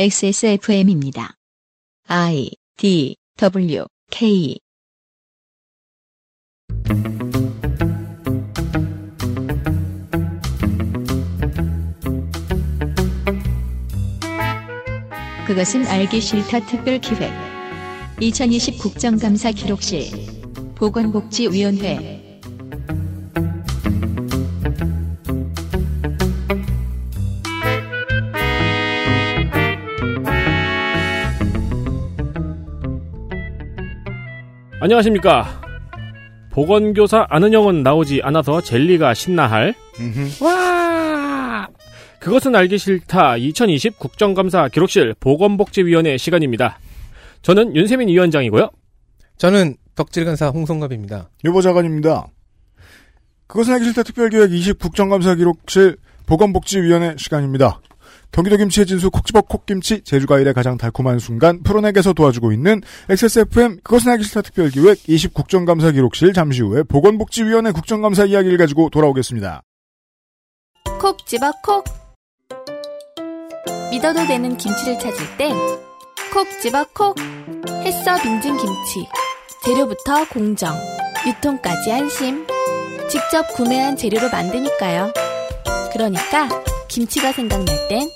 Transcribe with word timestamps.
XSFM입니다. 0.00 1.34
I 2.06 2.52
D 2.76 3.16
W 3.36 3.84
K. 4.12 4.60
그것은 15.48 15.84
알기 15.88 16.20
싫다 16.20 16.64
특별 16.66 17.00
기획. 17.00 17.32
2020 18.20 18.78
국정감사 18.78 19.50
기록실. 19.50 20.12
보건복지위원회 20.76 22.17
안녕하십니까. 34.88 35.60
보건교사 36.50 37.26
아는 37.28 37.52
형은 37.52 37.82
나오지 37.82 38.22
않아서 38.22 38.62
젤리가 38.62 39.12
신나할. 39.12 39.74
와! 40.40 41.68
그것은 42.18 42.56
알기 42.56 42.78
싫다 42.78 43.36
2020 43.36 43.98
국정감사 43.98 44.68
기록실 44.68 45.14
보건복지위원회 45.20 46.16
시간입니다. 46.16 46.78
저는 47.42 47.76
윤세민 47.76 48.08
위원장이고요. 48.08 48.70
저는 49.36 49.76
덕질간사 49.94 50.48
홍성갑입니다. 50.48 51.28
유보자관입니다. 51.44 52.26
그것은 53.46 53.74
하기 53.74 53.84
싫다 53.84 54.04
특별기획 54.04 54.52
20 54.54 54.78
국정감사 54.78 55.34
기록실 55.34 55.98
보건복지위원회 56.24 57.16
시간입니다. 57.18 57.82
경기도 58.30 58.56
김치의 58.56 58.86
진수 58.86 59.10
콕집어 59.10 59.40
콕김치 59.42 60.02
제주과일의 60.04 60.54
가장 60.54 60.76
달콤한 60.76 61.18
순간 61.18 61.62
프로넥에서 61.62 62.12
도와주고 62.12 62.52
있는 62.52 62.82
XSFM 63.08 63.78
그것은 63.82 64.12
하기 64.12 64.24
싫다 64.24 64.42
특별기획 64.42 65.08
20 65.08 65.34
국정감사 65.34 65.92
기록실 65.92 66.32
잠시 66.32 66.62
후에 66.62 66.82
보건복지위원회 66.84 67.72
국정감사 67.72 68.26
이야기를 68.26 68.58
가지고 68.58 68.90
돌아오겠습니다. 68.90 69.62
콕 71.00 71.26
집어 71.26 71.52
콕. 71.62 71.84
믿어도 73.90 74.26
되는 74.26 74.56
김치를 74.56 74.98
찾을 74.98 75.36
땐콕 75.36 76.60
집어 76.62 76.84
콕. 76.94 77.16
햇서 77.82 78.20
빙진 78.22 78.56
김치 78.56 79.08
재료부터 79.64 80.28
공정 80.28 80.74
유통까지 81.26 81.92
안심. 81.92 82.46
직접 83.08 83.48
구매한 83.54 83.96
재료로 83.96 84.28
만드니까요. 84.28 85.12
그러니까 85.92 86.48
김치가 86.88 87.32
생각날 87.32 87.66
땐 87.88 88.08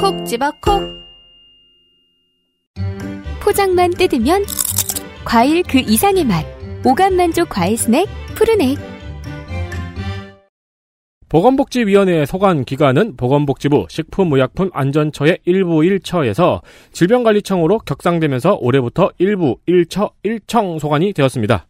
콕 0.00 0.26
집어 0.26 0.50
콕 0.60 0.82
포장만 3.42 3.90
뜯으면 3.90 4.44
과일 5.24 5.62
그 5.62 5.78
이상의 5.78 6.24
맛 6.24 6.44
오감 6.84 7.14
만족 7.16 7.48
과일 7.48 7.76
스낵 7.76 8.06
푸르넥 8.34 8.78
보건복지위원회에 11.28 12.26
소관 12.26 12.64
기관은 12.64 13.16
보건복지부 13.16 13.86
식품의약품안전처의 13.88 15.38
일부 15.46 15.80
1처에서 15.80 16.60
질병관리청으로 16.92 17.78
격상되면서 17.78 18.58
올해부터 18.60 19.10
일부 19.18 19.56
1처 19.66 20.12
1청 20.22 20.78
소관이 20.78 21.12
되었습니다. 21.12 21.66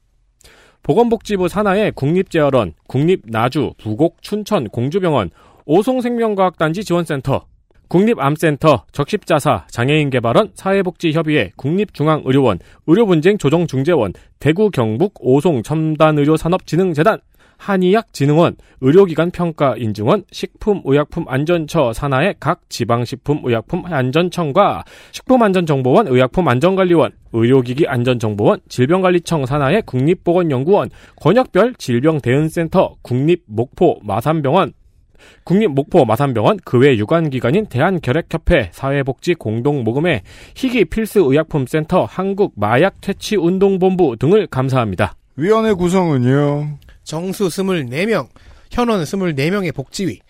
보건복지부 0.82 1.48
산하의 1.48 1.92
국립재활원, 1.92 2.74
국립나주, 2.88 3.72
부곡, 3.78 4.20
춘천, 4.20 4.68
공주병원, 4.68 5.30
오송생명과학단지 5.66 6.84
지원센터, 6.84 7.46
국립암센터, 7.88 8.84
적십자사, 8.92 9.66
장애인개발원, 9.70 10.50
사회복지협의회, 10.54 11.52
국립중앙의료원, 11.56 12.58
의료분쟁 12.86 13.38
조정중재원, 13.38 14.12
대구 14.38 14.70
경북 14.70 15.14
오송 15.20 15.62
첨단의료산업진흥재단, 15.62 17.20
한의학진흥원, 17.56 18.56
의료기관 18.80 19.30
평가인증원, 19.30 20.24
식품의약품안전처 20.30 21.92
산하의 21.92 22.34
각 22.40 22.62
지방식품의약품안전청과 22.68 24.84
식품안전정보원, 25.12 26.08
의약품안전관리원, 26.08 27.12
의료기기안전정보원, 27.32 28.60
질병관리청 28.68 29.46
산하의 29.46 29.82
국립보건연구원, 29.82 30.90
권역별 31.16 31.74
질병대응센터, 31.76 32.96
국립목포 33.02 34.00
마산병원, 34.02 34.72
국립 35.44 35.70
목포 35.72 36.04
마산병원 36.04 36.58
그 36.64 36.78
외 36.78 36.96
유관기관인 36.96 37.66
대한결핵협회 37.66 38.70
사회복지공동모금회 38.72 40.22
희귀 40.54 40.84
필수의약품센터 40.86 42.04
한국마약퇴치운동본부 42.04 44.16
등을 44.18 44.46
감사합니다. 44.48 45.14
위원회 45.36 45.72
구성은요. 45.72 46.78
정수 47.02 47.48
24명, 47.48 48.28
현원 48.70 49.02
24명의 49.02 49.74
복지위. 49.74 50.20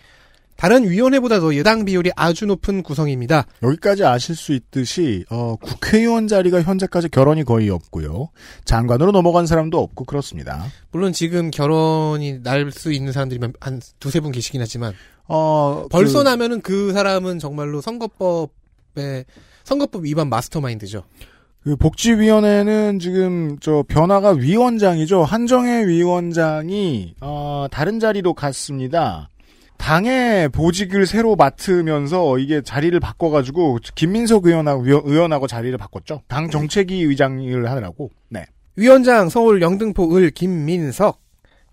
다른 0.57 0.89
위원회보다도 0.89 1.57
여당 1.57 1.83
비율이 1.85 2.11
아주 2.15 2.45
높은 2.45 2.81
구성입니다. 2.81 3.45
여기까지 3.61 4.05
아실 4.05 4.35
수 4.35 4.53
있듯이 4.53 5.25
어, 5.29 5.55
국회의원 5.61 6.27
자리가 6.27 6.61
현재까지 6.61 7.09
결혼이 7.09 7.43
거의 7.43 7.69
없고요. 7.69 8.29
장관으로 8.63 9.11
넘어간 9.11 9.45
사람도 9.45 9.77
없고 9.79 10.05
그렇습니다. 10.05 10.65
물론 10.91 11.11
지금 11.13 11.51
결혼이 11.51 12.41
날 12.41 12.71
수 12.71 12.91
있는 12.91 13.11
사람들이 13.11 13.39
한 13.59 13.81
두세 13.99 14.19
분 14.21 14.31
계시긴 14.31 14.61
하지만 14.61 14.93
어, 15.27 15.85
벌써 15.91 16.19
그, 16.19 16.23
나면은 16.23 16.61
그 16.61 16.93
사람은 16.93 17.39
정말로 17.39 17.81
선거법에 17.81 19.25
선거법 19.63 20.03
위반 20.05 20.29
마스터마인드죠. 20.29 21.03
그 21.63 21.75
복지위원회는 21.75 22.99
지금 22.99 23.57
저 23.59 23.83
변화가 23.87 24.31
위원장이죠. 24.31 25.23
한정혜 25.23 25.87
위원장이 25.87 27.15
어, 27.21 27.65
다른 27.71 27.99
자리로 27.99 28.33
갔습니다. 28.35 29.29
당의 29.77 30.49
보직을 30.49 31.05
새로 31.05 31.35
맡으면서 31.35 32.39
이게 32.39 32.61
자리를 32.61 32.99
바꿔가지고 32.99 33.79
김민석 33.95 34.45
의원하고 34.47 34.83
의원하고 34.85 35.47
자리를 35.47 35.77
바꿨죠. 35.77 36.21
당 36.27 36.49
정책위 36.49 37.03
의장을 37.03 37.69
하느라고. 37.69 38.09
네. 38.29 38.45
위원장 38.75 39.29
서울 39.29 39.61
영등포 39.61 40.17
을 40.17 40.31
김민석, 40.31 41.21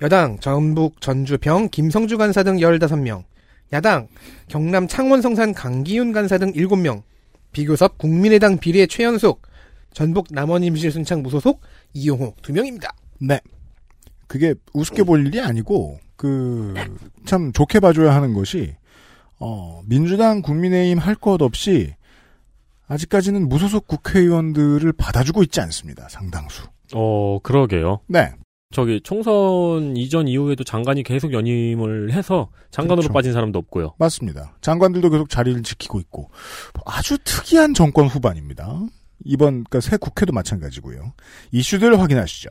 여당 0.03 0.39
전북 0.39 1.01
전주 1.01 1.39
병 1.39 1.69
김성주 1.69 2.19
간사 2.19 2.43
등 2.43 2.57
15명, 2.59 3.25
야당 3.73 4.09
경남 4.49 4.87
창원 4.87 5.23
성산 5.23 5.53
강기윤 5.53 6.13
간사 6.13 6.39
등 6.39 6.53
7명, 6.53 7.03
비교섭 7.53 7.99
국민의당 7.99 8.59
비례 8.59 8.87
최연숙, 8.87 9.43
전북 9.93 10.27
남원 10.31 10.63
임실 10.65 10.91
순창 10.91 11.23
무소속 11.23 11.61
이용호 11.95 12.35
2명입니다. 12.43 12.91
네. 13.21 13.41
그게 14.27 14.55
우습게 14.73 15.03
볼 15.03 15.27
일이 15.27 15.41
아니고 15.41 15.99
그 16.23 16.75
참 17.25 17.53
좋게 17.53 17.81
봐줘야 17.81 18.15
하는 18.15 18.35
것이 18.35 18.75
어 19.39 19.83
민주당 19.87 20.43
국민의힘 20.43 20.99
할 20.99 21.15
것 21.17 21.41
없이 21.43 21.95
아직까지는 22.89 23.49
무소속 23.49 23.87
국회의원들을 23.87 24.93
받아주고 24.93 25.43
있지 25.45 25.61
않습니다. 25.61 26.09
상당수. 26.09 26.65
어, 26.95 27.39
그러게요. 27.43 28.01
네. 28.07 28.33
저기 28.75 29.01
총선 29.03 29.97
이전 29.97 30.29
이후에도 30.29 30.65
장관이 30.65 31.03
계속 31.03 31.33
연임을 31.33 32.13
해서 32.13 32.51
장관으로 32.71 33.03
그렇죠. 33.03 33.13
빠진 33.13 33.33
사람도 33.33 33.59
없고요. 33.59 33.95
맞습니다. 33.99 34.57
장관들도 34.61 35.11
계속 35.11 35.29
자리를 35.31 35.63
지키고 35.63 36.01
있고 36.01 36.31
아주 36.87 37.19
특이한 37.25 37.75
정권 37.75 38.07
후반입니다. 38.09 38.81
이번 39.25 39.65
그러니까 39.65 39.81
새 39.81 39.97
국회도 39.97 40.33
마찬가지고요. 40.33 41.13
이슈들 41.53 41.99
확인하시죠. 42.01 42.51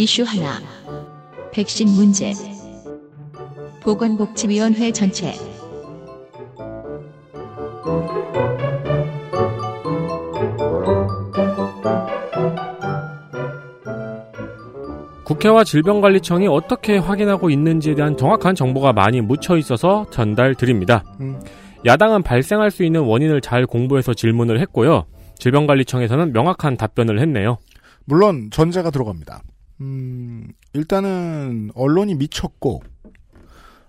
이슈 0.00 0.22
하나 0.22 0.58
백신 1.52 1.88
문제 1.88 2.32
보건복지위원회 3.82 4.92
전체 4.92 5.34
국회와 15.24 15.64
질병관리청이 15.64 16.48
어떻게 16.48 16.96
확인하고 16.96 17.50
있는지에 17.50 17.94
대한 17.94 18.16
정확한 18.16 18.54
정보가 18.54 18.94
많이 18.94 19.20
묻혀 19.20 19.58
있어서 19.58 20.06
전달 20.10 20.54
드립니다. 20.54 21.04
음. 21.20 21.38
야당은 21.84 22.22
발생할 22.22 22.70
수 22.70 22.84
있는 22.84 23.02
원인을 23.02 23.42
잘 23.42 23.66
공부해서 23.66 24.14
질문을 24.14 24.60
했고요. 24.60 25.04
질병관리청에서는 25.38 26.32
명확한 26.32 26.78
답변을 26.78 27.20
했네요. 27.20 27.58
물론 28.06 28.48
전제가 28.50 28.90
들어갑니다. 28.90 29.42
음, 29.80 30.48
일단은 30.72 31.70
언론이 31.74 32.14
미쳤고 32.16 32.82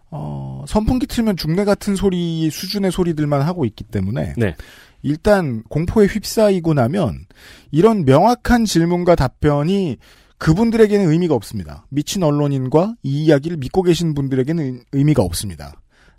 어, 0.09 0.63
선풍기 0.67 1.07
틀면 1.07 1.37
중내 1.37 1.63
같은 1.65 1.95
소리 1.95 2.49
수준의 2.49 2.91
소리들만 2.91 3.41
하고 3.41 3.65
있기 3.65 3.83
때문에 3.85 4.33
네. 4.37 4.55
일단 5.03 5.63
공포에 5.69 6.05
휩싸이고 6.05 6.73
나면 6.73 7.25
이런 7.71 8.05
명확한 8.05 8.65
질문과 8.65 9.15
답변이 9.15 9.97
그분들에게는 10.37 11.09
의미가 11.11 11.33
없습니다. 11.35 11.85
미친 11.89 12.23
언론인과 12.23 12.95
이 13.03 13.25
이야기를 13.25 13.57
믿고 13.57 13.83
계신 13.83 14.13
분들에게는 14.13 14.83
의미가 14.91 15.23
없습니다. 15.23 15.73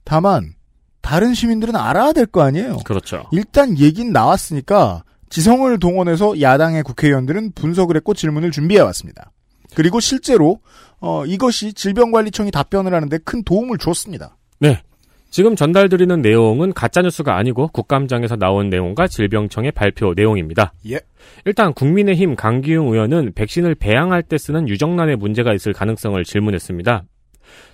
다만 0.04 0.54
다른 1.00 1.34
시민들은 1.34 1.74
알아야 1.76 2.12
될 2.12 2.26
거 2.26 2.42
아니에요. 2.42 2.78
그렇죠. 2.84 3.24
일단 3.32 3.78
얘긴 3.78 4.12
나왔으니까 4.12 5.02
지성을 5.28 5.76
동원해서 5.78 6.40
야당의 6.40 6.82
국회의원들은 6.84 7.52
분석을 7.54 7.96
했고 7.96 8.14
질문을 8.14 8.52
준비해 8.52 8.80
왔습니다. 8.80 9.32
그리고 9.74 10.00
실제로 10.00 10.60
어, 11.00 11.24
이것이 11.26 11.72
질병관리청이 11.72 12.50
답변을 12.50 12.94
하는데 12.94 13.18
큰 13.18 13.42
도움을 13.42 13.78
줬습니다. 13.78 14.36
네. 14.60 14.82
지금 15.30 15.56
전달드리는 15.56 16.20
내용은 16.20 16.74
가짜뉴스가 16.74 17.36
아니고 17.36 17.68
국감장에서 17.68 18.36
나온 18.36 18.68
내용과 18.68 19.08
질병청의 19.08 19.72
발표 19.72 20.12
내용입니다. 20.14 20.74
예. 20.90 21.00
일단 21.46 21.72
국민의힘 21.72 22.36
강기웅 22.36 22.92
의원은 22.92 23.32
백신을 23.34 23.74
배양할 23.76 24.22
때 24.22 24.36
쓰는 24.36 24.68
유정란에 24.68 25.16
문제가 25.16 25.54
있을 25.54 25.72
가능성을 25.72 26.22
질문했습니다. 26.22 27.04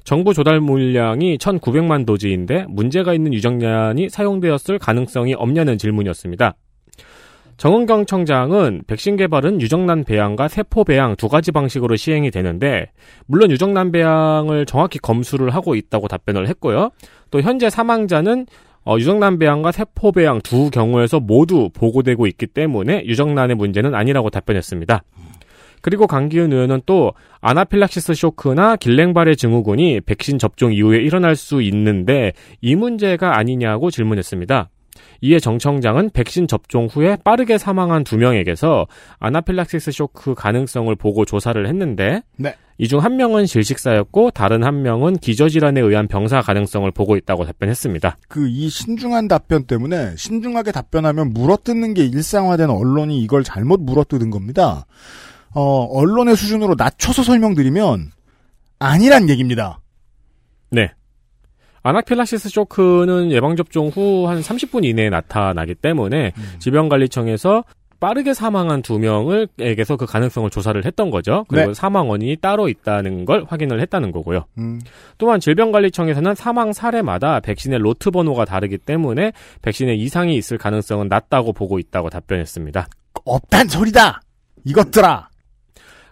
정부 0.04 0.34
조달 0.34 0.60
물량이 0.60 1.38
1,900만 1.38 2.06
도지인데 2.06 2.66
문제가 2.68 3.12
있는 3.12 3.34
유정란이 3.34 4.08
사용되었을 4.08 4.78
가능성이 4.78 5.34
없냐는 5.34 5.78
질문이었습니다. 5.78 6.54
정은경 7.58 8.06
청장은 8.06 8.84
백신 8.86 9.16
개발은 9.16 9.60
유정란 9.60 10.04
배양과 10.04 10.46
세포 10.46 10.84
배양 10.84 11.16
두 11.16 11.28
가지 11.28 11.50
방식으로 11.50 11.96
시행이 11.96 12.30
되는데 12.30 12.86
물론 13.26 13.50
유정란 13.50 13.90
배양을 13.90 14.64
정확히 14.64 15.00
검수를 15.00 15.50
하고 15.50 15.74
있다고 15.74 16.06
답변을 16.06 16.46
했고요. 16.48 16.90
또 17.32 17.40
현재 17.40 17.68
사망자는 17.68 18.46
어, 18.84 18.96
유정란 18.96 19.40
배양과 19.40 19.72
세포 19.72 20.12
배양 20.12 20.40
두 20.40 20.70
경우에서 20.70 21.18
모두 21.18 21.68
보고되고 21.74 22.28
있기 22.28 22.46
때문에 22.46 23.04
유정란의 23.04 23.56
문제는 23.56 23.92
아니라고 23.92 24.30
답변했습니다. 24.30 25.02
그리고 25.82 26.06
강기훈 26.06 26.52
의원은 26.52 26.82
또 26.86 27.12
아나필락시스 27.40 28.14
쇼크나 28.14 28.76
길랭발의 28.76 29.36
증후군이 29.36 30.02
백신 30.02 30.38
접종 30.38 30.72
이후에 30.72 30.98
일어날 30.98 31.34
수 31.34 31.60
있는데 31.62 32.32
이 32.60 32.76
문제가 32.76 33.36
아니냐고 33.36 33.90
질문했습니다. 33.90 34.70
이에 35.22 35.40
정 35.40 35.58
청장은 35.58 36.10
백신 36.10 36.46
접종 36.46 36.86
후에 36.86 37.16
빠르게 37.24 37.56
사망한 37.58 38.04
두 38.04 38.16
명에게서 38.18 38.86
아나필락시스 39.18 39.92
쇼크 39.92 40.34
가능성을 40.34 40.94
보고 40.96 41.24
조사를 41.24 41.66
했는데 41.66 42.22
네. 42.36 42.54
이중 42.80 43.02
한 43.02 43.16
명은 43.16 43.46
질식사였고 43.46 44.30
다른 44.30 44.62
한 44.62 44.82
명은 44.82 45.16
기저질환에 45.16 45.80
의한 45.80 46.06
병사 46.06 46.40
가능성을 46.42 46.88
보고 46.92 47.16
있다고 47.16 47.44
답변했습니다. 47.44 48.18
그 48.28 48.48
이 48.58 48.68
신중한 48.68 49.28
답변 49.28 49.64
때문에 49.64 50.14
신중하게 50.16 50.72
답변하면 50.72 51.32
물어뜯는 51.32 51.94
게 51.94 52.04
일상화된 52.04 52.70
언론이 52.70 53.22
이걸 53.22 53.44
잘못 53.44 53.80
물어뜯은 53.80 54.30
겁니다. 54.30 54.84
어, 55.54 55.84
언론의 55.84 56.36
수준으로 56.36 56.74
낮춰서 56.76 57.22
설명드리면 57.22 58.10
아니란 58.80 59.28
얘기입니다. 59.30 59.80
네. 60.70 60.92
아나필락시스 61.88 62.48
쇼크는 62.50 63.30
예방접종 63.32 63.88
후 63.88 64.18
한 64.28 64.40
30분 64.40 64.84
이내에 64.84 65.10
나타나기 65.10 65.74
때문에 65.74 66.32
질병관리청에서 66.58 67.64
빠르게 68.00 68.32
사망한 68.32 68.82
두 68.82 68.98
명을 69.00 69.48
에게서 69.58 69.96
그 69.96 70.06
가능성을 70.06 70.48
조사를 70.50 70.84
했던 70.84 71.10
거죠. 71.10 71.44
그리고 71.48 71.68
네. 71.68 71.74
사망 71.74 72.08
원인이 72.08 72.36
따로 72.36 72.68
있다는 72.68 73.24
걸 73.24 73.44
확인을 73.48 73.80
했다는 73.80 74.12
거고요. 74.12 74.44
음, 74.58 74.80
또한 75.18 75.40
질병관리청에서는 75.40 76.36
사망 76.36 76.72
사례마다 76.72 77.40
백신의 77.40 77.80
로트 77.80 78.12
번호가 78.12 78.44
다르기 78.44 78.78
때문에 78.78 79.32
백신에 79.62 79.94
이상이 79.94 80.36
있을 80.36 80.58
가능성은 80.58 81.08
낮다고 81.08 81.52
보고 81.52 81.80
있다고 81.80 82.08
답변했습니다. 82.10 82.86
없단 83.24 83.68
소리다. 83.68 84.20
이것들아. 84.64 85.28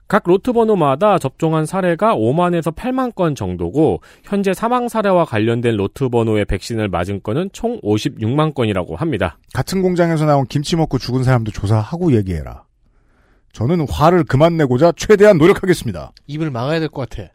각 0.08 0.22
로트 0.24 0.52
번호마다 0.52 1.18
접종한 1.18 1.66
사례가 1.66 2.14
5만에서 2.14 2.74
8만 2.74 3.14
건 3.14 3.34
정도고 3.34 4.00
현재 4.22 4.54
사망 4.54 4.88
사례와 4.88 5.24
관련된 5.24 5.76
로트 5.76 6.08
번호의 6.10 6.44
백신을 6.44 6.88
맞은 6.88 7.22
건은 7.24 7.50
총 7.52 7.80
56만 7.80 8.54
건이라고 8.54 8.94
합니다. 8.96 9.38
같은 9.52 9.82
공장에서 9.82 10.24
나온 10.24 10.46
김치 10.46 10.76
먹고 10.76 10.98
죽은 10.98 11.24
사람도 11.24 11.50
조사하고 11.50 12.14
얘기해라. 12.14 12.62
저는 13.52 13.86
화를 13.90 14.22
그만 14.24 14.56
내고자 14.56 14.92
최대한 14.96 15.38
노력하겠습니다. 15.38 16.12
입을 16.28 16.50
막아야 16.50 16.78
될 16.78 16.88
것 16.88 17.08
같아. 17.08 17.30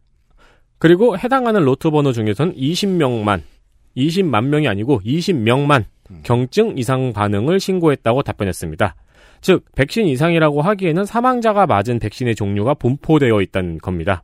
그리고 0.77 1.17
해당하는 1.17 1.63
로트 1.65 1.91
번호 1.91 2.11
중에서는 2.13 2.55
20명만, 2.55 3.41
20만 3.97 4.45
명이 4.45 4.67
아니고 4.67 5.01
20명만 5.05 5.83
경증 6.23 6.77
이상 6.77 7.11
반응을 7.13 7.59
신고했다고 7.59 8.23
답변했습니다. 8.23 8.95
즉, 9.41 9.65
백신 9.75 10.07
이상이라고 10.07 10.61
하기에는 10.61 11.05
사망자가 11.05 11.65
맞은 11.65 11.99
백신의 11.99 12.35
종류가 12.35 12.75
분포되어 12.75 13.41
있다는 13.41 13.79
겁니다. 13.79 14.23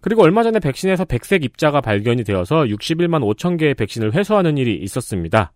그리고 0.00 0.22
얼마 0.22 0.42
전에 0.42 0.60
백신에서 0.60 1.04
백색 1.04 1.44
입자가 1.44 1.80
발견이 1.80 2.24
되어서 2.24 2.64
61만 2.64 3.22
5천 3.34 3.58
개의 3.58 3.74
백신을 3.74 4.14
회수하는 4.14 4.56
일이 4.56 4.76
있었습니다. 4.76 5.52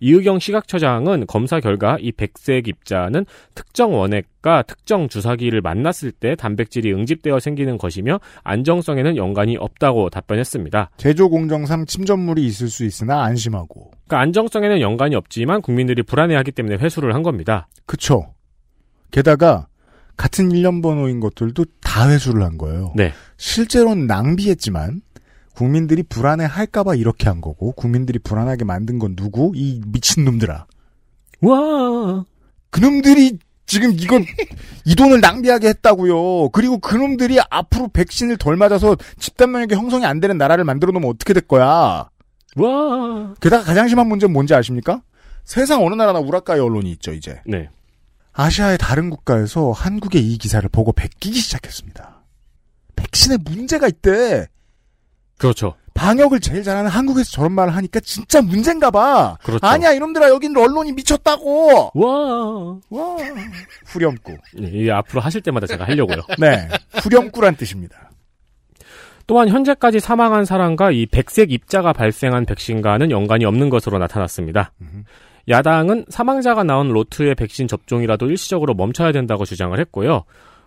이의경 0.00 0.38
시각처장은 0.38 1.26
검사 1.26 1.60
결과 1.60 1.96
이 2.00 2.12
백색 2.12 2.68
입자는 2.68 3.24
특정 3.54 3.94
원액과 3.94 4.62
특정 4.62 5.08
주사기를 5.08 5.60
만났을 5.60 6.12
때 6.12 6.34
단백질이 6.34 6.92
응집되어 6.92 7.40
생기는 7.40 7.78
것이며 7.78 8.20
안정성에는 8.42 9.16
연관이 9.16 9.56
없다고 9.56 10.10
답변했습니다. 10.10 10.90
제조 10.96 11.28
공정상 11.28 11.86
침전물이 11.86 12.44
있을 12.44 12.68
수 12.68 12.84
있으나 12.84 13.22
안심하고. 13.24 13.90
그러니까 14.06 14.20
안정성에는 14.20 14.80
연관이 14.80 15.16
없지만 15.16 15.62
국민들이 15.62 16.02
불안해하기 16.02 16.52
때문에 16.52 16.76
회수를 16.76 17.14
한 17.14 17.22
겁니다. 17.22 17.68
그쵸. 17.86 18.34
게다가 19.10 19.68
같은 20.16 20.50
일련 20.50 20.80
번호인 20.80 21.20
것들도 21.20 21.64
다 21.80 22.08
회수를 22.08 22.42
한 22.42 22.58
거예요. 22.58 22.92
네. 22.96 23.12
실제로는 23.36 24.06
낭비했지만 24.06 25.00
국민들이 25.54 26.02
불안해 26.02 26.44
할까봐 26.44 26.96
이렇게 26.96 27.28
한 27.28 27.40
거고 27.40 27.72
국민들이 27.72 28.18
불안하게 28.18 28.64
만든 28.64 28.98
건 28.98 29.16
누구? 29.16 29.52
이 29.54 29.80
미친 29.86 30.24
놈들아. 30.24 30.66
와. 31.42 32.24
그놈들이 32.70 33.38
지금 33.66 33.92
이건 33.92 34.24
이 34.84 34.94
돈을 34.94 35.20
낭비하게 35.20 35.68
했다고요. 35.68 36.50
그리고 36.50 36.78
그놈들이 36.78 37.38
앞으로 37.50 37.88
백신을 37.88 38.36
덜 38.36 38.56
맞아서 38.56 38.96
집단 39.18 39.52
면역이 39.52 39.74
형성이 39.74 40.04
안 40.04 40.20
되는 40.20 40.36
나라를 40.36 40.64
만들어 40.64 40.92
놓으면 40.92 41.08
어떻게 41.08 41.32
될 41.32 41.42
거야. 41.46 42.08
와. 42.56 43.34
게다가 43.40 43.64
가장 43.64 43.88
심한 43.88 44.08
문제는 44.08 44.32
뭔지 44.32 44.54
아십니까? 44.54 45.02
세상 45.44 45.84
어느 45.84 45.94
나라나 45.94 46.18
우라카이 46.18 46.58
언론이 46.58 46.90
있죠, 46.92 47.12
이제. 47.12 47.40
네. 47.46 47.68
아시아의 48.32 48.78
다른 48.78 49.10
국가에서 49.10 49.70
한국의 49.70 50.20
이 50.20 50.38
기사를 50.38 50.68
보고 50.70 50.92
베끼기 50.92 51.38
시작했습니다. 51.38 52.22
백신에 52.96 53.38
문제가 53.44 53.86
있대. 53.86 54.48
그렇죠. 55.44 55.74
방역을 55.92 56.40
제일 56.40 56.62
잘하는 56.62 56.90
한국에서 56.90 57.30
저런 57.30 57.52
말을 57.52 57.76
하니까 57.76 58.00
진짜 58.00 58.40
문제인가 58.40 58.90
봐. 58.90 59.36
그렇죠. 59.42 59.66
아니야, 59.66 59.92
이놈들아, 59.92 60.30
여긴 60.30 60.56
언론이 60.56 60.92
미쳤다고! 60.92 61.90
와. 61.94 62.78
와. 62.88 63.16
후렴구. 63.84 64.36
네, 64.54 64.70
이 64.72 64.90
앞으로 64.90 65.20
하실 65.20 65.42
때마다 65.42 65.66
제가 65.66 65.84
하려고요. 65.84 66.22
네. 66.40 66.66
후렴구란 66.94 67.56
뜻입니다. 67.56 68.10
또한 69.26 69.48
현재까지 69.48 70.00
사망한 70.00 70.46
사람과 70.46 70.90
이 70.90 71.04
백색 71.04 71.52
입자가 71.52 71.92
발생한 71.92 72.46
백신과는 72.46 73.10
연관이 73.10 73.44
없는 73.44 73.68
것으로 73.68 73.98
나타났습니다. 73.98 74.72
야당은 75.48 76.06
사망자가 76.08 76.64
나온 76.64 76.88
로트의 76.88 77.34
백신 77.34 77.68
접종이라도 77.68 78.30
일시적으로 78.30 78.72
멈춰야 78.72 79.12
된다고 79.12 79.44
주장을 79.44 79.78
했고요. 79.78 80.24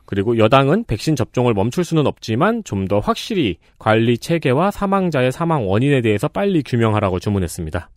그리고 0.07 0.37
여당은 0.39 0.85
백신 0.85 1.15
접종을 1.15 1.53
멈출 1.53 1.83
수는 1.83 2.07
없지만 2.07 2.63
좀 2.63 2.87
더 2.87 2.99
확실히 2.99 3.57
관리 3.77 4.17
체계와 4.17 4.71
사망자의 4.71 5.31
사망 5.31 5.67
원인에 5.69 6.01
대해서 6.01 6.27
빨리 6.29 6.63
규명하라고 6.63 7.19
주문했습니다. 7.19 7.89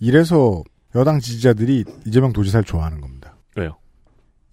이래서 0.00 0.62
여당 0.94 1.18
지지자들이 1.18 1.84
이재명 2.06 2.32
도지사를 2.32 2.64
좋아하는 2.64 3.00
겁니다. 3.00 3.34
왜요? 3.56 3.76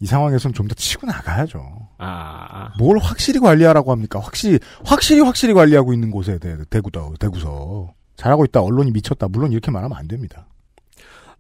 이 0.02 0.06
상황에선 0.08 0.54
좀 0.54 0.68
더 0.68 0.74
치고 0.76 1.06
나가야죠. 1.08 1.62
아, 2.00 2.74
뭘 2.80 2.98
확실히 2.98 3.40
관리하라고 3.40 3.92
합니까? 3.92 4.20
확실히, 4.20 4.60
확실히 4.84 5.22
확실히 5.22 5.54
관리하고 5.54 5.94
있는 5.94 6.10
곳에 6.12 6.40
대, 6.40 6.58
대구다, 6.70 7.08
대구서. 7.20 7.94
잘하고 8.18 8.44
있다, 8.46 8.62
언론이 8.62 8.92
미쳤다. 8.92 9.28
물론 9.28 9.52
이렇게 9.52 9.70
말하면 9.72 9.96
안 9.98 10.08
됩니다. 10.08 10.48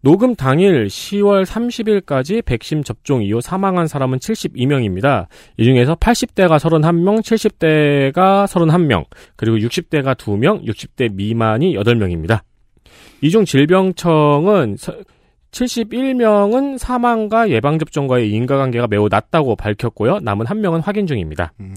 녹음 0.01 0.35
당일 0.35 0.85
10월 0.85 1.45
30일까지 1.45 2.43
백신 2.45 2.83
접종 2.83 3.23
이후 3.23 3.41
사망한 3.41 3.87
사람은 3.87 4.19
72명입니다. 4.19 5.25
이 5.57 5.63
중에서 5.63 5.95
80대가 5.95 6.57
31명, 6.59 7.21
70대가 7.23 8.45
31명, 8.45 9.05
그리고 9.35 9.57
60대가 9.57 10.15
2명, 10.15 10.63
60대 10.65 11.11
미만이 11.13 11.75
8명입니다. 11.75 12.41
이 13.21 13.29
중 13.31 13.45
질병청은 13.45 14.75
서- 14.77 14.93
71명은 15.51 16.77
사망과 16.77 17.49
예방접종과의 17.49 18.29
인과관계가 18.29 18.87
매우 18.87 19.07
낮다고 19.09 19.55
밝혔고요. 19.55 20.19
남은 20.19 20.45
한 20.47 20.59
명은 20.61 20.81
확인 20.81 21.07
중입니다. 21.07 21.53
음. 21.61 21.73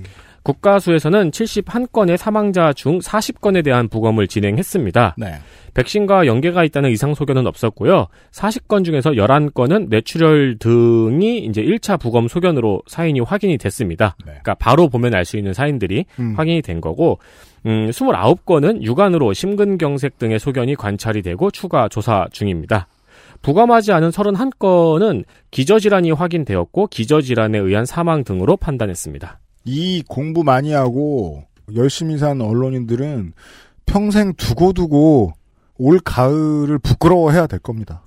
국가수에서는 0.48 1.30
71건의 1.30 2.16
사망자 2.16 2.72
중 2.72 3.00
40건에 3.00 3.62
대한 3.62 3.88
부검을 3.88 4.28
진행했습니다. 4.28 5.16
네. 5.18 5.34
백신과 5.74 6.26
연계가 6.26 6.64
있다는 6.64 6.90
이상 6.90 7.14
소견은 7.14 7.46
없었고요. 7.46 8.06
40건 8.32 8.84
중에서 8.84 9.10
11건은 9.10 9.88
뇌출혈 9.90 10.56
등이 10.58 11.38
이제 11.40 11.62
1차 11.62 12.00
부검 12.00 12.28
소견으로 12.28 12.82
사인이 12.86 13.20
확인이 13.20 13.58
됐습니다. 13.58 14.16
네. 14.20 14.32
그러니까 14.42 14.54
바로 14.54 14.88
보면 14.88 15.14
알 15.14 15.28
수 15.28 15.36
있는 15.36 15.52
사인들이 15.52 16.06
음. 16.20 16.34
확인이 16.38 16.62
된 16.62 16.80
거고, 16.80 17.18
음, 17.66 17.90
29건은 17.90 18.82
육안으로 18.82 19.34
심근경색 19.34 20.18
등의 20.18 20.38
소견이 20.38 20.74
관찰이 20.74 21.20
되고 21.20 21.50
추가 21.50 21.88
조사 21.88 22.26
중입니다. 22.32 22.86
부검하지 23.42 23.92
않은 23.92 24.08
31건은 24.08 25.24
기저질환이 25.50 26.12
확인되었고, 26.12 26.86
기저질환에 26.86 27.58
의한 27.58 27.84
사망 27.84 28.24
등으로 28.24 28.56
판단했습니다. 28.56 29.38
이 29.64 30.02
공부 30.08 30.44
많이 30.44 30.72
하고 30.72 31.44
열심히 31.74 32.18
산 32.18 32.40
언론인들은 32.40 33.32
평생 33.86 34.34
두고두고 34.34 35.32
올 35.78 36.00
가을을 36.00 36.78
부끄러워해야 36.78 37.46
될 37.46 37.60
겁니다. 37.60 38.02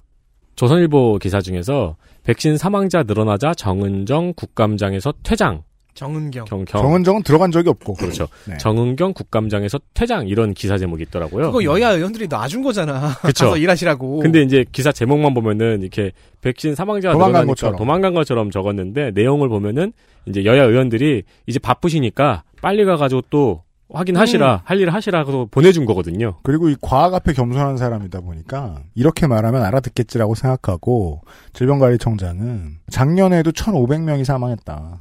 조선일보 0.55 1.19
기사 1.21 1.41
중에서 1.41 1.95
백신 2.23 2.57
사망자 2.57 3.03
늘어나자 3.03 3.53
정은정 3.53 4.33
국감장에서 4.35 5.13
퇴장. 5.23 5.63
정은경. 5.93 6.45
경, 6.45 6.63
경. 6.63 6.81
정은정은 6.81 7.23
들어간 7.23 7.51
적이 7.51 7.69
없고. 7.69 7.95
그렇죠. 7.95 8.27
네. 8.47 8.57
정은경 8.57 9.13
국감장에서 9.13 9.79
퇴장 9.93 10.27
이런 10.27 10.53
기사 10.53 10.77
제목이 10.77 11.03
있더라고요. 11.03 11.51
그거 11.51 11.63
여야 11.63 11.91
의원들이 11.91 12.27
놔준 12.27 12.61
거잖아. 12.61 13.13
그쵸. 13.21 13.45
가서 13.45 13.57
일하시라고. 13.57 14.19
근데 14.19 14.41
이제 14.41 14.63
기사 14.71 14.91
제목만 14.91 15.33
보면은 15.33 15.81
이렇게 15.81 16.11
백신 16.41 16.75
사망자가 16.75 17.13
도망간 17.13 17.31
늘어나니까 17.31 17.51
것처럼. 17.51 17.75
도망간 17.75 18.13
것처럼 18.13 18.51
적었는데 18.51 19.11
내용을 19.11 19.49
보면은 19.49 19.91
이제 20.25 20.45
여야 20.45 20.63
의원들이 20.63 21.23
이제 21.47 21.59
바쁘시니까 21.59 22.43
빨리 22.61 22.85
가가지고 22.85 23.21
또 23.29 23.63
확인하시라 23.93 24.53
음. 24.55 24.59
할 24.63 24.79
일을 24.79 24.93
하시라고 24.93 25.47
보내준 25.47 25.85
거거든요. 25.85 26.37
그리고 26.43 26.69
이 26.69 26.75
과학 26.81 27.13
앞에 27.13 27.33
겸손한 27.33 27.75
사람이다 27.77 28.21
보니까 28.21 28.83
이렇게 28.95 29.27
말하면 29.27 29.63
알아듣겠지라고 29.63 30.35
생각하고 30.35 31.21
질병관리청장은 31.53 32.79
작년에도 32.89 33.51
1,500명이 33.51 34.23
사망했다. 34.23 34.99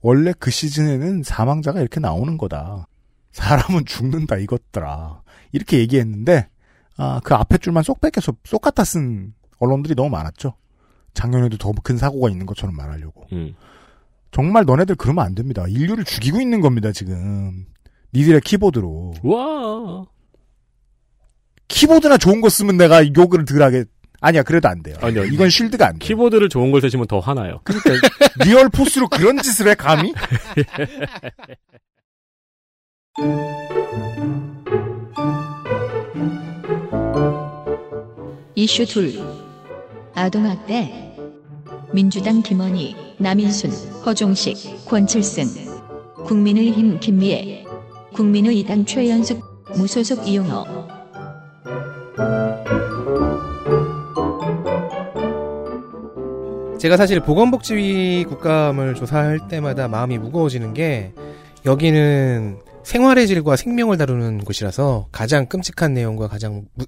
원래 0.00 0.32
그 0.38 0.50
시즌에는 0.50 1.22
사망자가 1.22 1.80
이렇게 1.80 2.00
나오는 2.00 2.36
거다. 2.38 2.86
사람은 3.32 3.84
죽는다 3.84 4.36
이것더라. 4.36 5.22
이렇게 5.52 5.78
얘기했는데 5.78 6.48
아, 6.96 7.20
그 7.22 7.34
앞에 7.34 7.58
줄만 7.58 7.84
쏙 7.84 8.00
뺏겨서 8.00 8.32
쏙 8.44 8.62
갖다 8.62 8.82
쓴 8.84 9.32
언론들이 9.60 9.94
너무 9.94 10.10
많았죠. 10.10 10.54
작년에도 11.14 11.56
더 11.56 11.72
큰 11.82 11.96
사고가 11.96 12.28
있는 12.30 12.46
것처럼 12.46 12.74
말하려고. 12.76 13.26
음. 13.32 13.54
정말 14.30 14.64
너네들 14.64 14.94
그러면 14.96 15.24
안 15.24 15.34
됩니다. 15.34 15.64
인류를 15.68 16.04
죽이고 16.04 16.40
있는 16.40 16.60
겁니다, 16.60 16.92
지금. 16.92 17.66
니들의 18.14 18.40
키보드로. 18.42 19.14
와. 19.22 20.04
키보드나 21.68 22.16
좋은 22.18 22.40
거 22.40 22.48
쓰면 22.48 22.76
내가 22.76 23.04
욕을 23.14 23.44
덜 23.44 23.62
하게. 23.62 23.84
아니야, 24.20 24.42
그래도 24.42 24.68
안 24.68 24.82
돼요. 24.82 24.96
아니요. 25.00 25.24
이건 25.24 25.48
shield가 25.48 25.86
안 25.86 25.98
돼. 25.98 26.06
키보드를 26.06 26.48
좋은 26.48 26.70
걸 26.72 26.80
쓰시면 26.80 27.06
더 27.06 27.20
화나요. 27.20 27.60
그러니까 27.64 27.90
Realforce로 28.44 29.08
그런 29.08 29.38
짓을 29.40 29.68
해, 29.68 29.74
감히? 29.74 30.12
이슈 38.54 38.84
둘. 38.86 39.12
아동학대. 40.14 41.16
민주당 41.92 42.42
김원희, 42.42 42.96
남인순, 43.18 43.70
허종식, 44.06 44.84
권칠승. 44.86 45.44
국민의힘 46.26 47.00
김미애. 47.00 47.64
국민의당 48.14 48.84
최연숙, 48.84 49.42
무소속 49.76 50.26
이용호. 50.26 50.64
제가 56.78 56.96
사실 56.96 57.18
보건복지위 57.20 58.24
국감을 58.28 58.94
조사할 58.94 59.48
때마다 59.48 59.88
마음이 59.88 60.18
무거워지는 60.18 60.74
게 60.74 61.12
여기는 61.66 62.58
생활의 62.84 63.26
질과 63.26 63.56
생명을 63.56 63.96
다루는 63.98 64.44
곳이라서 64.44 65.08
가장 65.10 65.46
끔찍한 65.46 65.92
내용과 65.92 66.28
가장 66.28 66.66
무- 66.74 66.86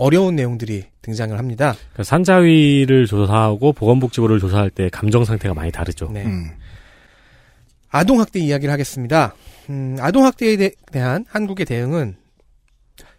어려운 0.00 0.34
내용들이 0.34 0.84
등장을 1.02 1.36
합니다. 1.38 1.74
그러니까 1.92 2.04
산자위를 2.04 3.06
조사하고 3.06 3.74
보건복지부를 3.74 4.40
조사할 4.40 4.70
때 4.70 4.88
감정 4.90 5.26
상태가 5.26 5.52
많이 5.54 5.70
다르죠. 5.70 6.08
네. 6.10 6.24
음. 6.24 6.50
아동학대 7.90 8.38
이야기를 8.40 8.72
하겠습니다. 8.72 9.34
음, 9.68 9.96
아동학대에 10.00 10.56
대- 10.56 10.72
대한 10.90 11.26
한국의 11.28 11.66
대응은 11.66 12.16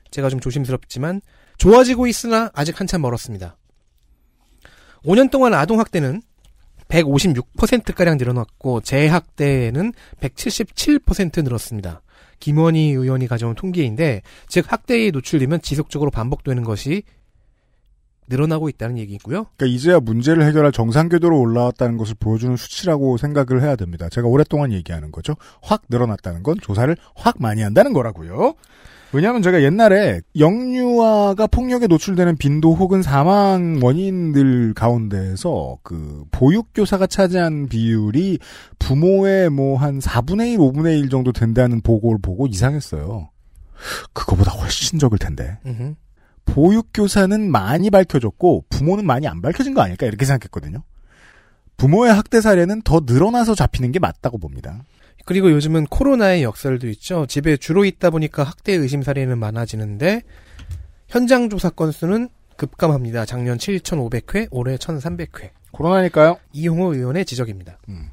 제가 0.09 0.29
좀 0.29 0.39
조심스럽지만 0.39 1.21
좋아지고 1.57 2.07
있으나 2.07 2.49
아직 2.55 2.79
한참 2.79 3.01
멀었습니다. 3.01 3.57
5년 5.05 5.29
동안 5.29 5.53
아동학대는 5.53 6.21
156%가량 6.87 8.17
늘어났고 8.17 8.81
재학대는 8.81 9.93
177% 10.19 11.43
늘었습니다. 11.43 12.01
김원희 12.41 12.89
의원이 12.89 13.27
가져온 13.27 13.55
통계인데 13.55 14.21
즉 14.49 14.69
학대에 14.69 15.11
노출되면 15.11 15.61
지속적으로 15.61 16.11
반복되는 16.11 16.63
것이 16.63 17.03
늘어나고 18.27 18.69
있다는 18.69 18.97
얘기고요. 18.97 19.45
그러니까 19.55 19.65
이제야 19.65 19.99
문제를 19.99 20.43
해결할 20.45 20.71
정상 20.71 21.09
궤도로 21.09 21.39
올라왔다는 21.39 21.97
것을 21.97 22.15
보여주는 22.19 22.55
수치라고 22.55 23.17
생각을 23.17 23.61
해야 23.61 23.75
됩니다. 23.75 24.09
제가 24.09 24.27
오랫동안 24.27 24.71
얘기하는 24.71 25.11
거죠. 25.11 25.35
확 25.61 25.83
늘어났다는 25.89 26.43
건 26.43 26.55
조사를 26.61 26.95
확 27.15 27.35
많이 27.39 27.61
한다는 27.61 27.93
거라고요. 27.93 28.55
왜냐하면 29.13 29.41
제가 29.41 29.61
옛날에 29.61 30.21
영유아가 30.37 31.47
폭력에 31.47 31.87
노출되는 31.87 32.37
빈도 32.37 32.73
혹은 32.73 33.01
사망 33.01 33.79
원인들 33.81 34.73
가운데에서 34.73 35.77
그 35.83 36.23
보육교사가 36.31 37.07
차지한 37.07 37.67
비율이 37.67 38.39
부모의 38.79 39.49
뭐 39.49 39.77
한 39.77 39.99
4분의 39.99 40.53
1, 40.53 40.57
5분의 40.59 40.99
1 40.99 41.09
정도 41.09 41.31
된다는 41.33 41.81
보고를 41.81 42.19
보고 42.21 42.47
이상했어요. 42.47 43.29
그거보다 44.13 44.51
훨씬 44.51 44.97
적을 44.99 45.17
텐데. 45.17 45.57
보육교사는 46.45 47.51
많이 47.51 47.89
밝혀졌고 47.89 48.65
부모는 48.69 49.05
많이 49.05 49.27
안 49.27 49.41
밝혀진 49.41 49.73
거 49.73 49.81
아닐까 49.81 50.05
이렇게 50.05 50.25
생각했거든요. 50.25 50.83
부모의 51.77 52.13
학대 52.13 52.41
사례는 52.41 52.83
더 52.83 53.01
늘어나서 53.05 53.55
잡히는 53.55 53.91
게 53.91 53.99
맞다고 53.99 54.37
봅니다. 54.37 54.83
그리고 55.25 55.51
요즘은 55.51 55.85
코로나의 55.87 56.43
역설도 56.43 56.87
있죠. 56.89 57.25
집에 57.27 57.57
주로 57.57 57.85
있다 57.85 58.09
보니까 58.09 58.43
학대 58.43 58.73
의심 58.73 59.03
사례는 59.03 59.37
많아지는데 59.37 60.21
현장 61.07 61.49
조사 61.49 61.69
건수는 61.69 62.29
급감합니다. 62.57 63.25
작년 63.25 63.57
7,500회, 63.57 64.47
올해 64.51 64.75
1,300회. 64.77 65.49
코로나니까요. 65.71 66.37
이용호 66.53 66.93
의원의 66.95 67.25
지적입니다. 67.25 67.77
음. 67.89 68.09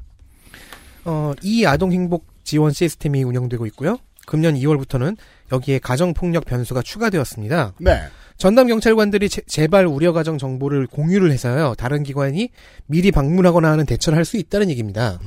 어, 1.04 1.32
이 1.42 1.64
아동 1.66 1.92
행복 1.92 2.26
지원 2.44 2.72
시스템이 2.72 3.22
운영되고 3.24 3.66
있고요. 3.66 3.98
금년 4.26 4.54
2월부터는 4.54 5.16
여기에 5.52 5.78
가정폭력 5.78 6.44
변수가 6.44 6.82
추가되었습니다. 6.82 7.74
네. 7.78 8.02
전담 8.36 8.66
경찰관들이 8.68 9.28
제, 9.28 9.40
재발 9.46 9.86
우려 9.86 10.12
가정 10.12 10.38
정보를 10.38 10.86
공유를 10.86 11.32
해서요. 11.32 11.74
다른 11.76 12.02
기관이 12.02 12.50
미리 12.86 13.10
방문하거나 13.10 13.70
하는 13.70 13.86
대처를 13.86 14.16
할 14.16 14.24
수 14.24 14.36
있다는 14.36 14.70
얘기입니다. 14.70 15.18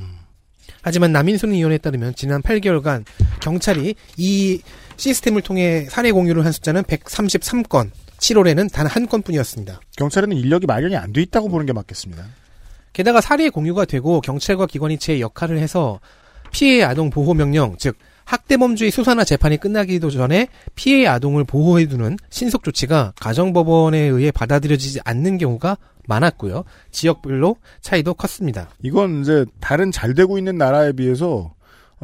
하지만 0.81 1.11
남인순 1.11 1.53
의원에 1.53 1.77
따르면 1.77 2.15
지난 2.15 2.41
8개월간 2.41 3.05
경찰이 3.41 3.95
이 4.17 4.61
시스템을 4.97 5.41
통해 5.41 5.85
사례 5.89 6.11
공유를 6.11 6.45
한 6.45 6.51
숫자는 6.51 6.83
133건, 6.83 7.89
7월에는 8.19 8.71
단 8.71 8.87
한 8.87 9.07
건뿐이었습니다. 9.07 9.79
경찰에는 9.97 10.35
인력이 10.37 10.65
마련이 10.67 10.95
안 10.95 11.13
돼 11.13 11.21
있다고 11.21 11.49
보는 11.49 11.65
게 11.65 11.73
맞겠습니다. 11.73 12.23
게다가 12.93 13.21
사례 13.21 13.49
공유가 13.49 13.85
되고 13.85 14.21
경찰과 14.21 14.65
기관이 14.67 14.97
제 14.97 15.19
역할을 15.19 15.57
해서 15.59 15.99
피해 16.51 16.83
아동 16.83 17.09
보호 17.09 17.33
명령, 17.33 17.75
즉 17.77 17.95
학대 18.25 18.57
범죄의 18.57 18.91
수사나 18.91 19.23
재판이 19.23 19.57
끝나기도 19.57 20.09
전에 20.09 20.47
피해 20.75 21.07
아동을 21.07 21.43
보호해두는 21.45 22.17
신속 22.29 22.63
조치가 22.63 23.13
가정법원에 23.19 23.97
의해 23.97 24.31
받아들여지지 24.31 24.99
않는 25.03 25.37
경우가 25.37 25.77
많았고요. 26.07 26.63
지역별로 26.91 27.55
차이도 27.81 28.13
컸습니다. 28.15 28.69
이건 28.83 29.21
이제 29.21 29.45
다른 29.59 29.91
잘 29.91 30.13
되고 30.13 30.37
있는 30.37 30.57
나라에 30.57 30.91
비해서 30.93 31.53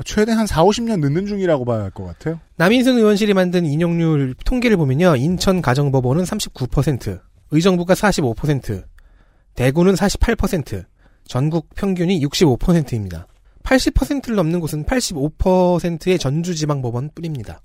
최대 0.06 0.32
한 0.32 0.46
4, 0.46 0.64
50년 0.64 1.00
늦는 1.00 1.26
중이라고 1.26 1.66
봐야 1.66 1.82
할 1.82 1.92
것 1.92 2.06
같아요. 2.06 2.40
남인순 2.58 2.98
의원실이 2.98 3.34
만든 3.34 3.66
인용률 3.66 4.36
통계를 4.46 4.78
보면요. 4.78 5.16
인천 5.16 5.62
가정법원은 5.62 6.24
39%, 6.24 7.20
의정부가 7.52 7.96
45%, 7.96 8.84
대구는 9.56 9.96
48%, 9.96 10.86
전국 11.28 11.74
평균이 11.76 12.22
65%입니다. 12.26 13.28
80%를 13.64 14.36
넘는 14.36 14.60
곳은 14.60 14.86
85%의 14.86 16.20
전주지방법원 16.20 17.10
뿐입니다. 17.16 17.62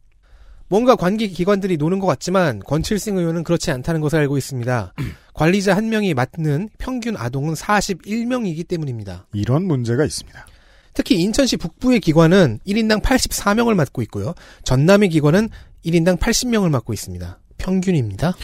뭔가 0.69 0.97
관계 0.97 1.27
기관들이 1.27 1.77
노는 1.77 1.99
것 1.99 2.07
같지만 2.07 2.61
권칠승 2.61 3.19
의원은 3.19 3.45
그렇지 3.45 3.71
않다는 3.71 4.01
것을 4.01 4.19
알고 4.21 4.39
있습니다. 4.39 4.95
관리자 5.33 5.75
한 5.77 5.89
명이 5.89 6.15
맡는 6.15 6.69
평균 6.79 7.17
아동은 7.17 7.55
41명이기 7.55 8.67
때문입니다. 8.69 9.27
이런 9.33 9.65
문제가 9.65 10.05
있습니다. 10.05 10.47
특히 10.95 11.17
인천시 11.17 11.57
북부의 11.57 12.01
기관은 12.01 12.59
1인당 12.67 13.01
84명을 13.01 13.75
맡고 13.75 14.03
있고요. 14.03 14.35
전남의 14.65 15.09
기관은 15.09 15.49
1인당 15.87 16.19
80명을 16.19 16.71
맡고 16.71 16.93
있습니다. 16.93 17.39
평균입니다. 17.57 18.35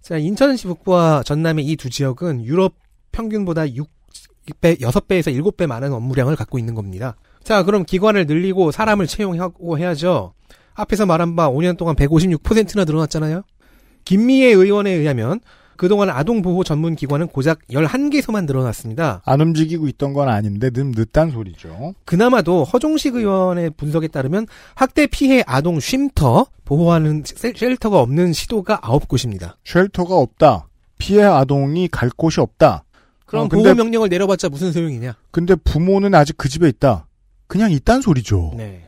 자, 0.00 0.16
인천시 0.16 0.66
북부와 0.68 1.22
전남의 1.24 1.66
이 1.66 1.76
두 1.76 1.90
지역은 1.90 2.44
유럽 2.44 2.74
평균보다 3.12 3.66
6배, 3.66 4.80
6배에서 4.80 5.34
7배 5.34 5.66
많은 5.66 5.92
업무량을 5.92 6.36
갖고 6.36 6.58
있는 6.58 6.74
겁니다. 6.74 7.16
자, 7.42 7.62
그럼 7.62 7.84
기관을 7.84 8.26
늘리고 8.26 8.70
사람을 8.72 9.06
채용하고 9.06 9.78
해야죠. 9.78 10.32
앞에서 10.74 11.06
말한 11.06 11.36
바 11.36 11.50
5년 11.50 11.76
동안 11.76 11.94
156%나 11.96 12.84
늘어났잖아요. 12.84 13.42
김미애 14.04 14.48
의원에 14.48 14.92
의하면 14.92 15.40
그동안 15.76 16.10
아동보호 16.10 16.64
전문 16.64 16.96
기관은 16.96 17.28
고작 17.28 17.60
11개소만 17.70 18.46
늘어났습니다. 18.46 19.22
안 19.24 19.40
움직이고 19.40 19.88
있던 19.88 20.12
건 20.12 20.28
아닌데 20.28 20.70
늘 20.70 20.92
늦단 20.94 21.30
소리죠. 21.30 21.94
그나마도 22.04 22.64
허종식 22.64 23.14
의원의 23.14 23.70
분석에 23.76 24.08
따르면 24.08 24.46
학대 24.74 25.06
피해 25.06 25.42
아동 25.46 25.80
쉼터 25.80 26.46
보호하는 26.64 27.22
쉘터가 27.24 28.00
없는 28.00 28.32
시도가 28.32 28.80
9곳입니다. 28.80 29.54
쉘터가 29.64 30.16
없다. 30.16 30.68
피해 30.98 31.22
아동이 31.22 31.88
갈 31.88 32.10
곳이 32.10 32.40
없다. 32.40 32.84
그럼 33.26 33.46
어, 33.46 33.48
보호 33.48 33.74
명령을 33.74 34.08
내려봤자 34.08 34.48
무슨 34.48 34.72
소용이냐? 34.72 35.16
근데 35.30 35.54
부모는 35.54 36.14
아직 36.14 36.36
그 36.36 36.48
집에 36.48 36.68
있다. 36.68 37.06
그냥 37.46 37.70
있단 37.70 38.00
소리죠. 38.00 38.54
네. 38.56 38.85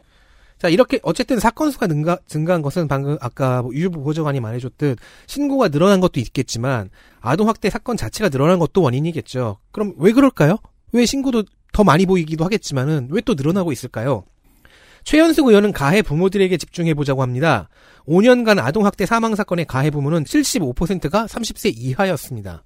자, 0.58 0.68
이렇게 0.68 0.98
어쨌든 1.02 1.38
사건 1.38 1.70
수가 1.70 1.86
증가, 1.86 2.18
증가한 2.26 2.62
것은 2.62 2.88
방금 2.88 3.16
아까 3.20 3.62
뭐 3.62 3.72
유부 3.72 4.02
보좌관이 4.02 4.40
말해줬듯 4.40 4.98
신고가 5.26 5.68
늘어난 5.68 6.00
것도 6.00 6.18
있겠지만 6.20 6.90
아동 7.20 7.48
학대 7.48 7.70
사건 7.70 7.96
자체가 7.96 8.28
늘어난 8.28 8.58
것도 8.58 8.82
원인이겠죠. 8.82 9.58
그럼 9.70 9.94
왜 9.98 10.12
그럴까요? 10.12 10.58
왜 10.92 11.06
신고도 11.06 11.44
더 11.72 11.84
많이 11.84 12.06
보이기도 12.06 12.44
하겠지만은 12.44 13.08
왜 13.12 13.20
또 13.20 13.34
늘어나고 13.34 13.72
있을까요? 13.72 14.24
최현숙 15.04 15.46
의원은 15.46 15.72
가해 15.72 16.02
부모들에게 16.02 16.56
집중해 16.56 16.94
보자고 16.94 17.22
합니다. 17.22 17.68
5년간 18.06 18.58
아동 18.58 18.84
학대 18.84 19.06
사망 19.06 19.34
사건의 19.34 19.64
가해 19.64 19.90
부모는 19.90 20.24
75%가 20.24 21.26
30세 21.26 21.72
이하였습니다. 21.76 22.64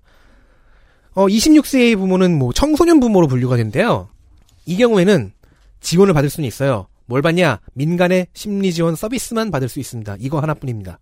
어, 1.15 1.27
26세의 1.27 1.97
부모는 1.97 2.39
뭐 2.39 2.53
청소년 2.53 3.01
부모로 3.01 3.29
분류가 3.29 3.57
된대요. 3.57 4.09
이 4.65 4.77
경우에는 4.77 5.33
지원을 5.81 6.15
받을 6.15 6.31
수는 6.31 6.47
있어요. 6.49 6.87
뭘 7.07 7.23
받냐? 7.23 7.61
민간의 7.75 8.29
심리 8.33 8.73
지원 8.73 8.95
서비스만 8.97 9.51
받을 9.51 9.69
수 9.69 9.81
있습니다. 9.81 10.17
이거 10.21 10.41
하나뿐입니다. 10.41 10.99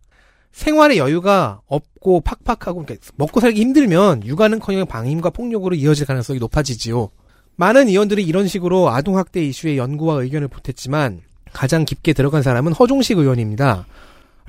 생활의 0.52 0.99
여유가 0.99 1.61
없고 1.66 2.23
팍팍하고 2.23 2.85
그러니까 2.85 3.07
먹고 3.16 3.40
살기 3.40 3.61
힘들면 3.61 4.26
육아는커녕 4.26 4.87
방임과 4.87 5.30
폭력으로 5.30 5.75
이어질 5.76 6.07
가능성이 6.07 6.38
높아지지요. 6.38 7.11
많은 7.57 7.88
의원들이 7.88 8.25
이런 8.25 8.49
식으로 8.49 8.90
아동학대 8.90 9.45
이슈에 9.45 9.76
연구와 9.76 10.23
의견을 10.23 10.49
보탰지만 10.49 11.21
가장 11.52 11.85
깊게 11.85 12.12
들어간 12.12 12.42
사람은 12.42 12.73
허종식 12.73 13.19
의원입니다. 13.19 13.87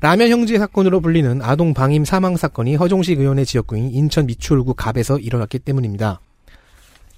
라면 0.00 0.30
형제 0.30 0.58
사건으로 0.58 1.00
불리는 1.00 1.42
아동 1.42 1.74
방임 1.74 2.04
사망 2.04 2.36
사건이 2.36 2.74
허종식 2.74 3.20
의원의 3.20 3.46
지역구인 3.46 3.90
인천 3.90 4.26
미추홀구 4.26 4.74
갑에서 4.74 5.18
일어났기 5.18 5.60
때문입니다. 5.60 6.20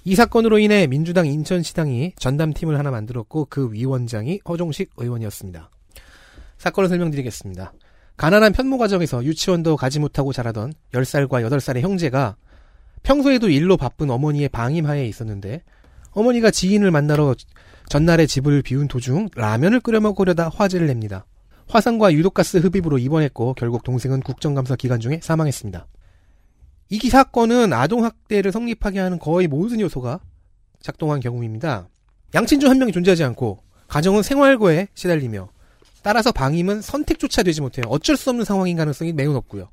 이 0.07 0.13
사건으로 0.13 0.59
인해 0.59 0.85
민주당 0.85 1.25
인천시당이 1.25 2.13
전담팀을 2.17 2.77
하나 2.77 2.91
만들었고 2.91 3.47
그 3.49 3.73
위원장이 3.73 4.41
허종식 4.47 4.91
의원이었습니다. 4.97 5.71
사건을 6.59 6.89
설명드리겠습니다. 6.89 7.73
가난한 8.15 8.53
편모 8.53 8.77
가정에서 8.77 9.23
유치원도 9.23 9.77
가지 9.77 9.99
못하고 9.99 10.31
자라던 10.31 10.73
10살과 10.93 11.43
8살의 11.49 11.81
형제가 11.81 12.35
평소에도 13.01 13.49
일로 13.49 13.77
바쁜 13.77 14.11
어머니의 14.11 14.49
방임하에 14.49 15.07
있었는데 15.07 15.63
어머니가 16.11 16.51
지인을 16.51 16.91
만나러 16.91 17.33
전날에 17.89 18.27
집을 18.27 18.61
비운 18.61 18.87
도중 18.87 19.29
라면을 19.35 19.79
끓여 19.79 19.99
먹으려다 20.01 20.49
화재를 20.49 20.85
냅니다. 20.85 21.25
화상과 21.67 22.13
유독가스 22.13 22.57
흡입으로 22.57 22.99
입원했고 22.99 23.55
결국 23.55 23.83
동생은 23.83 24.21
국정감사 24.21 24.75
기간 24.75 24.99
중에 24.99 25.19
사망했습니다. 25.23 25.87
이 26.89 27.09
사건은 27.09 27.73
아동학대를 27.73 28.51
성립하게 28.51 28.99
하는 28.99 29.19
거의 29.19 29.47
모든 29.47 29.79
요소가 29.79 30.19
작동한 30.81 31.19
경우입니다. 31.19 31.87
양친 32.35 32.59
중한 32.59 32.77
명이 32.77 32.91
존재하지 32.91 33.23
않고 33.23 33.59
가정은 33.87 34.23
생활고에 34.23 34.87
시달리며 34.93 35.49
따라서 36.03 36.31
방임은 36.31 36.81
선택조차 36.81 37.41
되지 37.41 37.61
못해요. 37.61 37.85
어쩔 37.89 38.15
수 38.15 38.29
없는 38.29 38.45
상황인 38.45 38.77
가능성이 38.77 39.13
매우 39.13 39.33
높고요. 39.33 39.69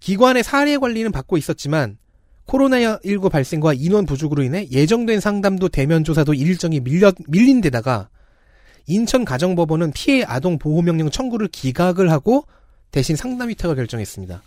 기관의 0.00 0.42
사례 0.42 0.76
관리는 0.78 1.12
받고 1.12 1.36
있었지만 1.36 1.98
코로나19 2.46 3.30
발생과 3.30 3.74
인원 3.74 4.06
부족으로 4.06 4.42
인해 4.42 4.66
예정된 4.70 5.20
상담도 5.20 5.68
대면 5.68 6.04
조사도 6.04 6.34
일정이 6.34 6.80
밀려, 6.80 7.12
밀린 7.28 7.60
데다가 7.60 8.08
인천가정법원은 8.86 9.92
피해 9.92 10.24
아동 10.24 10.58
보호명령 10.58 11.10
청구를 11.10 11.48
기각을 11.48 12.10
하고 12.10 12.46
대신 12.90 13.14
상담 13.14 13.48
위탁을 13.50 13.76
결정했습니다. 13.76 14.42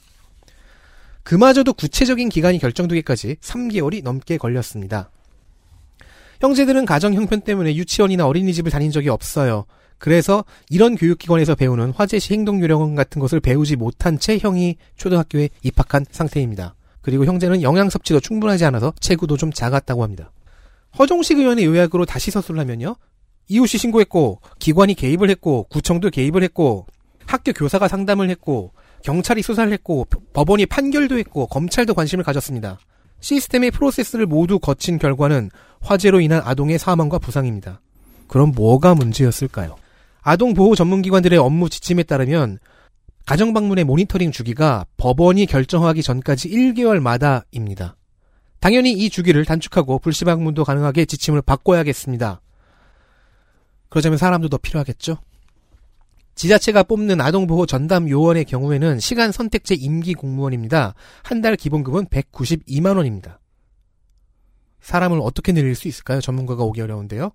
그마저도 1.25 1.73
구체적인 1.73 2.29
기간이 2.29 2.59
결정되기까지 2.59 3.37
3개월이 3.41 4.03
넘게 4.03 4.37
걸렸습니다. 4.37 5.09
형제들은 6.39 6.85
가정 6.85 7.15
형편 7.15 7.41
때문에 7.41 7.75
유치원이나 7.75 8.27
어린이집을 8.27 8.71
다닌 8.71 8.91
적이 8.91 9.09
없어요. 9.09 9.65
그래서 9.97 10.45
이런 10.69 10.95
교육기관에서 10.95 11.55
배우는 11.55 11.93
화재시 11.95 12.31
행동요령 12.31 12.93
같은 12.93 13.19
것을 13.19 13.39
배우지 13.39 13.75
못한 13.75 14.19
채 14.19 14.37
형이 14.37 14.77
초등학교에 14.97 15.49
입학한 15.63 16.05
상태입니다. 16.11 16.75
그리고 17.01 17.25
형제는 17.25 17.63
영양 17.63 17.89
섭취도 17.89 18.19
충분하지 18.19 18.63
않아서 18.65 18.93
체구도 18.99 19.35
좀 19.37 19.51
작았다고 19.51 20.03
합니다. 20.03 20.31
허종식 20.99 21.39
의원의 21.39 21.65
요약으로 21.65 22.05
다시 22.05 22.29
서술을 22.29 22.59
하면요. 22.59 22.97
이웃이 23.47 23.79
신고했고, 23.79 24.41
기관이 24.59 24.93
개입을 24.93 25.31
했고, 25.31 25.63
구청도 25.71 26.11
개입을 26.11 26.43
했고, 26.43 26.85
학교 27.25 27.51
교사가 27.51 27.87
상담을 27.87 28.29
했고, 28.29 28.73
경찰이 29.05 29.43
수사를 29.43 29.71
했고, 29.71 30.07
법원이 30.33 30.65
판결도 30.65 31.17
했고, 31.19 31.45
검찰도 31.45 31.93
관심을 31.93 32.23
가졌습니다. 32.23 32.79
시스템의 33.19 33.71
프로세스를 33.71 34.25
모두 34.25 34.59
거친 34.59 34.97
결과는 34.97 35.51
화재로 35.81 36.21
인한 36.21 36.41
아동의 36.43 36.79
사망과 36.79 37.19
부상입니다. 37.19 37.81
그럼 38.27 38.51
뭐가 38.51 38.95
문제였을까요? 38.95 39.75
아동보호 40.21 40.75
전문기관들의 40.75 41.37
업무 41.37 41.69
지침에 41.69 42.01
따르면 42.01 42.57
가정 43.27 43.53
방문의 43.53 43.83
모니터링 43.83 44.31
주기가 44.31 44.85
법원이 44.97 45.45
결정하기 45.45 46.01
전까지 46.01 46.49
1개월마다입니다. 46.49 47.93
당연히 48.59 48.93
이 48.93 49.11
주기를 49.11 49.45
단축하고 49.45 49.99
불시 49.99 50.25
방문도 50.25 50.63
가능하게 50.63 51.05
지침을 51.05 51.43
바꿔야겠습니다. 51.43 52.41
그러자면 53.89 54.17
사람도 54.17 54.49
더 54.49 54.57
필요하겠죠? 54.57 55.17
지자체가 56.35 56.83
뽑는 56.83 57.21
아동보호 57.21 57.65
전담 57.65 58.09
요원의 58.09 58.45
경우에는 58.45 58.99
시간 58.99 59.31
선택제 59.31 59.75
임기 59.75 60.13
공무원입니다. 60.13 60.93
한 61.23 61.41
달 61.41 61.55
기본급은 61.55 62.07
192만 62.07 62.97
원입니다. 62.97 63.39
사람을 64.81 65.19
어떻게 65.21 65.51
늘릴 65.51 65.75
수 65.75 65.87
있을까요? 65.87 66.21
전문가가 66.21 66.63
오기 66.63 66.81
어려운데요. 66.81 67.31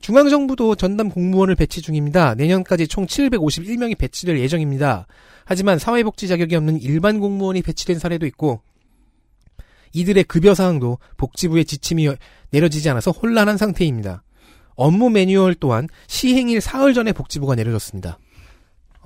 중앙정부도 0.00 0.76
전담 0.76 1.10
공무원을 1.10 1.54
배치 1.56 1.82
중입니다. 1.82 2.34
내년까지 2.34 2.86
총 2.86 3.06
751명이 3.06 3.98
배치될 3.98 4.38
예정입니다. 4.38 5.06
하지만 5.44 5.78
사회복지 5.78 6.28
자격이 6.28 6.54
없는 6.56 6.80
일반 6.80 7.20
공무원이 7.20 7.62
배치된 7.62 7.98
사례도 7.98 8.26
있고 8.26 8.60
이들의 9.92 10.24
급여 10.24 10.54
사항도 10.54 10.98
복지부의 11.16 11.64
지침이 11.64 12.08
내려지지 12.50 12.88
않아서 12.90 13.10
혼란한 13.10 13.56
상태입니다. 13.56 14.22
업무 14.76 15.10
매뉴얼 15.10 15.54
또한 15.56 15.88
시행일 16.06 16.60
사흘 16.60 16.94
전에 16.94 17.12
복지부가 17.12 17.54
내려졌습니다. 17.56 18.18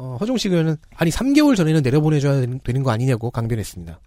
어, 0.02 0.16
허종식 0.20 0.50
의원은 0.50 0.76
아니 0.96 1.12
3개월 1.12 1.54
전에는 1.54 1.80
내려보내줘야 1.80 2.44
되는 2.64 2.82
거 2.82 2.90
아니냐고 2.90 3.30
강변했습니다. 3.30 4.00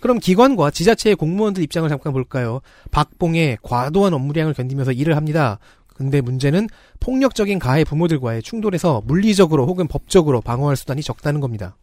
그럼 0.00 0.18
기관과 0.18 0.70
지자체의 0.70 1.16
공무원들 1.16 1.62
입장을 1.62 1.86
잠깐 1.90 2.14
볼까요? 2.14 2.62
박봉의 2.90 3.58
과도한 3.62 4.14
업무량을 4.14 4.54
견디면서 4.54 4.92
일을 4.92 5.16
합니다. 5.16 5.58
근데 5.88 6.22
문제는 6.22 6.66
폭력적인 7.00 7.58
가해 7.58 7.84
부모들과의 7.84 8.42
충돌에서 8.42 9.02
물리적으로 9.04 9.66
혹은 9.66 9.86
법적으로 9.86 10.40
방어할 10.40 10.76
수단이 10.76 11.02
적다는 11.02 11.40
겁니다. 11.40 11.76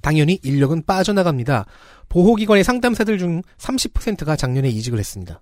당연히 0.00 0.40
인력은 0.42 0.82
빠져나갑니다. 0.84 1.66
보호기관의 2.08 2.64
상담사들 2.64 3.16
중 3.18 3.42
30%가 3.58 4.34
작년에 4.34 4.68
이직을 4.68 4.98
했습니다. 4.98 5.40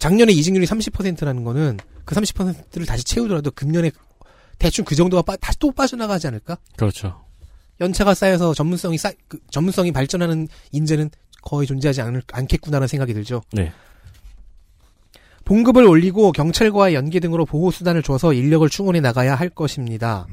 작년에 0.00 0.32
이직률이 0.32 0.66
30%라는 0.66 1.44
거는 1.44 1.78
그 2.04 2.14
30%를 2.16 2.86
다시 2.86 3.04
채우더라도 3.04 3.52
금년에 3.52 3.92
대충 4.62 4.84
그 4.84 4.94
정도가 4.94 5.22
빠, 5.22 5.34
다시 5.36 5.58
또 5.58 5.72
빠져나가지 5.72 6.28
않을까? 6.28 6.56
그렇죠. 6.76 7.20
연차가 7.80 8.14
쌓여서 8.14 8.54
전문성이 8.54 8.96
쌓, 8.96 9.10
그 9.26 9.38
전문성이 9.50 9.90
발전하는 9.90 10.46
인재는 10.70 11.10
거의 11.42 11.66
존재하지 11.66 12.00
않을, 12.00 12.22
않겠구나라는 12.32 12.86
생각이 12.86 13.12
들죠. 13.12 13.42
네. 13.52 13.72
봉급을 15.44 15.84
올리고 15.84 16.30
경찰과의 16.30 16.94
연계 16.94 17.18
등으로 17.18 17.44
보호 17.44 17.72
수단을 17.72 18.02
줘서 18.04 18.32
인력을 18.32 18.68
충원해 18.68 19.00
나가야 19.00 19.34
할 19.34 19.48
것입니다. 19.48 20.26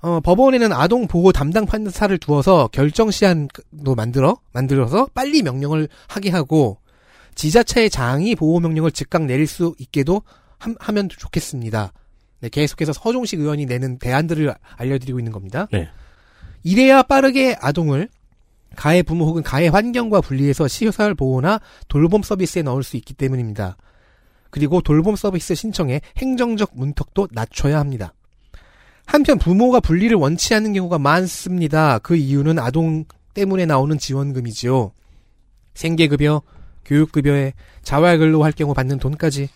어, 0.00 0.20
법원에는 0.20 0.72
아동 0.72 1.08
보호 1.08 1.32
담당 1.32 1.66
판사를 1.66 2.16
두어서 2.18 2.68
결정 2.68 3.10
시한도 3.10 3.94
만들어 3.96 4.36
만들어서 4.52 5.06
빨리 5.14 5.42
명령을 5.42 5.88
하게 6.08 6.30
하고 6.30 6.78
지자체의 7.34 7.90
장이 7.90 8.36
보호 8.36 8.60
명령을 8.60 8.92
즉각 8.92 9.24
내릴 9.24 9.48
수 9.48 9.74
있게도 9.78 10.22
함- 10.58 10.76
하면 10.78 11.08
좋겠습니다. 11.08 11.92
네, 12.42 12.48
계속해서 12.48 12.92
서종식 12.92 13.40
의원이 13.40 13.66
내는 13.66 13.98
대안들을 13.98 14.52
알려드리고 14.76 15.18
있는 15.20 15.30
겁니다. 15.32 15.68
네. 15.72 15.88
이래야 16.64 17.02
빠르게 17.02 17.56
아동을 17.60 18.08
가해 18.74 19.02
부모 19.02 19.26
혹은 19.26 19.42
가해 19.42 19.68
환경과 19.68 20.20
분리해서 20.20 20.66
시설 20.66 21.14
보호나 21.14 21.60
돌봄 21.88 22.22
서비스에 22.22 22.62
넣을 22.62 22.82
수 22.82 22.96
있기 22.96 23.14
때문입니다. 23.14 23.76
그리고 24.50 24.80
돌봄 24.80 25.14
서비스 25.14 25.54
신청에 25.54 26.00
행정적 26.16 26.72
문턱도 26.74 27.28
낮춰야 27.30 27.78
합니다. 27.78 28.12
한편 29.06 29.38
부모가 29.38 29.78
분리를 29.78 30.16
원치 30.16 30.54
않는 30.54 30.72
경우가 30.72 30.98
많습니다. 30.98 31.98
그 32.00 32.16
이유는 32.16 32.58
아동 32.58 33.04
때문에 33.34 33.66
나오는 33.66 33.96
지원금이지요. 33.96 34.92
생계급여, 35.74 36.42
교육급여에 36.84 37.52
자활근로 37.82 38.42
할 38.42 38.52
경우 38.52 38.74
받는 38.74 38.98
돈까지. 38.98 39.48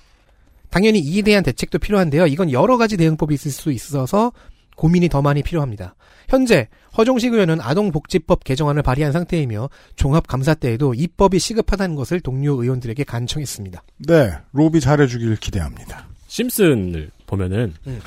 당연히 0.77 0.99
이에 0.99 1.23
대한 1.23 1.43
대책도 1.43 1.79
필요한데요. 1.79 2.27
이건 2.27 2.53
여러 2.53 2.77
가지 2.77 2.99
대응법이 2.99 3.33
있을 3.33 3.51
수 3.51 3.73
있어서 3.73 4.33
고민이 4.77 5.09
더 5.09 5.23
많이 5.23 5.43
필요합니다. 5.43 5.95
현재 6.29 6.69
허종식 6.99 7.33
의원은 7.33 7.63
아동복지법 7.63 8.45
개정안을 8.45 8.83
발의한 8.83 9.11
상태이며 9.11 9.71
종합감사 9.95 10.53
때에도 10.53 10.93
입법이 10.93 11.39
시급하다는 11.39 11.97
것을 11.97 12.21
동료 12.21 12.63
의원들에게 12.63 13.05
간청했습니다. 13.05 13.83
네, 14.07 14.33
로비 14.53 14.81
잘해주길 14.81 15.37
기대합니다. 15.37 16.09
심슨을 16.27 17.11
보면은 17.27 17.73
음. 17.87 17.99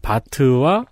바트와 0.00 0.86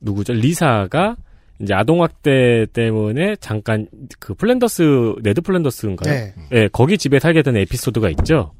누구죠? 0.00 0.32
리사가 0.32 1.16
이제 1.60 1.74
아동학대 1.74 2.68
때문에 2.72 3.36
잠깐 3.36 3.86
그 4.18 4.32
플랜더스 4.32 5.16
네드 5.22 5.42
플랜더스인가요? 5.42 6.10
네. 6.10 6.34
예, 6.52 6.68
거기 6.72 6.96
집에 6.96 7.18
살게 7.18 7.42
된 7.42 7.58
에피소드가 7.58 8.08
있죠. 8.08 8.54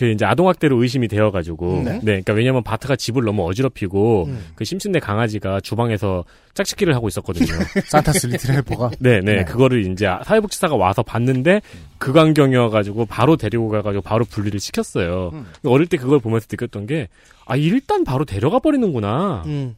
그 0.00 0.06
이제 0.06 0.24
아동학대로 0.24 0.80
의심이 0.80 1.08
되어가지고, 1.08 1.82
네. 1.84 1.92
네, 1.92 2.00
그러니까 2.00 2.32
왜냐면 2.32 2.62
바트가 2.62 2.96
집을 2.96 3.22
너무 3.22 3.46
어지럽히고 3.46 4.24
음. 4.28 4.46
그 4.54 4.64
심슨네 4.64 4.98
강아지가 4.98 5.60
주방에서 5.60 6.24
짝짓기를 6.54 6.94
하고 6.94 7.08
있었거든요. 7.08 7.52
Santa's 7.84 8.28
Little 8.28 8.54
Helper가 8.54 8.92
네, 8.98 9.20
네, 9.20 9.36
네. 9.36 9.44
그거를 9.44 9.84
이제 9.92 10.06
사회복지사가 10.24 10.74
와서 10.74 11.02
봤는데 11.02 11.60
그 11.98 12.14
광경이어가지고 12.14 13.04
바로 13.04 13.36
데리고 13.36 13.68
가가지고 13.68 14.00
바로 14.00 14.24
분리를 14.24 14.58
시켰어요. 14.58 15.32
음. 15.34 15.46
어릴 15.66 15.86
때 15.86 15.98
그걸 15.98 16.18
보면서 16.18 16.46
느꼈던 16.50 16.86
게, 16.86 17.08
아 17.44 17.56
일단 17.56 18.02
바로 18.02 18.24
데려가 18.24 18.58
버리는구나. 18.58 19.42
음. 19.44 19.76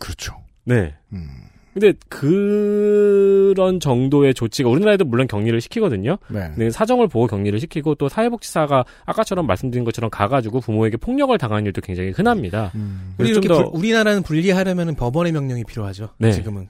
그렇죠. 0.00 0.34
네. 0.64 0.94
음. 1.12 1.28
근데 1.72 1.92
그런 2.08 3.78
정도의 3.80 4.34
조치가 4.34 4.68
우리나라에도 4.68 5.04
물론 5.04 5.26
격리를 5.26 5.60
시키거든요. 5.60 6.16
네. 6.28 6.70
사정을 6.70 7.06
보고 7.08 7.26
격리를 7.26 7.58
시키고 7.60 7.94
또 7.94 8.08
사회복지사가 8.08 8.84
아까처럼 9.06 9.46
말씀드린 9.46 9.84
것처럼 9.84 10.10
가가지고 10.10 10.60
부모에게 10.60 10.96
폭력을 10.96 11.36
당하는 11.38 11.66
일도 11.66 11.80
굉장히 11.80 12.10
흔합니다. 12.10 12.72
음. 12.74 13.14
우리 13.18 13.30
이렇게 13.30 13.46
좀 13.48 13.56
더- 13.56 13.70
불- 13.70 13.78
우리나라는 13.80 14.22
분리하려면 14.22 14.94
법원의 14.96 15.32
명령이 15.32 15.64
필요하죠. 15.64 16.08
네. 16.18 16.32
지금은. 16.32 16.68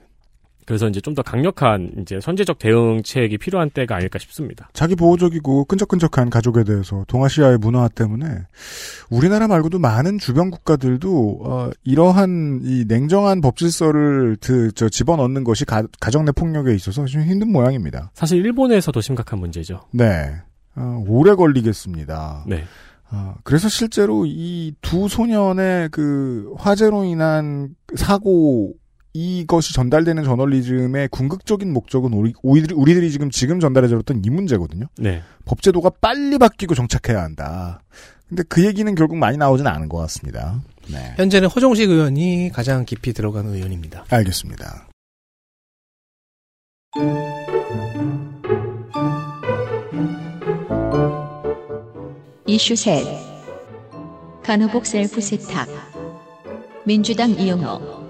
그래서 0.71 0.87
이제 0.87 1.01
좀 1.01 1.11
더 1.11 1.21
강력한 1.21 1.91
이제 1.99 2.21
선제적 2.21 2.57
대응책이 2.57 3.37
필요한 3.37 3.69
때가 3.69 3.97
아닐까 3.97 4.17
싶습니다. 4.17 4.69
자기 4.71 4.95
보호적이고 4.95 5.65
끈적끈적한 5.65 6.29
가족에 6.29 6.63
대해서 6.63 7.03
동아시아의 7.09 7.57
문화 7.57 7.89
때문에 7.89 8.25
우리나라 9.09 9.49
말고도 9.49 9.77
많은 9.79 10.17
주변 10.17 10.49
국가들도 10.49 11.39
어, 11.43 11.69
이러한 11.83 12.61
이 12.63 12.85
냉정한 12.87 13.41
법 13.41 13.57
질서를 13.57 14.37
그, 14.41 14.71
저 14.73 14.87
집어넣는 14.87 15.43
것이 15.43 15.65
가, 15.65 15.83
가정 15.99 16.23
내 16.23 16.31
폭력에 16.31 16.73
있어서 16.73 17.03
좀 17.05 17.23
힘든 17.23 17.51
모양입니다. 17.51 18.11
사실 18.13 18.37
일본에서도 18.37 19.01
심각한 19.01 19.39
문제죠. 19.39 19.81
네, 19.91 20.31
어, 20.77 21.03
오래 21.05 21.35
걸리겠습니다. 21.35 22.45
네. 22.47 22.63
어, 23.11 23.35
그래서 23.43 23.67
실제로 23.67 24.25
이 24.25 24.73
두 24.81 25.09
소년의 25.09 25.89
그 25.89 26.53
화재로 26.57 27.03
인한 27.03 27.75
사고 27.95 28.71
이것이 29.13 29.73
전달되는 29.73 30.23
저널리즘의 30.23 31.09
궁극적인 31.09 31.71
목적은 31.73 32.13
우리, 32.13 32.33
우리들이, 32.43 32.73
우리들이 32.73 33.11
지금 33.11 33.29
지금 33.29 33.59
전달해줬던 33.59 34.23
이 34.25 34.29
문제거든요. 34.29 34.85
네. 34.97 35.21
법제도가 35.45 35.91
빨리 36.01 36.37
바뀌고 36.37 36.75
정착해야 36.75 37.21
한다. 37.21 37.81
근데 38.29 38.43
그 38.47 38.65
얘기는 38.65 38.93
결국 38.95 39.17
많이 39.17 39.37
나오진 39.37 39.67
않은 39.67 39.89
것 39.89 39.97
같습니다. 39.97 40.61
네. 40.87 41.13
현재는 41.17 41.49
허종식 41.49 41.89
의원이 41.89 42.51
가장 42.53 42.85
깊이 42.85 43.11
들어간 43.11 43.47
의원입니다. 43.47 44.05
알겠습니다. 44.09 44.87
이슈 52.45 52.75
셋 52.75 53.05
간호복 54.43 54.85
셀프 54.85 55.21
세탁 55.21 55.69
민주당 56.85 57.31
이영호 57.31 58.00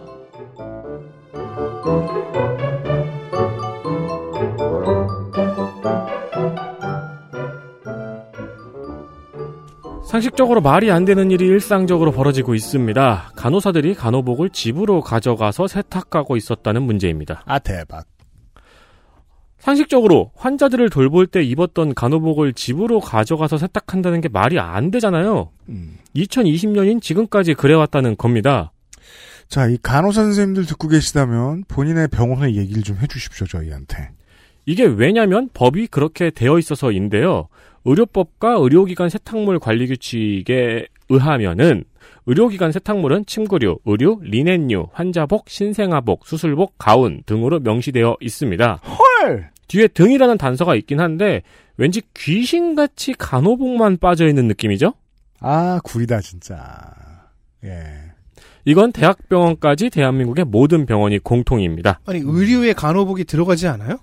상식적으로 10.11 10.59
말이 10.59 10.91
안 10.91 11.05
되는 11.05 11.31
일이 11.31 11.45
일상적으로 11.45 12.11
벌어지고 12.11 12.53
있습니다. 12.53 13.31
간호사들이 13.37 13.95
간호복을 13.95 14.49
집으로 14.49 14.99
가져가서 14.99 15.67
세탁하고 15.67 16.35
있었다는 16.35 16.81
문제입니다. 16.81 17.43
아, 17.45 17.59
대박. 17.59 18.05
상식적으로 19.57 20.31
환자들을 20.35 20.89
돌볼 20.89 21.27
때 21.27 21.41
입었던 21.41 21.93
간호복을 21.93 22.51
집으로 22.51 22.99
가져가서 22.99 23.57
세탁한다는 23.57 24.19
게 24.19 24.27
말이 24.27 24.59
안 24.59 24.91
되잖아요. 24.91 25.49
음. 25.69 25.97
2020년인 26.13 27.01
지금까지 27.01 27.53
그래왔다는 27.53 28.17
겁니다. 28.17 28.73
자, 29.47 29.67
이 29.67 29.77
간호사 29.81 30.23
선생님들 30.23 30.65
듣고 30.65 30.89
계시다면 30.89 31.63
본인의 31.69 32.09
병원의 32.09 32.57
얘기를 32.57 32.83
좀 32.83 32.97
해주십시오, 32.97 33.47
저희한테. 33.47 34.09
이게 34.65 34.83
왜냐면 34.83 35.49
법이 35.53 35.87
그렇게 35.87 36.31
되어 36.31 36.59
있어서인데요. 36.59 37.47
의료법과 37.85 38.53
의료기관 38.59 39.09
세탁물 39.09 39.59
관리 39.59 39.87
규칙에 39.87 40.87
의하면은 41.09 41.83
의료기관 42.25 42.71
세탁물은 42.71 43.25
침구류, 43.25 43.79
의류, 43.85 44.19
리넨류, 44.21 44.89
환자복, 44.93 45.49
신생아복, 45.49 46.27
수술복, 46.27 46.75
가운 46.77 47.23
등으로 47.25 47.59
명시되어 47.59 48.17
있습니다. 48.21 48.75
헐! 48.75 49.49
뒤에 49.67 49.87
등이라는 49.87 50.37
단서가 50.37 50.75
있긴 50.75 50.99
한데 50.99 51.41
왠지 51.77 52.01
귀신같이 52.13 53.13
간호복만 53.13 53.97
빠져 53.97 54.27
있는 54.27 54.47
느낌이죠? 54.47 54.93
아, 55.39 55.79
구리다, 55.83 56.21
진짜. 56.21 56.57
예. 57.63 58.11
이건 58.65 58.91
대학병원까지 58.91 59.89
대한민국의 59.89 60.45
모든 60.45 60.85
병원이 60.85 61.19
공통입니다. 61.19 61.99
아니 62.05 62.19
의료에 62.23 62.73
간호복이 62.73 63.23
들어가지 63.23 63.67
않아요? 63.67 63.97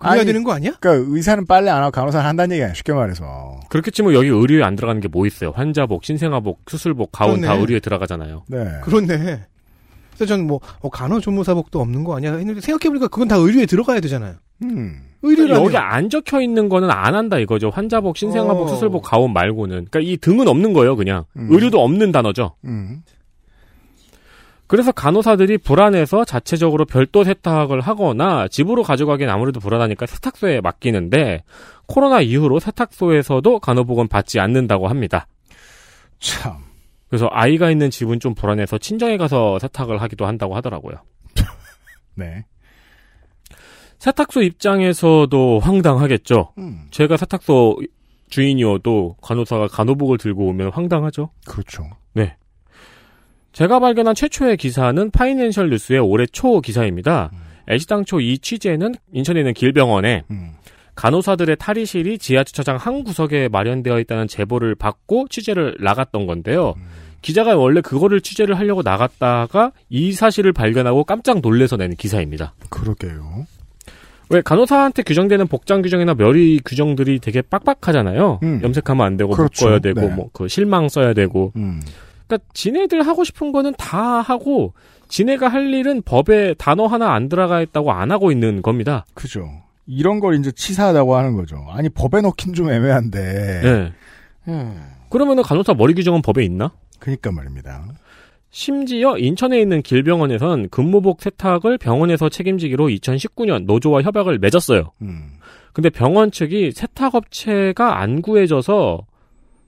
그래야 0.00 0.14
아니, 0.14 0.24
되는 0.24 0.42
거 0.44 0.52
아니야? 0.52 0.72
그러니까 0.80 1.06
의사는 1.14 1.46
빨래 1.46 1.70
안 1.70 1.82
하고 1.82 1.90
간호사는 1.92 2.26
한다는 2.26 2.54
얘기 2.54 2.62
아니야, 2.64 2.74
쉽게 2.74 2.92
말해서. 2.92 3.60
그렇게 3.68 3.90
치면 3.90 4.14
여기 4.14 4.28
의료에 4.28 4.62
안 4.64 4.74
들어가는 4.76 5.00
게 5.00 5.08
뭐 5.10 5.26
있어요? 5.26 5.50
환자복, 5.54 6.04
신생아복, 6.04 6.62
수술복, 6.68 7.12
가운 7.12 7.40
다 7.40 7.48
그러네. 7.48 7.60
의료에 7.60 7.80
들어가잖아요. 7.80 8.44
네. 8.48 8.64
그렇네. 8.82 9.42
그래서 10.14 10.26
저는 10.26 10.46
뭐 10.46 10.60
어, 10.80 10.88
간호조무사복도 10.90 11.80
없는 11.80 12.04
거 12.04 12.16
아니야? 12.16 12.34
했는데 12.36 12.60
생각해보니까 12.60 13.08
그건 13.08 13.28
다 13.28 13.36
의료에 13.36 13.66
들어가야 13.66 14.00
되잖아요. 14.00 14.34
음. 14.62 15.00
의료라면 15.22 15.64
여기 15.64 15.76
안 15.76 16.08
적혀 16.10 16.40
있는 16.40 16.68
거는 16.68 16.90
안 16.90 17.14
한다 17.14 17.38
이거죠. 17.38 17.70
환자복, 17.70 18.16
신생아복, 18.16 18.64
어. 18.64 18.68
수술복, 18.68 19.02
가운 19.02 19.32
말고는. 19.32 19.86
그러니까 19.90 20.00
이 20.00 20.16
등은 20.16 20.46
없는 20.48 20.72
거예요, 20.72 20.96
그냥. 20.96 21.24
음. 21.36 21.48
의료도 21.50 21.82
없는 21.82 22.12
단어죠. 22.12 22.54
음. 22.64 23.02
그래서 24.70 24.92
간호사들이 24.92 25.58
불안해서 25.58 26.24
자체적으로 26.24 26.84
별도 26.84 27.24
세탁을 27.24 27.80
하거나 27.80 28.46
집으로 28.46 28.84
가져가기엔 28.84 29.28
아무래도 29.28 29.58
불안하니까 29.58 30.06
세탁소에 30.06 30.60
맡기는데 30.60 31.42
코로나 31.86 32.20
이후로 32.20 32.60
세탁소에서도 32.60 33.58
간호복은 33.58 34.06
받지 34.06 34.38
않는다고 34.38 34.86
합니다. 34.86 35.26
참. 36.20 36.58
그래서 37.08 37.28
아이가 37.32 37.72
있는 37.72 37.90
집은 37.90 38.20
좀 38.20 38.36
불안해서 38.36 38.78
친정에 38.78 39.16
가서 39.16 39.58
세탁을 39.58 40.00
하기도 40.02 40.24
한다고 40.24 40.54
하더라고요. 40.54 40.98
네. 42.14 42.44
세탁소 43.98 44.42
입장에서도 44.42 45.58
황당하겠죠. 45.58 46.52
음. 46.58 46.86
제가 46.92 47.16
세탁소 47.16 47.80
주인이어도 48.28 49.16
간호사가 49.20 49.66
간호복을 49.66 50.18
들고 50.18 50.46
오면 50.46 50.70
황당하죠. 50.70 51.30
그렇죠. 51.44 51.90
제가 53.52 53.80
발견한 53.80 54.14
최초의 54.14 54.56
기사는 54.56 55.10
파이낸셜 55.10 55.70
뉴스의 55.70 56.00
올해 56.00 56.26
초 56.26 56.60
기사입니다. 56.60 57.30
애시당초 57.68 58.20
이 58.20 58.38
취재는 58.38 58.94
인천에 59.12 59.40
있는 59.40 59.54
길병원에 59.54 60.24
음. 60.30 60.52
간호사들의 60.94 61.56
탈의실이 61.56 62.18
지하주차장 62.18 62.76
한 62.76 63.04
구석에 63.04 63.48
마련되어 63.48 64.00
있다는 64.00 64.28
제보를 64.28 64.74
받고 64.74 65.28
취재를 65.28 65.76
나갔던 65.80 66.26
건데요. 66.26 66.74
기자가 67.22 67.56
원래 67.56 67.80
그거를 67.80 68.20
취재를 68.20 68.58
하려고 68.58 68.82
나갔다가 68.82 69.72
이 69.88 70.12
사실을 70.12 70.52
발견하고 70.52 71.04
깜짝 71.04 71.40
놀래서 71.40 71.76
낸 71.76 71.94
기사입니다. 71.94 72.54
그러게요. 72.70 73.46
왜 74.30 74.42
간호사한테 74.42 75.02
규정되는 75.02 75.48
복장 75.48 75.82
규정이나 75.82 76.14
멸의 76.14 76.60
규정들이 76.64 77.18
되게 77.18 77.42
빡빡하잖아요. 77.42 78.40
음. 78.42 78.60
염색하면 78.62 79.04
안 79.04 79.16
되고 79.16 79.30
그렇죠. 79.30 79.66
묶어야 79.66 79.78
되고 79.80 80.00
네. 80.00 80.08
뭐그 80.08 80.48
실망 80.48 80.88
써야 80.88 81.14
되고. 81.14 81.52
음. 81.56 81.80
그러니까 82.30 82.48
지네들 82.54 83.02
하고 83.06 83.24
싶은 83.24 83.50
거는 83.50 83.74
다 83.76 84.20
하고 84.20 84.72
지네가 85.08 85.48
할 85.48 85.74
일은 85.74 86.02
법에 86.02 86.54
단어 86.54 86.86
하나 86.86 87.12
안 87.12 87.28
들어가 87.28 87.60
있다고 87.60 87.90
안 87.90 88.12
하고 88.12 88.30
있는 88.30 88.62
겁니다. 88.62 89.04
그죠. 89.14 89.50
이런 89.86 90.20
걸 90.20 90.36
이제 90.36 90.52
치사하다고 90.52 91.16
하는 91.16 91.34
거죠. 91.34 91.56
아니 91.70 91.88
법에 91.88 92.20
넣긴 92.20 92.54
좀 92.54 92.70
애매한데. 92.70 93.62
예. 93.64 93.92
음. 94.48 94.80
그러면은 95.08 95.42
간호사 95.42 95.74
머리 95.74 95.94
규정은 95.94 96.22
법에 96.22 96.44
있나? 96.44 96.70
그니까 97.00 97.32
말입니다. 97.32 97.84
심지어 98.50 99.18
인천에 99.18 99.60
있는 99.60 99.82
길병원에선 99.82 100.68
근무복 100.68 101.22
세탁을 101.22 101.78
병원에서 101.78 102.28
책임지기로 102.28 102.86
2019년 102.88 103.64
노조와 103.64 104.02
협약을 104.02 104.38
맺었어요. 104.38 104.92
음. 105.02 105.32
근데 105.72 105.90
병원 105.90 106.30
측이 106.30 106.72
세탁업체가 106.72 108.00
안 108.00 108.22
구해져서 108.22 109.06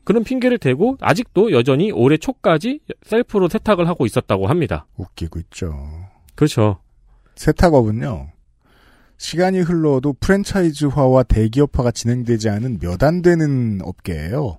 그런 0.04 0.24
핑계를 0.24 0.58
대고 0.58 0.96
아직도 1.00 1.52
여전히 1.52 1.92
올해 1.92 2.16
초까지 2.16 2.80
셀프로 3.04 3.48
세탁을 3.48 3.88
하고 3.88 4.04
있었다고 4.06 4.46
합니다. 4.48 4.86
웃기고 4.96 5.38
있죠. 5.40 5.72
그렇죠. 6.34 6.80
세탁업은요. 7.36 8.30
시간이 9.18 9.60
흘러도 9.60 10.14
프랜차이즈화와 10.14 11.22
대기업화가 11.22 11.92
진행되지 11.92 12.48
않은 12.48 12.78
몇 12.80 13.02
안 13.04 13.22
되는 13.22 13.80
업계예요. 13.82 14.58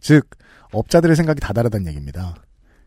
즉 0.00 0.28
업자들의 0.72 1.16
생각이 1.16 1.40
다 1.40 1.52
다르다는 1.52 1.88
얘기입니다. 1.88 2.36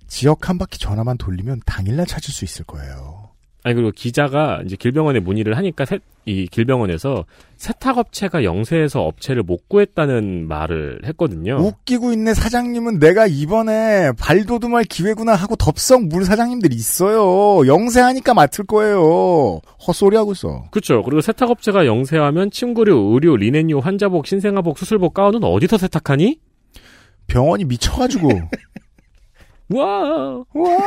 지역 0.08 0.48
한 0.50 0.58
바퀴 0.58 0.80
전화만 0.80 1.18
돌리면 1.18 1.62
당일날 1.66 2.06
찾을 2.06 2.34
수 2.34 2.46
있을 2.46 2.64
거예요. 2.66 3.23
아니 3.66 3.76
그리고 3.76 3.92
기자가 3.92 4.62
이제 4.66 4.76
길병원에 4.76 5.20
문의를 5.22 5.56
하니까 5.56 5.86
세- 5.86 6.00
이 6.26 6.48
길병원에서 6.48 7.24
세탁업체가 7.56 8.44
영세해서 8.44 9.02
업체를 9.04 9.42
못 9.44 9.70
구했다는 9.70 10.48
말을 10.50 11.00
했거든요. 11.06 11.56
웃기고 11.58 12.12
있네 12.12 12.34
사장님은 12.34 13.00
내가 13.00 13.26
이번에 13.26 14.12
발도듬할 14.20 14.84
기회구나 14.84 15.34
하고 15.36 15.56
덥석 15.56 16.08
물 16.08 16.26
사장님들이 16.26 16.76
있어요. 16.76 17.66
영세하니까 17.66 18.34
맡을 18.34 18.66
거예요. 18.66 19.62
헛소리 19.88 20.18
하고 20.18 20.34
있어. 20.34 20.66
그렇죠. 20.72 21.02
그리고 21.04 21.22
세탁업체가 21.22 21.86
영세하면 21.86 22.52
침구류, 22.52 23.12
의류, 23.14 23.38
리넨유, 23.38 23.80
환자복, 23.80 24.28
신생아복, 24.28 24.78
수술복, 24.78 25.14
가운은 25.14 25.42
어디서 25.44 25.78
세탁하니? 25.78 26.38
병원이 27.28 27.64
미쳐가지고. 27.64 28.28
와. 29.74 30.44
와. 30.54 30.82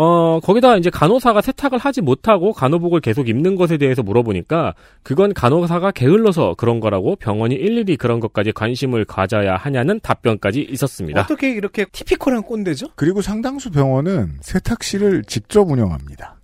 어, 0.00 0.38
거기다 0.38 0.76
이제 0.76 0.90
간호사가 0.90 1.40
세탁을 1.40 1.80
하지 1.80 2.02
못하고 2.02 2.52
간호복을 2.52 3.00
계속 3.00 3.28
입는 3.28 3.56
것에 3.56 3.78
대해서 3.78 4.04
물어보니까 4.04 4.74
그건 5.02 5.34
간호사가 5.34 5.90
게을러서 5.90 6.54
그런 6.56 6.78
거라고 6.78 7.16
병원이 7.16 7.56
일일이 7.56 7.96
그런 7.96 8.20
것까지 8.20 8.52
관심을 8.52 9.04
가져야 9.04 9.56
하냐는 9.56 9.98
답변까지 9.98 10.62
있었습니다. 10.70 11.22
어떻게 11.22 11.50
이렇게 11.50 11.84
티피컬한 11.84 12.44
꼰대죠? 12.44 12.90
그리고 12.94 13.22
상당수 13.22 13.72
병원은 13.72 14.38
세탁실을 14.40 15.24
직접 15.24 15.68
운영합니다. 15.68 16.36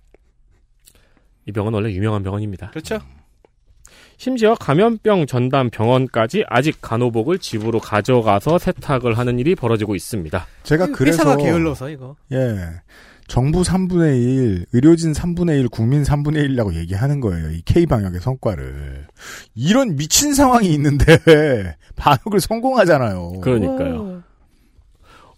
이 1.45 1.53
병원 1.53 1.75
원래 1.75 1.93
유명한 1.93 2.23
병원입니다. 2.23 2.71
그렇죠. 2.71 2.99
심지어 4.17 4.55
감염병 4.55 5.27
전담 5.27 5.69
병원까지 5.69 6.43
아직 6.49 6.79
간호복을 6.81 7.39
집으로 7.39 7.79
가져가서 7.79 8.57
세탁을 8.57 9.17
하는 9.17 9.39
일이 9.39 9.55
벌어지고 9.55 9.95
있습니다. 9.95 10.45
제가 10.63 10.87
그래서 10.87 11.23
회사가 11.23 11.37
게을러서 11.37 11.89
이거. 11.89 12.17
예. 12.33 12.57
정부 13.27 13.61
3분의 13.61 14.21
1, 14.23 14.65
의료진 14.73 15.13
3분의 15.13 15.59
1, 15.61 15.69
국민 15.69 16.03
3분의 16.03 16.47
1이라고 16.49 16.75
얘기하는 16.75 17.19
거예요. 17.19 17.51
이 17.51 17.61
K방역의 17.63 18.21
성과를. 18.21 19.07
이런 19.55 19.95
미친 19.95 20.33
상황이 20.33 20.71
있는데, 20.73 21.17
방역을 21.95 22.39
성공하잖아요. 22.39 23.39
그러니까요. 23.41 24.23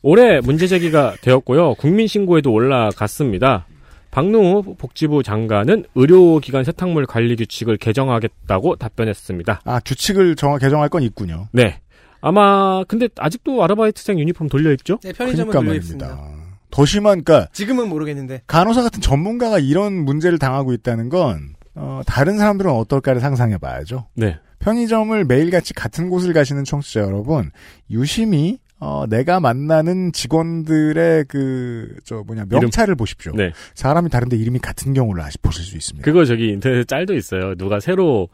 올해 0.02 0.42
문제 0.42 0.68
제기가 0.68 1.16
되었고요. 1.22 1.76
국민신고에도 1.76 2.52
올라갔습니다. 2.52 3.66
박능우 4.12 4.76
복지부 4.78 5.22
장관은 5.24 5.86
의료기관 5.96 6.64
세탁물 6.64 7.06
관리 7.06 7.36
규칙을 7.36 7.78
개정하겠다고 7.78 8.78
답변했습니다. 8.78 9.62
아, 9.64 9.80
규칙을 9.86 10.36
정하, 10.36 10.58
개정할 10.58 10.90
건 10.90 11.04
있군요. 11.04 11.48
네. 11.52 11.80
아마 12.20 12.84
근데 12.86 13.10
아직도 13.18 13.64
아르바이트생 13.64 14.20
유니폼 14.20 14.50
돌려 14.50 14.72
입죠? 14.72 14.98
네, 15.04 15.14
편의점은 15.14 15.52
그러니까 15.52 15.60
돌려 15.60 15.80
말입니다. 15.80 16.06
있습니다. 16.08 16.37
더 16.70 16.86
심한, 16.86 17.24
그니까, 17.24 17.48
지금은 17.54 17.90
모르겠는데. 17.90 18.42
간호사 18.48 18.84
같은 18.84 19.02
전문가가 19.02 19.60
이런 19.60 19.94
문제를 19.94 20.38
당하고 20.38 20.74
있다는 20.74 21.10
건, 21.10 21.56
어, 21.76 22.02
다른 22.06 22.38
사람들은 22.38 22.72
어떨까를 22.72 23.22
상상해 23.22 23.58
봐야죠. 23.58 24.08
네. 24.16 24.38
편의점을 24.60 25.24
매일같이 25.26 25.74
같은 25.74 26.10
곳을 26.10 26.34
가시는 26.34 26.64
청취자 26.64 27.02
여러분, 27.02 27.52
유심히, 27.90 28.60
어, 28.80 29.06
내가 29.10 29.40
만나는 29.40 30.12
직원들의 30.12 31.26
그, 31.28 31.96
저 32.04 32.24
뭐냐, 32.26 32.46
명찰을 32.50 32.96
보십시오. 32.96 33.32
네. 33.36 33.52
사람이 33.74 34.10
다른데 34.10 34.38
이름이 34.38 34.60
같은 34.60 34.94
경우를 34.94 35.24
아시, 35.24 35.38
보실 35.40 35.64
수 35.64 35.76
있습니다. 35.76 36.06
그거 36.06 36.26
저기 36.26 36.50
인터넷에 36.50 36.84
짤도 36.84 37.16
있어요. 37.16 37.56
누가 37.56 37.80
새로 37.80 38.30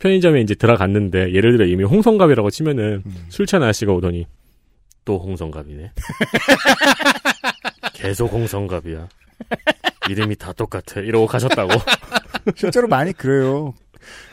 편의점에 0.00 0.40
이제 0.40 0.54
들어갔는데 0.54 1.32
예를 1.32 1.56
들어 1.56 1.66
이미 1.66 1.84
홍성갑이라고 1.84 2.50
치면은 2.50 3.02
음. 3.06 3.14
술 3.28 3.46
취한 3.46 3.62
아저씨가 3.62 3.92
오더니 3.92 4.26
또 5.04 5.18
홍성갑이네. 5.18 5.92
계속 8.04 8.30
홍성갑이야. 8.30 9.08
이름이 10.10 10.36
다 10.36 10.52
똑같아. 10.52 11.00
이러고 11.00 11.26
가셨다고. 11.26 11.70
실제로 12.54 12.86
많이 12.86 13.14
그래요. 13.14 13.72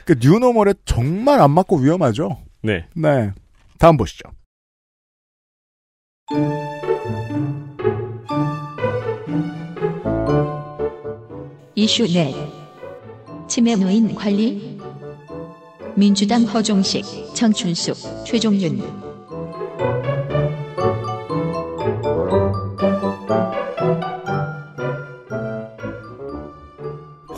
그 0.03 0.15
뉴노멀에 0.19 0.73
정말 0.83 1.39
안 1.39 1.51
맞고 1.51 1.77
위험하죠. 1.77 2.43
네. 2.63 2.85
네. 2.93 3.31
다음 3.79 3.95
보시죠. 3.95 4.29
이슈 11.75 12.05
넷 12.11 12.35
치매 13.47 13.75
노인 13.75 14.13
관리 14.13 14.77
민주당 15.95 16.43
허종식, 16.43 17.05
정춘숙, 17.33 18.25
최종윤 18.25 19.01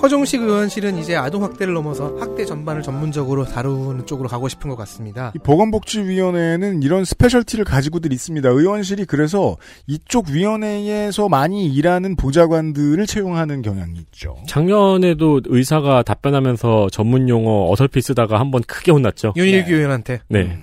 허종식 0.04 0.42
의원실은 0.42 0.98
이제 0.98 1.16
아동 1.16 1.46
학대를 1.46 1.74
넘어서 1.74 2.18
학대 2.20 2.44
전반을 2.44 2.82
전문적으로 2.82 3.46
다루는 3.46 4.06
쪽으로 4.06 4.28
가고 4.28 4.50
싶은 4.50 4.70
것 4.70 4.76
같습니다. 4.76 5.32
이 5.34 5.40
보건복지위원회는 5.40 6.84
이런 6.84 7.06
스페셜티를 7.06 7.64
가지고들 7.64 8.12
있습니다. 8.12 8.50
의원실이 8.50 9.06
그래서 9.06 9.56
이쪽 9.88 10.28
위원회에서 10.28 11.30
많이 11.30 11.68
일하는 11.68 12.18
보좌관들을 12.18 13.06
채용하는 13.08 13.62
경향이 13.62 13.98
있죠. 14.00 14.36
작년에도 14.46 15.40
의사가 15.46 16.04
답변하면서 16.04 16.90
전문 16.92 17.30
용어 17.30 17.72
어설피 17.72 18.02
쓰다가 18.02 18.42
한번 18.42 18.62
크게 18.64 18.92
혼났죠. 18.92 19.32
윤일규 19.38 19.72
의원한테 19.72 20.20
네. 20.28 20.60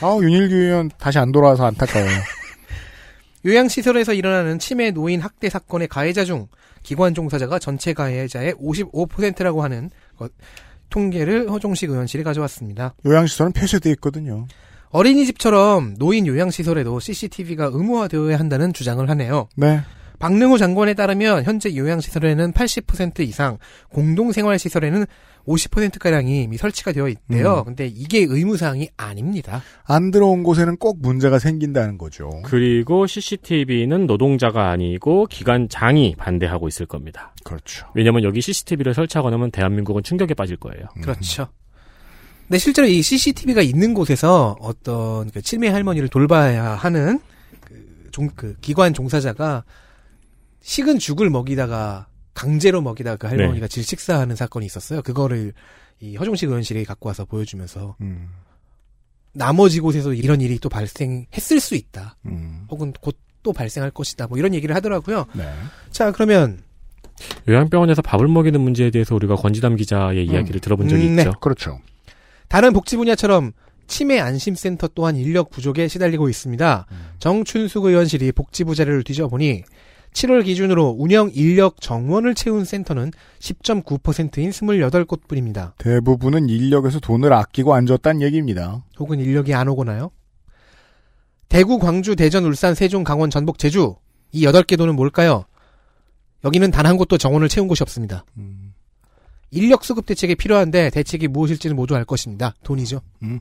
아, 0.00 0.16
윤일규 0.18 0.54
의원 0.54 0.90
다시 0.98 1.18
안 1.18 1.30
돌아와서 1.30 1.66
안타까워요. 1.66 2.08
요양시설에서 3.44 4.14
일어나는 4.14 4.58
치매 4.58 4.92
노인 4.92 5.20
학대 5.20 5.50
사건의 5.50 5.88
가해자 5.88 6.24
중 6.24 6.48
기관 6.82 7.14
종사자가 7.14 7.58
전체 7.58 7.92
가해자의 7.92 8.54
55%라고 8.54 9.62
하는 9.62 9.90
것, 10.16 10.32
통계를 10.90 11.50
허종식 11.50 11.90
의원실이 11.90 12.24
가져왔습니다. 12.24 12.94
요양시설은 13.04 13.52
폐쇄돼 13.52 13.90
있거든요. 13.92 14.46
어린이집처럼 14.90 15.96
노인 15.98 16.26
요양시설에도 16.26 16.98
CCTV가 16.98 17.70
의무화되어야 17.72 18.38
한다는 18.38 18.72
주장을 18.72 19.08
하네요. 19.10 19.48
네. 19.54 19.82
박능호 20.18 20.58
장관에 20.58 20.94
따르면 20.94 21.44
현재 21.44 21.74
요양시설에는 21.74 22.52
80% 22.52 23.20
이상, 23.20 23.58
공동생활시설에는 23.90 25.06
50%가량이 25.46 26.42
이미 26.42 26.56
설치가 26.58 26.92
되어 26.92 27.08
있대요. 27.08 27.60
음. 27.60 27.64
근데 27.64 27.86
이게 27.86 28.26
의무사항이 28.28 28.90
아닙니다. 28.96 29.62
안 29.84 30.10
들어온 30.10 30.42
곳에는 30.42 30.76
꼭 30.76 30.98
문제가 31.00 31.38
생긴다는 31.38 31.96
거죠. 31.96 32.30
그리고 32.44 33.06
CCTV는 33.06 34.06
노동자가 34.06 34.70
아니고 34.70 35.26
기관장이 35.26 36.16
반대하고 36.18 36.68
있을 36.68 36.86
겁니다. 36.86 37.34
그렇죠. 37.44 37.86
왜냐면 37.94 38.22
여기 38.24 38.42
CCTV를 38.42 38.92
설치하고 38.92 39.30
나면 39.30 39.50
대한민국은 39.50 40.02
충격에 40.02 40.34
빠질 40.34 40.56
거예요. 40.56 40.86
음. 40.98 41.02
그렇죠. 41.02 41.48
근데 42.46 42.58
실제로 42.58 42.86
이 42.86 43.02
CCTV가 43.02 43.62
있는 43.62 43.92
곳에서 43.94 44.56
어떤 44.60 45.30
그 45.30 45.42
치매 45.42 45.68
할머니를 45.68 46.08
돌봐야 46.08 46.70
하는 46.74 47.20
그, 47.60 48.08
종, 48.10 48.28
그 48.34 48.54
기관 48.60 48.94
종사자가 48.94 49.64
식은 50.68 50.98
죽을 50.98 51.30
먹이다가 51.30 52.08
강제로 52.34 52.80
먹이다가 52.82 53.16
그 53.16 53.26
할머니가 53.26 53.66
네. 53.66 53.68
질식사하는 53.68 54.36
사건이 54.36 54.66
있었어요. 54.66 55.02
그거를 55.02 55.52
이 56.00 56.16
허종식 56.16 56.48
의원실이 56.48 56.84
갖고 56.84 57.08
와서 57.08 57.24
보여주면서 57.24 57.96
음. 58.00 58.28
나머지 59.32 59.80
곳에서 59.80 60.12
이런 60.12 60.40
일이 60.40 60.58
또 60.58 60.68
발생했을 60.68 61.60
수 61.60 61.74
있다. 61.74 62.16
음. 62.26 62.66
혹은 62.70 62.92
곧 63.00 63.16
또 63.42 63.52
발생할 63.52 63.90
것이다. 63.90 64.26
뭐 64.26 64.38
이런 64.38 64.54
얘기를 64.54 64.74
하더라고요. 64.74 65.26
네. 65.32 65.50
자, 65.90 66.12
그러면 66.12 66.58
요양병원에서 67.48 68.02
밥을 68.02 68.28
먹이는 68.28 68.60
문제에 68.60 68.90
대해서 68.90 69.14
우리가 69.14 69.36
권지담 69.36 69.76
기자의 69.76 70.26
이야기를 70.26 70.60
들어본 70.60 70.88
적이 70.88 71.06
음, 71.06 71.16
네. 71.16 71.22
있죠. 71.22 71.32
그렇죠. 71.40 71.78
다른 72.48 72.72
복지 72.72 72.96
분야처럼 72.96 73.52
치매 73.86 74.18
안심센터 74.18 74.88
또한 74.94 75.16
인력 75.16 75.50
부족에 75.50 75.88
시달리고 75.88 76.28
있습니다. 76.28 76.86
정춘숙 77.20 77.86
의원실이 77.86 78.32
복지부 78.32 78.74
자료를 78.74 79.02
뒤져보니 79.02 79.64
7월 80.18 80.44
기준으로 80.44 80.96
운영 80.98 81.30
인력 81.32 81.80
정원을 81.80 82.34
채운 82.34 82.64
센터는 82.64 83.12
10.9%인 83.38 84.50
28곳 84.50 85.20
뿐입니다. 85.28 85.74
대부분은 85.78 86.48
인력에서 86.48 86.98
돈을 86.98 87.32
아끼고 87.32 87.74
앉았다는 87.74 88.22
얘기입니다. 88.22 88.84
혹은 88.98 89.20
인력이 89.20 89.54
안 89.54 89.68
오거나요? 89.68 90.10
대구, 91.48 91.78
광주, 91.78 92.16
대전, 92.16 92.44
울산, 92.44 92.74
세종, 92.74 93.04
강원, 93.04 93.30
전북, 93.30 93.58
제주 93.58 93.94
이 94.32 94.44
8개 94.44 94.76
도는 94.76 94.96
뭘까요? 94.96 95.44
여기는 96.44 96.70
단 96.72 96.84
한 96.86 96.96
곳도 96.96 97.16
정원을 97.16 97.48
채운 97.48 97.68
곳이 97.68 97.82
없습니다. 97.82 98.24
음. 98.36 98.74
인력 99.50 99.84
수급 99.84 100.04
대책이 100.04 100.34
필요한데 100.34 100.90
대책이 100.90 101.28
무엇일지는 101.28 101.76
모두 101.76 101.94
알 101.94 102.04
것입니다. 102.04 102.54
돈이죠. 102.64 103.00
음. 103.22 103.40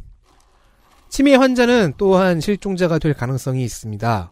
치매 1.09 1.33
환자는 1.35 1.93
또한 1.97 2.39
실종자가 2.39 2.99
될 2.99 3.13
가능성이 3.13 3.63
있습니다. 3.63 4.31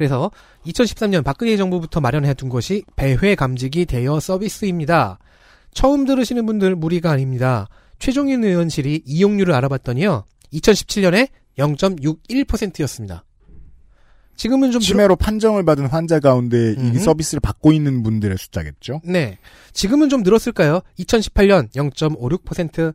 그래서 0.00 0.30
2013년 0.64 1.22
박근혜 1.22 1.58
정부부터 1.58 2.00
마련해 2.00 2.32
둔 2.32 2.48
것이 2.48 2.84
배회 2.96 3.34
감지기 3.34 3.84
대여 3.84 4.18
서비스입니다. 4.18 5.18
처음 5.74 6.06
들으시는 6.06 6.46
분들 6.46 6.74
무리가 6.74 7.10
아닙니다. 7.10 7.68
최종윤 7.98 8.42
의원실이 8.42 9.02
이용률을 9.04 9.52
알아봤더니요. 9.52 10.24
2017년에 10.54 11.28
0.61%였습니다. 11.58 13.26
지금은 14.36 14.70
좀 14.70 14.80
치매로 14.80 15.16
판정을 15.16 15.66
받은 15.66 15.84
환자 15.84 16.18
가운데 16.18 16.72
이 16.72 16.80
음. 16.80 16.94
서비스를 16.94 17.40
받고 17.40 17.74
있는 17.74 18.02
분들의 18.02 18.38
숫자겠죠. 18.38 19.02
네. 19.04 19.36
지금은 19.74 20.08
좀 20.08 20.22
늘었을까요? 20.22 20.80
2018년 20.98 21.70
0.56%, 21.74 22.94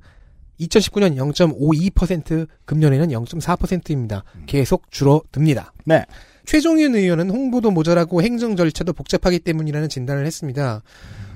2019년 0.59 1.15
0.52%, 1.17 2.47
금년에는 2.65 3.09
0.4%입니다. 3.09 4.23
계속 4.47 4.89
줄어듭니다. 4.89 5.71
네. 5.85 6.03
최종윤 6.45 6.95
의원은 6.95 7.29
홍보도 7.29 7.71
모자라고 7.71 8.21
행정 8.21 8.55
절차도 8.55 8.93
복잡하기 8.93 9.39
때문이라는 9.39 9.89
진단을 9.89 10.25
했습니다. 10.25 10.81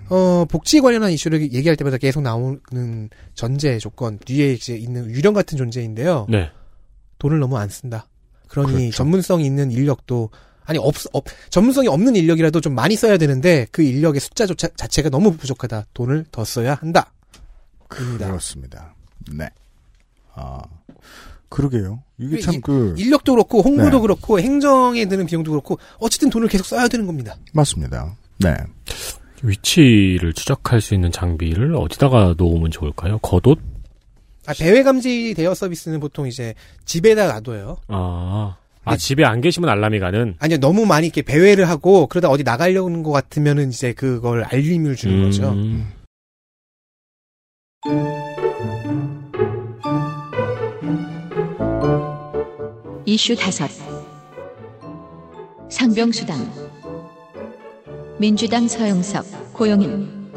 어, 0.09 0.45
복지 0.45 0.81
관련한 0.81 1.11
이슈를 1.11 1.41
얘기할 1.53 1.75
때마다 1.75 1.97
계속 1.97 2.21
나오는 2.21 3.09
전제 3.35 3.77
조건, 3.77 4.17
뒤에 4.19 4.53
이제 4.53 4.75
있는 4.75 5.09
유령 5.11 5.33
같은 5.33 5.57
존재인데요. 5.57 6.25
네. 6.29 6.49
돈을 7.19 7.39
너무 7.39 7.57
안 7.57 7.69
쓴다. 7.69 8.07
그러니 8.47 8.73
그렇죠. 8.73 8.91
전문성이 8.97 9.45
있는 9.45 9.71
인력도 9.71 10.31
아니 10.65 10.79
없, 10.79 10.95
없 11.13 11.25
전문성이 11.49 11.87
없는 11.87 12.15
인력이라도 12.15 12.61
좀 12.61 12.75
많이 12.75 12.95
써야 12.95 13.17
되는데 13.17 13.67
그 13.71 13.81
인력의 13.81 14.19
숫자 14.19 14.45
조차, 14.45 14.67
자체가 14.69 15.09
너무 15.09 15.35
부족하다. 15.35 15.85
돈을 15.93 16.25
더 16.31 16.43
써야 16.43 16.75
한다. 16.75 17.11
그렇습니다. 17.87 18.95
네. 19.31 19.49
아, 20.33 20.61
그러게요. 21.49 22.03
이게 22.19 22.37
이- 22.37 22.41
참 22.41 22.61
그, 22.61 22.93
인력도 22.97 23.33
그렇고 23.33 23.61
홍보도 23.61 23.97
네. 23.97 24.01
그렇고 24.01 24.39
행정에 24.39 25.05
드는 25.05 25.25
비용도 25.25 25.51
그렇고 25.51 25.79
어쨌든 25.99 26.29
돈을 26.29 26.47
계속 26.47 26.65
써야 26.65 26.87
되는 26.87 27.05
겁니다. 27.05 27.35
맞습니다. 27.53 28.15
네. 28.39 28.55
위치를 29.41 30.33
추적할 30.33 30.81
수 30.81 30.93
있는 30.93 31.11
장비를 31.11 31.75
어디다가 31.75 32.35
놓으면 32.37 32.71
좋을까요? 32.71 33.17
겉옷? 33.19 33.59
아, 34.47 34.53
배회 34.57 34.83
감지 34.83 35.33
대여 35.35 35.53
서비스는 35.53 35.99
보통 35.99 36.27
이제 36.27 36.53
집에다 36.85 37.27
놔둬요. 37.33 37.77
아. 37.87 38.57
아, 38.85 38.91
네. 38.91 38.97
집에 38.97 39.23
안 39.25 39.41
계시면 39.41 39.69
알람이 39.69 39.99
가는? 39.99 40.35
아니요, 40.39 40.57
너무 40.59 40.85
많이 40.85 41.07
이렇게 41.07 41.21
배회를 41.21 41.67
하고 41.69 42.07
그러다 42.07 42.29
어디 42.29 42.43
나가려는 42.43 43.03
것 43.03 43.11
같으면은 43.11 43.69
이제 43.69 43.93
그걸 43.93 44.43
알림을 44.43 44.95
주는 44.95 45.23
거죠. 45.23 45.53
이슈 53.11 53.35
다섯 53.35 53.67
상병수당 55.67 56.37
민주당 58.19 58.67
서영석 58.67 59.51
고용인 59.51 60.29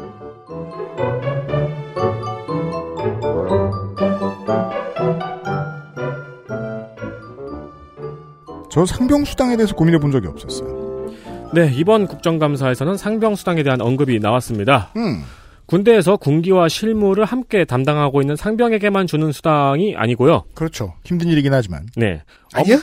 저 8.71 8.87
상병수당에 8.87 9.55
대해서 9.55 9.75
고민해 9.75 9.99
본 9.99 10.11
적이 10.11 10.29
없었어요. 10.29 11.11
네, 11.53 11.71
이번 11.75 12.07
국정감사에서는 12.07 12.97
상병수당에 12.97 13.61
대한 13.61 13.81
언급이 13.81 14.17
나왔습니다. 14.19 14.89
음. 14.95 15.23
군대에서 15.65 16.17
군기와 16.17 16.67
실무를 16.67 17.25
함께 17.25 17.65
담당하고 17.65 18.21
있는 18.21 18.35
상병에게만 18.35 19.07
주는 19.07 19.31
수당이 19.31 19.95
아니고요. 19.95 20.43
그렇죠. 20.53 20.93
힘든 21.03 21.29
일이긴 21.29 21.53
하지만. 21.53 21.87
네. 21.95 22.21
아니야? 22.53 22.79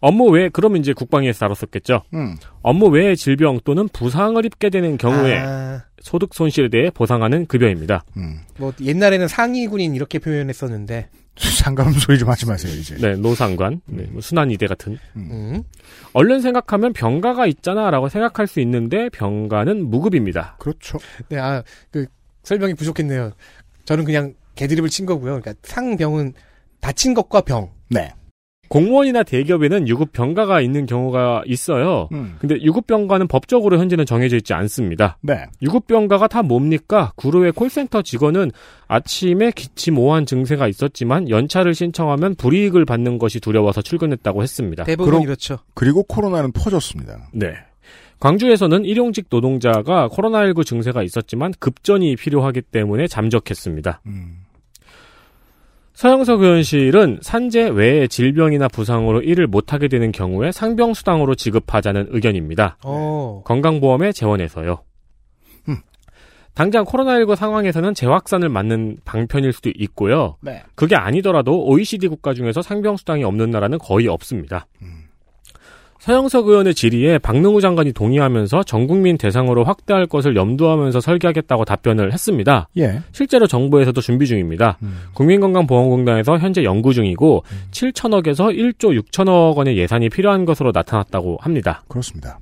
업무 0.00 0.28
외에, 0.28 0.50
그럼 0.50 0.76
이제 0.76 0.92
국방위에서 0.92 1.38
다뤘었겠죠. 1.40 2.02
음. 2.12 2.36
업무 2.60 2.88
외에 2.88 3.14
질병 3.14 3.58
또는 3.64 3.88
부상을 3.88 4.44
입게 4.44 4.68
되는 4.68 4.98
경우에 4.98 5.38
아, 5.38 5.82
소득 6.02 6.34
손실에 6.34 6.68
대해 6.68 6.90
보상하는 6.90 7.46
급여입니다. 7.46 8.04
음. 8.18 8.40
뭐 8.58 8.74
옛날에는 8.82 9.28
상위 9.28 9.66
군인 9.66 9.94
이렇게 9.94 10.18
표현했었는데 10.18 11.08
상관없는 11.36 12.00
소리 12.00 12.18
좀 12.18 12.28
하지 12.28 12.46
마세요, 12.46 12.72
이제. 12.72 12.96
네, 12.96 13.16
노상관, 13.16 13.80
네, 13.86 14.04
뭐 14.10 14.20
순환이대 14.20 14.66
같은. 14.66 14.98
음. 15.16 15.62
얼른 16.12 16.40
생각하면 16.40 16.92
병가가 16.92 17.46
있잖아라고 17.46 18.08
생각할 18.08 18.46
수 18.46 18.60
있는데 18.60 19.08
병가는 19.10 19.90
무급입니다. 19.90 20.56
그렇죠. 20.58 20.98
네, 21.28 21.38
아, 21.38 21.62
그, 21.90 22.06
설명이 22.44 22.74
부족했네요. 22.74 23.32
저는 23.84 24.04
그냥 24.04 24.34
개드립을 24.54 24.88
친 24.88 25.06
거고요. 25.06 25.40
그러니까 25.40 25.54
상병은 25.62 26.34
다친 26.80 27.14
것과 27.14 27.40
병. 27.40 27.70
네. 27.88 28.12
공무원이나 28.68 29.22
대기업에는 29.22 29.88
유급 29.88 30.12
병가가 30.12 30.60
있는 30.60 30.86
경우가 30.86 31.42
있어요. 31.46 32.08
음. 32.12 32.36
근데 32.38 32.60
유급 32.62 32.86
병가는 32.86 33.28
법적으로 33.28 33.78
현재는 33.78 34.06
정해져 34.06 34.36
있지 34.36 34.52
않습니다. 34.54 35.18
네. 35.20 35.44
유급 35.62 35.86
병가가 35.86 36.28
다 36.28 36.42
뭡니까? 36.42 37.12
구로의 37.16 37.52
콜센터 37.52 38.02
직원은 38.02 38.50
아침에 38.88 39.50
기침 39.54 39.98
오한 39.98 40.26
증세가 40.26 40.66
있었지만 40.68 41.28
연차를 41.28 41.74
신청하면 41.74 42.34
불이익을 42.36 42.84
받는 42.84 43.18
것이 43.18 43.40
두려워서 43.40 43.82
출근했다고 43.82 44.42
했습니다. 44.42 44.84
대부분 44.84 45.10
그럼- 45.12 45.22
이렇죠. 45.22 45.58
그리고 45.74 46.02
코로나는 46.02 46.52
퍼졌습니다. 46.52 47.28
네. 47.32 47.54
광주에서는 48.20 48.84
일용직 48.84 49.26
노동자가 49.28 50.08
코로나19 50.08 50.64
증세가 50.64 51.02
있었지만 51.02 51.52
급전이 51.58 52.16
필요하기 52.16 52.62
때문에 52.62 53.06
잠적했습니다. 53.06 54.00
음. 54.06 54.43
서영석 55.94 56.42
의원실은 56.42 57.20
산재 57.22 57.68
외의 57.68 58.08
질병이나 58.08 58.66
부상으로 58.66 59.22
일을 59.22 59.46
못하게 59.46 59.86
되는 59.86 60.10
경우에 60.10 60.50
상병수당으로 60.50 61.36
지급하자는 61.36 62.08
의견입니다. 62.10 62.78
어. 62.84 63.42
건강보험에 63.44 64.10
재원해서요. 64.10 64.82
음. 65.68 65.76
당장 66.52 66.84
코로나19 66.84 67.36
상황에서는 67.36 67.94
재확산을 67.94 68.48
맞는 68.48 68.98
방편일 69.04 69.52
수도 69.52 69.70
있고요. 69.76 70.36
네. 70.40 70.64
그게 70.74 70.96
아니더라도 70.96 71.64
OECD 71.64 72.08
국가 72.08 72.34
중에서 72.34 72.60
상병수당이 72.60 73.22
없는 73.22 73.50
나라는 73.50 73.78
거의 73.78 74.08
없습니다. 74.08 74.66
음. 74.82 74.93
서영석 76.04 76.48
의원의 76.48 76.74
질의에 76.74 77.16
박능우 77.16 77.62
장관이 77.62 77.94
동의하면서 77.94 78.64
전국민 78.64 79.16
대상으로 79.16 79.64
확대할 79.64 80.04
것을 80.04 80.36
염두하면서 80.36 81.00
설계하겠다고 81.00 81.64
답변을 81.64 82.12
했습니다. 82.12 82.68
예. 82.76 83.00
실제로 83.12 83.46
정부에서도 83.46 83.98
준비 84.02 84.26
중입니다. 84.26 84.76
음. 84.82 84.98
국민건강보험공단에서 85.14 86.36
현재 86.36 86.62
연구 86.62 86.92
중이고 86.92 87.44
7천억에서 87.70 88.54
1조 88.54 89.00
6천억 89.00 89.56
원의 89.56 89.78
예산이 89.78 90.10
필요한 90.10 90.44
것으로 90.44 90.72
나타났다고 90.74 91.38
합니다. 91.40 91.82
그렇습니다. 91.88 92.38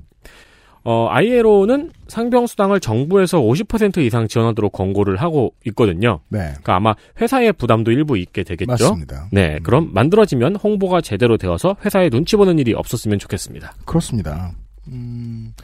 어, 0.85 1.07
ILO는 1.11 1.92
상병 2.09 2.47
수당을 2.47 2.81
정부에서 2.81 3.40
50% 3.40 3.99
이상 3.99 4.27
지원하도록 4.27 4.73
권고를 4.73 5.16
하고 5.16 5.55
있거든요. 5.66 6.21
네. 6.29 6.38
그러니까 6.38 6.77
아마 6.77 6.95
회사의 7.21 7.53
부담도 7.53 7.92
일부 7.92 8.18
있게 8.18 8.42
되겠죠. 8.42 8.71
맞습니다. 8.71 9.29
네, 9.31 9.57
음. 9.57 9.62
그럼 9.62 9.90
만들어지면 9.92 10.57
홍보가 10.57 11.01
제대로 11.01 11.37
되어서 11.37 11.77
회사에 11.85 12.11
눈치 12.11 12.37
보는 12.37 12.59
일이 12.59 12.75
없었으면 12.75 13.18
좋겠습니다. 13.21 13.75
그렇습니다. 13.85 14.53
음, 14.88 15.55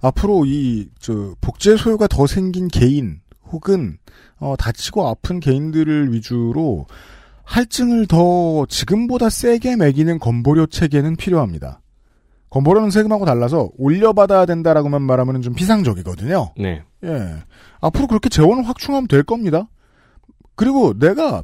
앞으로 0.00 0.44
이, 0.46 0.88
저, 0.98 1.34
복제 1.40 1.76
소요가 1.76 2.08
더 2.08 2.26
생긴 2.26 2.66
개인, 2.68 3.20
혹은, 3.52 3.98
어, 4.38 4.56
다치고 4.58 5.06
아픈 5.06 5.38
개인들을 5.38 6.12
위주로 6.12 6.86
할증을 7.44 8.06
더 8.06 8.66
지금보다 8.66 9.30
세게 9.30 9.76
매기는 9.76 10.18
건보료 10.18 10.66
체계는 10.66 11.16
필요합니다. 11.16 11.80
건보료는 12.54 12.90
세금하고 12.92 13.24
달라서 13.24 13.70
올려받아야 13.78 14.46
된다라고만 14.46 15.02
말하면 15.02 15.42
좀 15.42 15.54
비상적이거든요. 15.54 16.54
네. 16.56 16.84
예. 17.02 17.34
앞으로 17.80 18.06
그렇게 18.06 18.28
재원을 18.28 18.68
확충하면 18.68 19.08
될 19.08 19.24
겁니다. 19.24 19.68
그리고 20.54 20.96
내가 20.96 21.42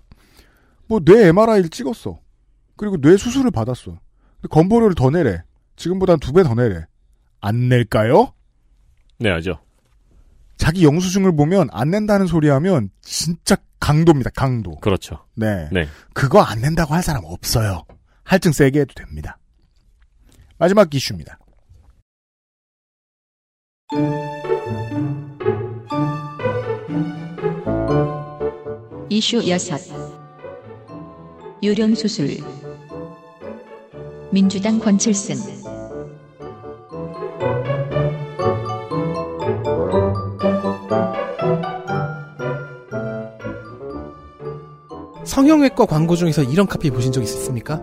뭐 0.87 1.01
뇌 1.01 1.27
MRI를 1.27 1.69
찍었어. 1.69 2.21
그리고 2.77 2.97
뇌 2.99 3.17
수술을 3.17 3.51
받았어. 3.51 3.99
건보료를 4.51 4.95
더 4.95 5.11
내래. 5.11 5.43
지금보단 5.75 6.21
두 6.21 6.33
배 6.33 6.45
더 6.45 6.55
내래. 6.55 6.87
안 7.41 7.69
낼까요? 7.69 8.33
네, 9.19 9.31
하죠. 9.31 9.59
자기 10.59 10.85
영수증을 10.85 11.35
보면 11.35 11.71
안 11.73 11.91
낸다는 11.91 12.27
소리 12.29 12.49
하면 12.51 12.89
진짜 13.01 13.57
강도입니다. 13.81 14.31
강도. 14.37 14.77
그렇죠. 14.77 15.27
네. 15.35 15.69
네. 15.73 15.89
그거 16.15 16.41
안 16.41 16.61
낸다고 16.61 16.95
할 16.95 17.03
사람 17.03 17.25
없어요. 17.25 17.83
할증 18.23 18.53
세게 18.53 18.83
해도 18.83 18.95
됩니다. 18.95 19.39
마지막 20.61 20.95
이슈입니다. 20.95 21.39
이슈 29.09 29.49
여섯 29.49 29.81
유령 31.63 31.95
수술 31.95 32.29
민주당 34.31 34.79
권칠승 34.79 35.37
성형외과 45.25 45.87
광고 45.87 46.17
중에서 46.17 46.43
이런 46.43 46.67
카피 46.67 46.91
보신 46.91 47.13
적 47.13 47.23
있습니까? 47.23 47.81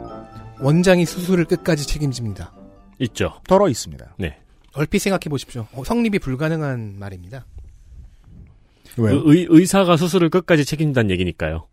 원장이 0.62 1.08
수술을 1.08 1.46
끝까지 1.46 1.88
책임집니다. 1.88 2.66
있죠. 3.00 3.39
덜어 3.48 3.70
있습니다. 3.70 4.16
얼핏 4.74 5.00
생각해 5.00 5.30
보십시오. 5.30 5.68
어, 5.74 5.84
성립이 5.84 6.20
불가능한 6.20 7.00
말입니다. 7.00 7.45
왜요? 8.98 9.22
의, 9.26 9.48
의사가 9.50 9.98
수술을 9.98 10.30
끝까지 10.30 10.66
책임진다는 10.66 11.10
얘기니까요. 11.12 11.68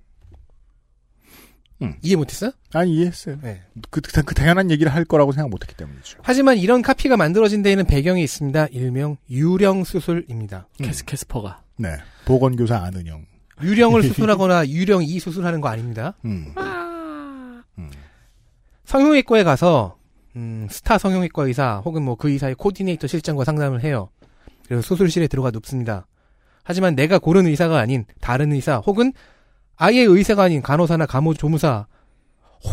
이해 2.02 2.16
못했어요? 2.16 2.52
아니 2.72 2.94
이해했어요. 2.96 3.38
네. 3.42 3.62
그, 3.90 4.00
그, 4.00 4.22
그 4.22 4.34
당연한 4.34 4.70
얘기를 4.70 4.92
할 4.94 5.04
거라고 5.04 5.32
생각 5.32 5.50
못했기 5.50 5.74
때문이죠. 5.76 6.18
하지만 6.22 6.56
이런 6.56 6.80
카피가 6.82 7.16
만들어진 7.16 7.62
데에는 7.62 7.84
배경이 7.84 8.22
있습니다. 8.22 8.68
일명 8.68 9.16
유령 9.30 9.84
수술입니다. 9.84 10.68
캐스, 10.78 11.04
캐스퍼가. 11.04 11.62
네. 11.76 11.96
보건교사 12.24 12.78
안은영. 12.78 13.26
유령을 13.62 14.02
수술하거나 14.04 14.68
유령 14.68 15.02
이 15.04 15.18
수술하는 15.18 15.60
거 15.60 15.68
아닙니다. 15.68 16.14
음. 16.24 16.54
성형외과에 18.84 19.44
가서 19.44 19.98
음, 20.36 20.66
스타 20.70 20.98
성형외과 20.98 21.44
의사 21.44 21.78
혹은 21.84 22.02
뭐 22.02 22.16
그 22.16 22.30
의사의 22.30 22.54
코디네이터 22.56 23.06
실장과 23.06 23.44
상담을 23.44 23.82
해요. 23.84 24.08
그래서 24.66 24.82
수술실에 24.82 25.28
들어가 25.28 25.50
눕습니다. 25.50 26.06
하지만 26.62 26.94
내가 26.94 27.18
고른 27.18 27.46
의사가 27.46 27.78
아닌 27.78 28.04
다른 28.20 28.52
의사 28.52 28.78
혹은 28.78 29.12
아예 29.76 30.00
의사가 30.00 30.44
아닌 30.44 30.62
간호사나 30.62 31.06
간호조무사 31.06 31.86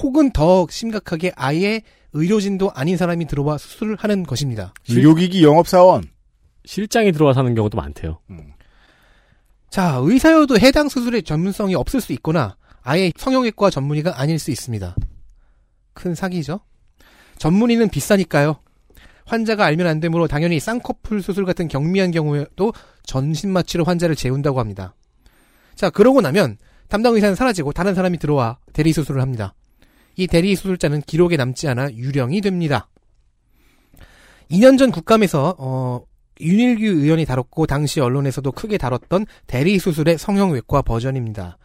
혹은 0.02 0.32
더 0.32 0.66
심각하게 0.70 1.34
아예 1.36 1.82
의료진도 2.14 2.72
아닌 2.74 2.96
사람이 2.98 3.26
들어와 3.28 3.58
수술을 3.58 3.98
하는 4.00 4.24
것입니다. 4.24 4.74
의료기기 4.90 5.44
영업사원. 5.44 6.06
실장이 6.66 7.12
들어와서 7.12 7.40
하는 7.40 7.56
경우도 7.56 7.76
많대요. 7.78 8.20
음. 8.30 8.54
자, 9.70 10.00
의사여도 10.02 10.60
해당 10.60 10.88
수술의 10.90 11.24
전문성이 11.24 11.76
없을 11.76 12.00
수 12.02 12.14
있거나 12.14 12.56
아예 12.84 13.12
성형외과 13.18 13.70
전문의가 13.70 14.20
아닐 14.20 14.38
수 14.40 14.52
있습니다. 14.52 14.96
큰 15.94 16.16
사기죠. 16.16 16.60
전문의는 17.38 17.90
비싸니까요. 17.90 18.60
환자가 19.26 19.66
알면 19.66 19.88
안 19.88 20.00
되므로 20.00 20.28
당연히 20.28 20.60
쌍꺼풀 20.60 21.22
수술 21.22 21.46
같은 21.46 21.68
경미한 21.68 22.12
경우에도 22.12 22.74
전신 23.04 23.52
마취로 23.52 23.84
환자를 23.84 24.16
재운다고 24.16 24.60
합니다. 24.60 24.94
자, 25.76 25.90
그러고 25.90 26.22
나면 26.22 26.58
담당 26.90 27.16
의사는 27.16 27.36
사라지고 27.36 27.72
다른 27.72 27.96
사람이 27.96 28.18
들어와 28.18 28.58
대리 28.74 28.92
수술을 28.92 29.22
합니다. 29.22 29.54
이 30.18 30.28
대리 30.28 30.56
수술자는 30.56 31.02
기록에 31.04 31.38
남지 31.38 31.68
않아 31.70 31.92
유령이 31.94 32.42
됩니다. 32.42 32.90
2년 34.52 34.78
전 34.78 34.92
국감에서 34.92 35.56
어, 35.58 36.02
윤일규 36.42 36.84
의원이 36.86 37.26
다뤘고 37.26 37.68
당시 37.68 38.02
언론에서도 38.02 38.52
크게 38.52 38.78
다뤘던 38.78 39.26
대리 39.48 39.80
수술의 39.80 40.18
성형외과 40.18 40.82
버전입니다. 40.82 41.58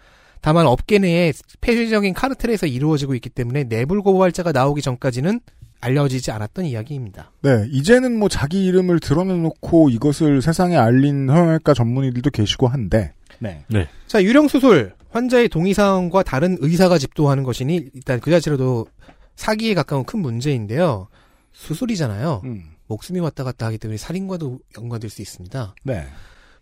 다만 0.47 0.69
업계 0.69 1.01
내에 1.01 1.33
폐쇄적인 1.61 2.15
카르텔에서 2.15 2.69
이루어지고 2.69 3.17
있기 3.17 3.31
때문에 3.31 3.65
내불고발자가 3.65 4.53
나오기 4.53 4.81
전까지는 4.81 5.41
알려지지 5.81 6.31
않았던 6.31 6.67
이야기입니다. 6.67 7.33
네. 7.43 7.67
이제는 7.73 8.17
뭐 8.17 8.29
자기 8.29 8.65
이름을 8.65 9.01
드러내놓고 9.01 9.91
이것을 9.91 10.43
세상에 10.43 10.77
알린 10.77 11.27
성형외과 11.27 11.75
전문의들도 11.75 12.31
계시고 12.31 12.69
한데. 12.69 13.13
네. 13.41 13.65
자, 14.07 14.23
유령 14.23 14.47
수술 14.47 14.93
환자의 15.11 15.49
동의 15.49 15.75
사항과 15.75 16.23
다른 16.23 16.57
의사가 16.61 16.97
집도하는 16.99 17.43
것이니 17.43 17.91
일단 17.95 18.21
그 18.21 18.31
자체로도 18.31 18.87
사기에 19.35 19.75
가까운 19.75 20.05
큰 20.05 20.21
문제인데요. 20.21 21.09
수술이잖아요. 21.55 22.43
음. 22.45 22.71
목숨이 22.87 23.19
왔다 23.19 23.43
갔다 23.43 23.67
하기 23.67 23.79
때문에 23.79 23.97
살인과도 23.97 24.61
연관될 24.79 25.11
수 25.11 25.23
있습니다. 25.23 25.75
네. 25.83 26.07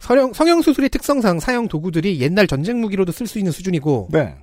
성형, 0.04 0.34
성형 0.34 0.60
수술의 0.60 0.90
특성상 0.90 1.40
사용 1.40 1.66
도구들이 1.66 2.20
옛날 2.20 2.46
전쟁 2.46 2.78
무기로도 2.82 3.10
쓸 3.10 3.26
수 3.26 3.38
있는 3.38 3.50
수준이고 3.52 4.08
네. 4.12 4.34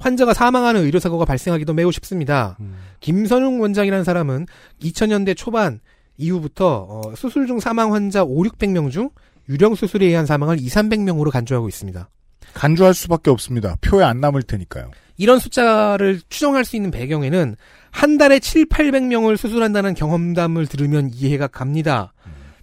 환자가 0.00 0.34
사망하는 0.34 0.82
의료사고가 0.82 1.24
발생하기도 1.24 1.72
매우 1.72 1.92
쉽습니다. 1.92 2.56
음. 2.58 2.74
김선웅 2.98 3.60
원장이라는 3.60 4.02
사람은 4.02 4.46
2000년대 4.82 5.36
초반 5.36 5.78
이후부터 6.16 6.88
어, 6.88 7.14
수술 7.14 7.46
중 7.46 7.60
사망 7.60 7.94
환자 7.94 8.24
5, 8.24 8.42
600명 8.42 8.90
중 8.90 9.10
유령 9.48 9.76
수술에 9.76 10.06
의한 10.06 10.26
사망을 10.26 10.58
2, 10.58 10.66
300명으로 10.66 11.30
간주하고 11.30 11.68
있습니다. 11.68 12.08
간주할 12.54 12.92
수밖에 12.92 13.30
없습니다. 13.30 13.76
표에 13.82 14.02
안 14.02 14.20
남을 14.20 14.42
테니까요. 14.42 14.90
이런 15.16 15.38
숫자를 15.38 16.20
추정할 16.28 16.64
수 16.64 16.74
있는 16.74 16.90
배경에는 16.90 17.54
한 17.92 18.18
달에 18.18 18.40
7, 18.40 18.66
800명을 18.66 19.36
수술한다는 19.36 19.94
경험담을 19.94 20.66
들으면 20.66 21.10
이해가 21.14 21.46
갑니다. 21.46 22.12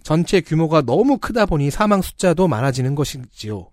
전체 0.02 0.40
규모가 0.40 0.82
너무 0.82 1.18
크다 1.18 1.46
보니 1.46 1.70
사망 1.70 2.00
숫자도 2.02 2.48
많아지는 2.48 2.94
것이지요. 2.94 3.68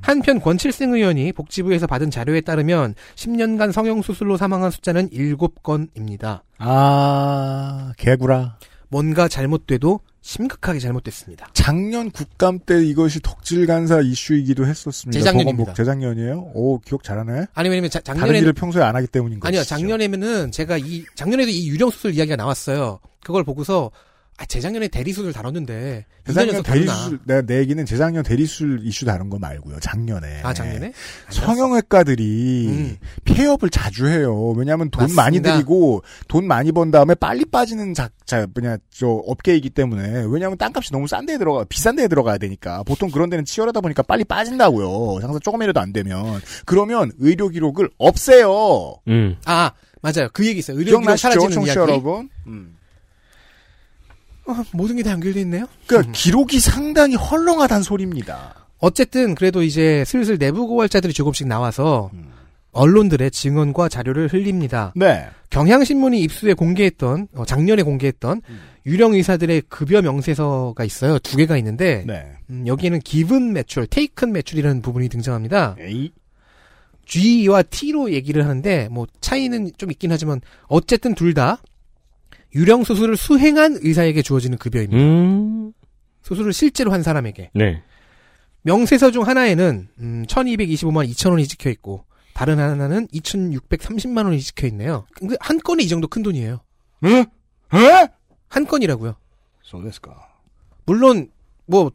한편 0.00 0.40
권칠생 0.40 0.92
의원이 0.92 1.32
복지부에서 1.32 1.86
받은 1.86 2.10
자료에 2.10 2.40
따르면 2.40 2.94
10년간 3.14 3.72
성형수술로 3.72 4.36
사망한 4.36 4.70
숫자는 4.70 5.10
7건입니다. 5.10 6.40
아, 6.58 7.92
개구라. 7.96 8.56
뭔가 8.88 9.28
잘못돼도 9.28 10.00
심각하게 10.22 10.80
잘못됐습니다. 10.80 11.48
작년 11.54 12.10
국감 12.10 12.58
때 12.66 12.84
이것이 12.84 13.20
덕질 13.22 13.66
간사 13.66 14.00
이슈이기도 14.00 14.66
했었습니다. 14.66 15.18
재작년입니다. 15.18 15.74
재작년이에요? 15.74 16.50
오, 16.54 16.78
기억 16.80 17.04
잘하네. 17.04 17.46
아니 17.54 17.68
왜냐면 17.68 17.88
자- 17.88 18.00
다른 18.00 18.18
작년에 18.20 18.40
일을 18.40 18.52
평소에 18.52 18.82
안 18.82 18.96
하기 18.96 19.06
때문인 19.06 19.38
거죠. 19.40 19.48
아니요 19.48 19.62
작년에면은 19.62 20.50
제가 20.50 20.76
이 20.78 21.04
작년에도 21.14 21.50
이 21.50 21.68
유령 21.68 21.90
수술 21.90 22.14
이야기가 22.14 22.36
나왔어요. 22.36 22.98
그걸 23.24 23.44
보고서 23.44 23.90
아 24.40 24.46
재작년에 24.46 24.88
대리 24.88 25.12
수술 25.12 25.34
다뤘는데 25.34 26.06
재작년. 26.26 26.62
대리수술, 26.62 27.18
내가 27.26 27.42
내 27.42 27.58
얘기는 27.58 27.84
재작년 27.84 28.22
대리수술 28.22 28.80
이슈 28.84 29.04
다룬 29.04 29.28
거 29.28 29.38
말고요. 29.38 29.78
작년에. 29.80 30.40
아 30.42 30.54
작년에 30.54 30.94
성형외과들이 31.28 32.66
음. 32.68 32.96
폐업을 33.26 33.68
자주 33.68 34.06
해요. 34.06 34.52
왜냐하면 34.52 34.88
돈 34.88 35.02
맞습니다. 35.02 35.22
많이 35.22 35.42
들이고 35.42 36.02
돈 36.26 36.46
많이 36.46 36.72
번 36.72 36.90
다음에 36.90 37.14
빨리 37.14 37.44
빠지는 37.44 37.92
자, 37.92 38.08
자 38.24 38.46
뭐냐 38.54 38.78
저 38.88 39.08
업계이기 39.08 39.68
때문에 39.68 40.24
왜냐하면 40.30 40.56
땅값이 40.56 40.90
너무 40.90 41.06
싼 41.06 41.26
데에 41.26 41.36
들어가 41.36 41.64
비싼 41.64 41.94
데에 41.94 42.08
들어가야 42.08 42.38
되니까 42.38 42.82
보통 42.84 43.10
그런 43.10 43.28
데는 43.28 43.44
치열하다 43.44 43.82
보니까 43.82 44.02
빨리 44.04 44.24
빠진다고요. 44.24 45.20
장사 45.20 45.38
조금이라도 45.38 45.80
안 45.80 45.92
되면 45.92 46.40
그러면 46.64 47.12
의료 47.18 47.50
기록을 47.50 47.90
없애요. 47.98 48.94
음. 49.06 49.36
아 49.44 49.72
맞아요 50.00 50.30
그 50.32 50.46
얘기 50.46 50.60
있어요. 50.60 50.78
의료 50.78 50.98
기록 50.98 51.18
사라지는 51.18 51.66
이야기. 51.66 51.78
여러분? 51.78 52.30
음. 52.46 52.79
어, 54.50 54.64
모든 54.72 54.96
게 54.96 55.02
다 55.02 55.12
연결돼 55.12 55.40
있네요. 55.42 55.66
그러니까 55.86 56.12
기록이 56.12 56.60
상당히 56.60 57.14
헐렁하단 57.16 57.82
소리입니다. 57.82 58.54
어쨌든 58.78 59.34
그래도 59.34 59.62
이제 59.62 60.04
슬슬 60.06 60.38
내부 60.38 60.66
고발자들이 60.66 61.12
조금씩 61.12 61.46
나와서 61.46 62.10
음. 62.14 62.30
언론들의 62.72 63.30
증언과 63.30 63.88
자료를 63.88 64.28
흘립니다. 64.32 64.92
네. 64.94 65.26
경향신문이 65.50 66.20
입수해 66.20 66.54
공개했던 66.54 67.28
어, 67.34 67.44
작년에 67.44 67.82
공개했던 67.82 68.42
음. 68.48 68.60
유령 68.86 69.14
의사들의 69.14 69.62
급여 69.68 70.00
명세서가 70.00 70.84
있어요. 70.84 71.18
두 71.18 71.36
개가 71.36 71.56
있는데 71.58 72.04
네. 72.06 72.32
음, 72.48 72.66
여기에는 72.66 73.00
기분 73.00 73.52
매출, 73.52 73.86
테이큰 73.86 74.32
매출이라는 74.32 74.80
부분이 74.82 75.08
등장합니다. 75.08 75.76
에이. 75.80 76.12
G와 77.06 77.62
T로 77.64 78.12
얘기를 78.12 78.44
하는데 78.44 78.88
뭐 78.90 79.06
차이는 79.20 79.72
좀 79.76 79.90
있긴 79.90 80.12
하지만 80.12 80.40
어쨌든 80.68 81.14
둘 81.14 81.34
다 81.34 81.60
유령 82.54 82.84
수술을 82.84 83.16
수행한 83.16 83.78
의사에게 83.80 84.22
주어지는 84.22 84.58
급여입니다. 84.58 85.00
음. 85.02 85.72
수술을 86.22 86.52
실제로 86.52 86.92
한 86.92 87.02
사람에게. 87.02 87.50
네. 87.54 87.82
명세서 88.62 89.10
중 89.10 89.26
하나에는 89.26 89.88
음, 90.00 90.24
1225만 90.28 91.08
2천 91.10 91.30
원이 91.30 91.46
찍혀 91.46 91.70
있고 91.70 92.04
다른 92.34 92.58
하나는 92.58 93.06
2630만 93.08 94.24
원이 94.24 94.40
찍혀 94.40 94.66
있네요. 94.68 95.06
근데 95.14 95.36
한 95.40 95.58
건이 95.58 95.84
이 95.84 95.88
정도 95.88 96.08
큰 96.08 96.22
돈이에요. 96.22 96.60
응? 97.04 97.10
에? 97.74 98.08
한 98.48 98.66
건이라고요. 98.66 99.14
소데스까. 99.62 100.14
물론 100.86 101.30
뭐 101.66 101.90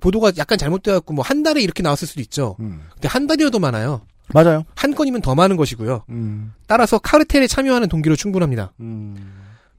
보도가 0.00 0.32
약간 0.38 0.58
잘못돼갖고 0.58 1.14
뭐 1.14 1.24
한 1.24 1.42
달에 1.42 1.62
이렇게 1.62 1.82
나왔을 1.82 2.08
수도 2.08 2.20
있죠. 2.20 2.56
음. 2.60 2.82
근데 2.92 3.08
한 3.08 3.26
달이어도 3.26 3.58
많아요. 3.60 4.04
맞아요. 4.34 4.64
한 4.74 4.94
건이면 4.94 5.20
더 5.22 5.34
많은 5.34 5.56
것이고요. 5.56 6.04
음. 6.10 6.52
따라서 6.66 6.98
카르텔에 6.98 7.46
참여하는 7.46 7.88
동기로 7.88 8.16
충분합니다. 8.16 8.72
음. 8.80 9.14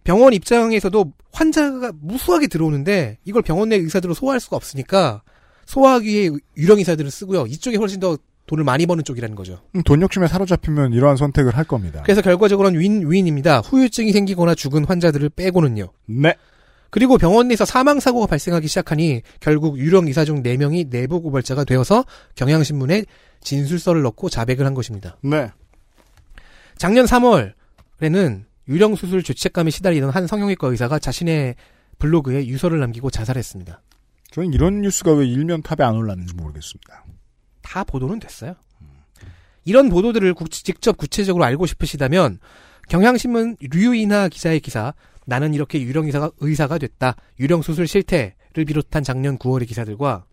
병원 0.03 0.33
입장에서도 0.33 1.13
환자가 1.31 1.93
무수하게 1.99 2.47
들어오는데 2.47 3.17
이걸 3.25 3.41
병원 3.41 3.69
내 3.69 3.77
의사들로 3.77 4.13
소화할 4.13 4.39
수가 4.39 4.55
없으니까 4.55 5.23
소화하기 5.65 6.07
위해 6.07 6.29
유령 6.57 6.79
의사들을 6.79 7.09
쓰고요. 7.09 7.45
이쪽이 7.47 7.77
훨씬 7.77 7.99
더 7.99 8.17
돈을 8.45 8.63
많이 8.63 8.85
버는 8.85 9.03
쪽이라는 9.03 9.35
거죠. 9.35 9.61
음, 9.75 9.83
돈 9.83 10.01
욕심에 10.01 10.27
사로잡히면 10.27 10.93
이러한 10.93 11.15
선택을 11.15 11.55
할 11.55 11.63
겁니다. 11.63 12.01
그래서 12.03 12.21
결과적으로는 12.21 12.79
윈 12.79 13.09
윈입니다. 13.09 13.59
후유증이 13.59 14.11
생기거나 14.11 14.55
죽은 14.55 14.85
환자들을 14.85 15.29
빼고는요. 15.29 15.87
네. 16.07 16.35
그리고 16.89 17.17
병원 17.17 17.47
내에서 17.47 17.65
사망 17.65 17.99
사고가 17.99 18.27
발생하기 18.27 18.67
시작하니 18.67 19.23
결국 19.39 19.79
유령 19.79 20.07
의사 20.07 20.25
중 20.25 20.43
4명이 20.43 20.89
내부 20.89 21.21
고발자가 21.21 21.63
되어서 21.63 22.05
경향신문에 22.35 23.05
진술서를 23.41 24.03
넣고 24.03 24.29
자백을 24.29 24.65
한 24.65 24.73
것입니다. 24.73 25.17
네. 25.23 25.49
작년 26.77 27.05
3월에는 27.05 28.43
유령 28.67 28.95
수술 28.95 29.23
죄책감에 29.23 29.69
시달리던 29.71 30.09
한 30.09 30.27
성형외과 30.27 30.67
의사가 30.67 30.99
자신의 30.99 31.55
블로그에 31.99 32.47
유서를 32.47 32.79
남기고 32.79 33.09
자살했습니다. 33.09 33.81
저는 34.31 34.53
이런 34.53 34.81
뉴스가 34.81 35.13
왜 35.13 35.27
일면 35.27 35.61
탑에 35.61 35.85
안 35.85 35.95
올랐는지 35.95 36.33
모르겠습니다. 36.33 37.05
다 37.61 37.83
보도는 37.83 38.19
됐어요. 38.19 38.55
이런 39.65 39.89
보도들을 39.89 40.33
구- 40.33 40.49
직접 40.49 40.97
구체적으로 40.97 41.43
알고 41.45 41.65
싶으시다면 41.65 42.39
경향신문 42.89 43.57
류인하 43.61 44.27
기자의 44.27 44.59
기사 44.59 44.93
나는 45.25 45.53
이렇게 45.53 45.81
유령 45.81 46.05
의사가, 46.05 46.31
의사가 46.39 46.77
됐다. 46.79 47.15
유령 47.39 47.61
수술 47.61 47.87
실태를 47.87 48.65
비롯한 48.67 49.03
작년 49.03 49.37
9월의 49.37 49.67
기사들과 49.67 50.25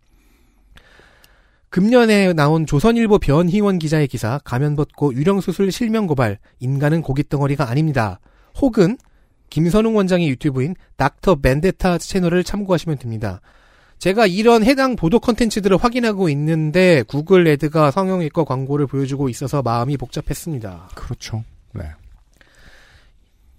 금년에 1.71 2.33
나온 2.33 2.67
조선일보 2.67 3.21
변희원 3.21 3.79
기자의 3.79 4.09
기사 4.09 4.41
가면 4.43 4.75
벗고 4.75 5.15
유령 5.15 5.41
수술 5.41 5.71
실명 5.71 6.09
고발 6.09 6.39
인간은 6.59 7.01
고깃덩어리가 7.03 7.71
아닙니다. 7.71 8.19
혹은 8.61 8.99
김선웅 9.51 9.97
원장의 9.97 10.29
유튜브인 10.29 10.75
닥터 10.97 11.37
벤데타 11.37 11.99
채널을 11.99 12.43
참고하시면 12.43 12.99
됩니다. 12.99 13.41
제가 13.99 14.27
이런 14.27 14.65
해당 14.65 14.97
보도 14.97 15.21
컨텐츠들을 15.21 15.77
확인하고 15.77 16.29
있는데 16.31 17.05
구글 17.07 17.47
애드가 17.47 17.91
성형외과 17.93 18.45
광고를 18.45 18.87
보여주고 18.87 19.29
있어서 19.29 19.63
마음이 19.63 19.97
복잡했습니다. 19.97 20.91
그렇죠. 20.97 21.45
네. 21.73 21.85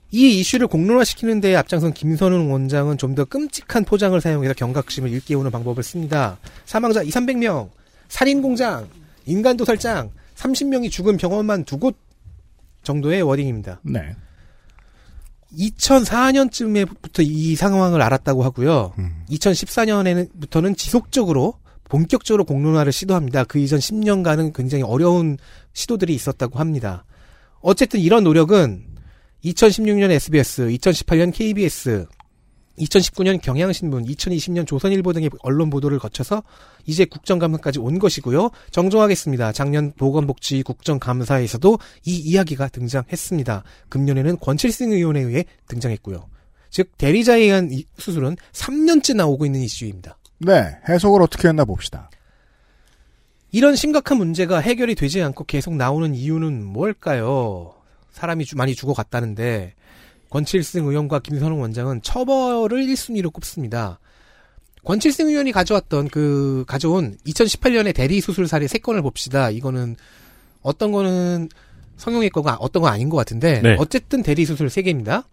이 0.09 0.39
이슈를 0.39 0.67
공론화시키는 0.67 1.39
데 1.39 1.55
앞장선 1.55 1.93
김선웅 1.93 2.51
원장은 2.51 2.97
좀 2.97 3.15
더 3.15 3.23
끔찍한 3.23 3.85
포장을 3.85 4.19
사용해서 4.19 4.53
경각심을 4.53 5.09
일깨우는 5.11 5.51
방법을 5.51 5.83
씁니다. 5.83 6.37
사망자 6.65 7.03
2, 7.03 7.09
300명, 7.09 7.69
살인공장, 8.11 8.89
인간도살장, 9.25 10.11
30명이 10.35 10.91
죽은 10.91 11.17
병원만 11.17 11.63
두 11.63 11.77
곳 11.77 11.95
정도의 12.83 13.21
워딩입니다. 13.21 13.79
네. 13.83 14.15
2004년쯤에부터 15.57 17.23
이 17.23 17.55
상황을 17.55 18.01
알았다고 18.01 18.43
하고요. 18.43 18.93
음. 18.97 19.23
2014년에부터는 19.29 20.75
지속적으로 20.75 21.55
본격적으로 21.85 22.43
공론화를 22.43 22.91
시도합니다. 22.91 23.43
그 23.43 23.59
이전 23.59 23.79
10년간은 23.79 24.53
굉장히 24.53 24.83
어려운 24.83 25.37
시도들이 25.73 26.13
있었다고 26.15 26.59
합니다. 26.59 27.05
어쨌든 27.61 27.99
이런 27.99 28.23
노력은 28.23 28.83
2016년 29.45 30.11
SBS, 30.11 30.67
2018년 30.67 31.31
KBS, 31.33 32.07
2019년 32.77 33.41
경향신문, 33.41 34.05
2020년 34.05 34.65
조선일보 34.65 35.13
등의 35.13 35.29
언론 35.43 35.69
보도를 35.69 35.99
거쳐서 35.99 36.43
이제 36.85 37.05
국정감사까지 37.05 37.79
온 37.79 37.99
것이고요. 37.99 38.49
정정하겠습니다. 38.71 39.51
작년 39.51 39.91
보건복지 39.93 40.63
국정감사에서도 40.63 41.77
이 42.05 42.15
이야기가 42.17 42.69
등장했습니다. 42.69 43.63
금년에는 43.89 44.39
권칠승 44.39 44.91
의원에 44.91 45.21
의해 45.21 45.45
등장했고요. 45.67 46.27
즉 46.69 46.97
대리자에 46.97 47.41
의한 47.41 47.69
이 47.71 47.85
수술은 47.97 48.37
3년째 48.53 49.15
나오고 49.15 49.45
있는 49.45 49.59
이슈입니다. 49.61 50.17
네. 50.39 50.75
해석을 50.89 51.21
어떻게 51.21 51.49
했나 51.49 51.65
봅시다. 51.65 52.09
이런 53.51 53.75
심각한 53.75 54.17
문제가 54.17 54.59
해결이 54.59 54.95
되지 54.95 55.21
않고 55.21 55.43
계속 55.43 55.75
나오는 55.75 56.15
이유는 56.15 56.63
뭘까요? 56.63 57.73
사람이 58.11 58.45
주- 58.45 58.55
많이 58.57 58.73
죽어갔다는데 58.75 59.73
권칠승 60.31 60.87
의원과 60.87 61.19
김선웅 61.19 61.61
원장은 61.61 62.01
처벌을 62.01 62.85
1순위로 62.87 63.31
꼽습니다. 63.31 63.99
권칠승 64.83 65.27
의원이 65.27 65.51
가져왔던 65.51 66.07
그 66.07 66.63
가져온 66.67 67.17
2018년의 67.27 67.93
대리 67.93 68.19
수술 68.21 68.47
사례 68.47 68.65
3건을 68.65 69.03
봅시다. 69.03 69.51
이거는 69.51 69.95
어떤 70.63 70.91
거는 70.91 71.49
성형외 71.97 72.29
과가 72.29 72.55
어떤 72.59 72.81
건 72.81 72.93
아닌 72.93 73.09
것 73.09 73.17
같은데 73.17 73.61
네. 73.61 73.75
어쨌든 73.77 74.23
대리 74.23 74.45
수술 74.45 74.67
3개입니다. 74.67 75.25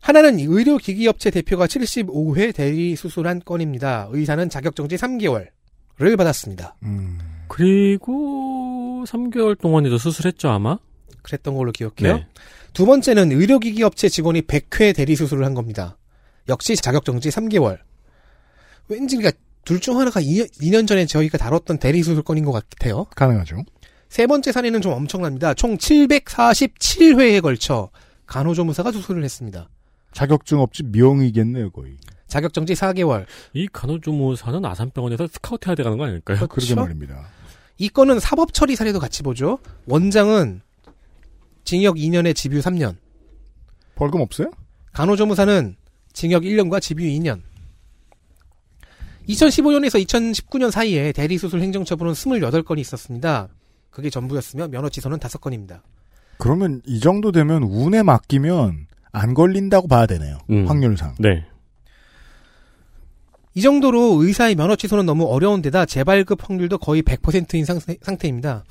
하나는 0.00 0.38
의료기기업체 0.38 1.30
대표가 1.30 1.66
75회 1.66 2.54
대리 2.54 2.94
수술한 2.94 3.40
건입니다. 3.44 4.08
의사는 4.12 4.48
자격정지 4.48 4.96
3개월을 4.96 6.16
받았습니다. 6.16 6.76
음. 6.84 7.18
그리고 7.48 9.04
3개월 9.06 9.58
동안에도 9.58 9.98
수술했죠 9.98 10.48
아마? 10.50 10.78
그랬던 11.22 11.54
걸로 11.56 11.72
기억해요. 11.72 12.16
네. 12.16 12.26
두 12.72 12.86
번째는 12.86 13.32
의료기기 13.32 13.82
업체 13.82 14.08
직원이 14.08 14.42
100회 14.42 14.94
대리 14.94 15.16
수술을 15.16 15.44
한 15.44 15.54
겁니다. 15.54 15.96
역시 16.48 16.76
자격정지 16.76 17.28
3개월. 17.30 17.78
왠지 18.88 19.16
그러니까 19.16 19.38
둘 19.64 19.78
중 19.78 19.98
하나가 20.00 20.20
2년, 20.20 20.86
전에 20.88 21.06
저희가 21.06 21.38
다뤘던 21.38 21.78
대리 21.78 22.02
수술 22.02 22.22
건인 22.22 22.44
것 22.44 22.52
같아요. 22.52 23.04
가능하죠. 23.14 23.62
세 24.08 24.26
번째 24.26 24.50
사례는 24.52 24.80
좀 24.80 24.92
엄청납니다. 24.92 25.54
총 25.54 25.76
747회에 25.76 27.40
걸쳐 27.42 27.90
간호조무사가 28.26 28.90
수술을 28.90 29.22
했습니다. 29.22 29.68
자격증 30.12 30.58
없지 30.60 30.84
미영이겠네요, 30.84 31.70
거의. 31.70 31.96
자격정지 32.26 32.74
4개월. 32.74 33.26
이 33.52 33.68
간호조무사는 33.72 34.64
아산병원에서 34.64 35.28
스카우트 35.28 35.68
해야 35.68 35.76
되는 35.76 35.96
거 35.98 36.04
아닐까요? 36.06 36.38
그렇죠. 36.48 36.74
그러게 36.74 36.74
말입니다. 36.74 37.28
이 37.78 37.88
건은 37.88 38.18
사법 38.18 38.52
처리 38.52 38.74
사례도 38.76 38.98
같이 38.98 39.22
보죠. 39.22 39.58
원장은 39.86 40.62
징역 41.64 41.96
2년에 41.96 42.34
집유 42.34 42.60
3년. 42.60 42.96
벌금 43.94 44.20
없어요? 44.20 44.50
간호조무사는 44.92 45.76
징역 46.12 46.42
1년과 46.42 46.80
집유 46.80 47.04
2년. 47.04 47.40
2015년에서 49.28 50.04
2019년 50.04 50.70
사이에 50.70 51.12
대리수술 51.12 51.60
행정처분은 51.60 52.12
28건이 52.14 52.78
있었습니다. 52.78 53.48
그게 53.90 54.10
전부였으며 54.10 54.68
면허 54.68 54.88
취소는 54.88 55.18
5건입니다. 55.18 55.82
그러면 56.38 56.80
이 56.86 57.00
정도 57.00 57.32
되면 57.32 57.62
운에 57.62 58.02
맡기면 58.02 58.86
안 59.12 59.34
걸린다고 59.34 59.88
봐야 59.88 60.06
되네요. 60.06 60.38
음. 60.50 60.66
확률상. 60.66 61.14
네. 61.18 61.44
이 63.54 63.60
정도로 63.62 64.22
의사의 64.22 64.54
면허 64.54 64.76
취소는 64.76 65.06
너무 65.06 65.26
어려운 65.26 65.60
데다 65.60 65.84
재발급 65.84 66.48
확률도 66.48 66.78
거의 66.78 67.02
100%인 67.02 67.64
상태, 67.64 67.96
상태입니다. 68.00 68.64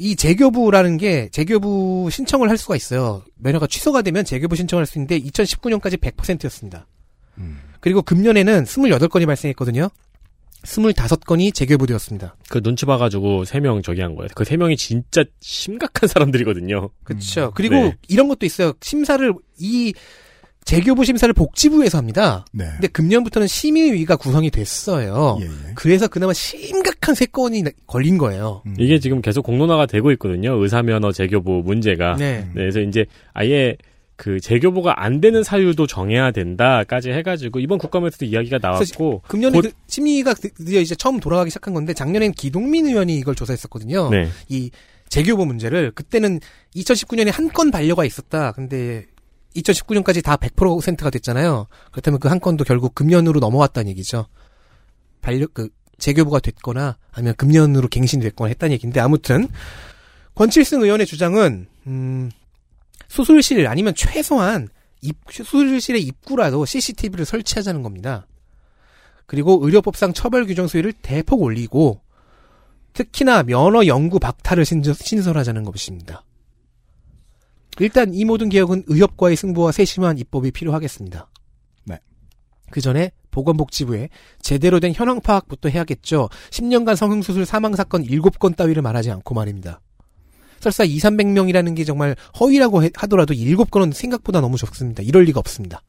이 0.00 0.16
재교부라는 0.16 0.96
게 0.96 1.28
재교부 1.30 2.08
신청을 2.10 2.48
할 2.48 2.56
수가 2.56 2.74
있어요. 2.74 3.22
면허가 3.36 3.66
취소가 3.66 4.00
되면 4.00 4.24
재교부 4.24 4.56
신청을 4.56 4.80
할수 4.80 4.96
있는데 4.96 5.20
2019년까지 5.20 5.98
100%였습니다. 5.98 6.86
음. 7.36 7.58
그리고 7.80 8.00
금년에는 8.00 8.64
28건이 8.64 9.26
발생했거든요. 9.26 9.90
25건이 10.62 11.52
재교부되었습니다. 11.52 12.34
그 12.48 12.62
눈치 12.62 12.86
봐가지고 12.86 13.44
3명 13.44 13.84
저기 13.84 14.00
한 14.00 14.14
거예요. 14.14 14.28
그 14.34 14.44
3명이 14.44 14.78
진짜 14.78 15.22
심각한 15.40 16.08
사람들이거든요. 16.08 16.88
그렇죠. 17.04 17.52
그리고 17.54 17.74
네. 17.74 17.96
이런 18.08 18.28
것도 18.28 18.46
있어요. 18.46 18.72
심사를 18.80 19.34
이 19.58 19.92
재교부 20.64 21.04
심사를 21.04 21.32
복지부에서 21.34 21.98
합니다. 21.98 22.44
네. 22.52 22.66
근데 22.72 22.88
금년부터는 22.88 23.48
심의위가 23.48 24.16
구성이 24.16 24.50
됐어요. 24.50 25.38
예, 25.40 25.44
예. 25.46 25.50
그래서 25.74 26.06
그나마 26.06 26.32
심각한 26.32 27.14
세 27.14 27.26
건이 27.26 27.62
나- 27.62 27.70
걸린 27.86 28.18
거예요. 28.18 28.62
음. 28.66 28.76
이게 28.78 28.98
지금 29.00 29.20
계속 29.20 29.42
공론화가 29.42 29.86
되고 29.86 30.12
있거든요. 30.12 30.54
의사면허 30.62 31.12
재교부 31.12 31.62
문제가. 31.64 32.14
네. 32.16 32.40
네, 32.40 32.50
그래서 32.54 32.80
이제 32.80 33.04
아예 33.32 33.76
그 34.16 34.38
재교부가 34.38 35.02
안 35.02 35.20
되는 35.22 35.42
사유도 35.42 35.86
정해야 35.86 36.30
된다까지 36.30 37.10
해가지고 37.10 37.58
이번 37.58 37.78
국감에서도 37.78 38.26
이야기가 38.26 38.58
나왔고. 38.60 39.22
금년에 39.26 39.56
곧- 39.56 39.62
그 39.62 39.70
심의가 39.88 40.34
드디어 40.34 40.80
이제 40.80 40.94
처음 40.94 41.18
돌아가기 41.18 41.50
시작한 41.50 41.72
건데 41.74 41.94
작년엔 41.94 42.32
기동민 42.32 42.86
의원이 42.86 43.16
이걸 43.16 43.34
조사했었거든요. 43.34 44.10
네. 44.10 44.28
이 44.48 44.70
재교부 45.08 45.44
문제를 45.46 45.90
그때는 45.92 46.38
2019년에 46.76 47.32
한 47.32 47.48
건 47.48 47.70
반려가 47.72 48.04
있었다. 48.04 48.52
근데 48.52 49.06
2019년까지 49.56 50.22
다 50.22 50.36
100%가 50.36 51.10
됐잖아요. 51.10 51.66
그렇다면 51.90 52.20
그 52.20 52.28
한 52.28 52.40
건도 52.40 52.64
결국 52.64 52.94
금년으로 52.94 53.40
넘어왔다는 53.40 53.90
얘기죠. 53.90 54.26
반려 55.20 55.46
그 55.52 55.68
재교부가 55.98 56.40
됐거나 56.40 56.96
아니면 57.12 57.34
금년으로 57.36 57.88
갱신됐거나 57.88 58.48
했다는 58.48 58.72
얘기인데 58.74 59.00
아무튼 59.00 59.48
권칠승 60.34 60.82
의원의 60.82 61.06
주장은 61.06 61.66
음 61.86 62.30
수술실 63.08 63.66
아니면 63.66 63.94
최소한 63.94 64.68
입, 65.02 65.16
수술실의 65.30 66.02
입구라도 66.02 66.64
CCTV를 66.64 67.24
설치하자는 67.24 67.82
겁니다. 67.82 68.26
그리고 69.26 69.58
의료법상 69.62 70.12
처벌 70.12 70.46
규정 70.46 70.66
수위를 70.66 70.92
대폭 70.92 71.42
올리고 71.42 72.00
특히나 72.92 73.42
면허 73.42 73.86
연구 73.86 74.18
박탈을 74.18 74.64
신설하자는 74.64 75.64
것입니다. 75.64 76.24
일단 77.80 78.12
이 78.14 78.24
모든 78.24 78.48
개혁은 78.48 78.84
의협과의 78.86 79.36
승부와 79.36 79.72
세심한 79.72 80.18
입법이 80.18 80.50
필요하겠습니다. 80.50 81.28
네. 81.86 81.98
그 82.70 82.80
전에 82.80 83.10
보건복지부에 83.30 84.08
제대로 84.40 84.80
된 84.80 84.92
현황 84.94 85.20
파악부터 85.20 85.68
해야겠죠. 85.70 86.28
10년간 86.50 86.96
성형수술 86.96 87.46
사망 87.46 87.74
사건 87.74 88.04
7건 88.04 88.56
따위를 88.56 88.82
말하지 88.82 89.10
않고 89.10 89.34
말입니다. 89.34 89.80
설사 90.60 90.84
2, 90.84 90.98
300명이라는 90.98 91.74
게 91.74 91.84
정말 91.84 92.14
허위라고 92.38 92.84
해- 92.84 92.90
하더라도 92.94 93.32
7건은 93.32 93.94
생각보다 93.94 94.40
너무 94.42 94.58
적습니다. 94.58 95.02
이럴 95.02 95.24
리가 95.24 95.40
없습니다. 95.40 95.82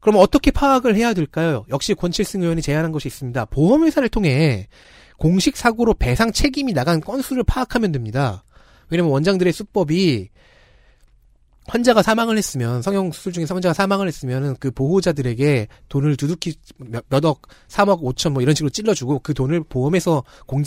그럼 0.00 0.16
어떻게 0.20 0.50
파악을 0.50 0.96
해야 0.96 1.12
될까요? 1.14 1.64
역시 1.70 1.94
권칠승 1.94 2.42
의원이 2.42 2.62
제안한 2.62 2.90
것이 2.92 3.06
있습니다. 3.08 3.44
보험회사를 3.46 4.08
통해 4.08 4.66
공식 5.18 5.56
사고로 5.56 5.94
배상 5.94 6.32
책임이 6.32 6.72
나간 6.72 7.00
건수를 7.00 7.44
파악하면 7.44 7.92
됩니다. 7.92 8.44
왜냐면 8.90 9.12
원장들의 9.12 9.52
수법이 9.52 10.30
환자가 11.68 12.02
사망을 12.02 12.36
했으면 12.36 12.82
성형 12.82 13.12
수술 13.12 13.32
중에 13.32 13.44
환자가 13.48 13.74
사망을 13.74 14.06
했으면 14.08 14.56
그 14.58 14.70
보호자들에게 14.70 15.68
돈을 15.88 16.16
두둑히 16.16 16.54
몇, 16.78 17.24
억, 17.24 17.42
3억 17.68 18.02
5천 18.02 18.32
뭐 18.32 18.42
이런 18.42 18.54
식으로 18.54 18.70
찔러주고 18.70 19.20
그 19.20 19.34
돈을 19.34 19.64
보험에서 19.64 20.24
공 20.46 20.64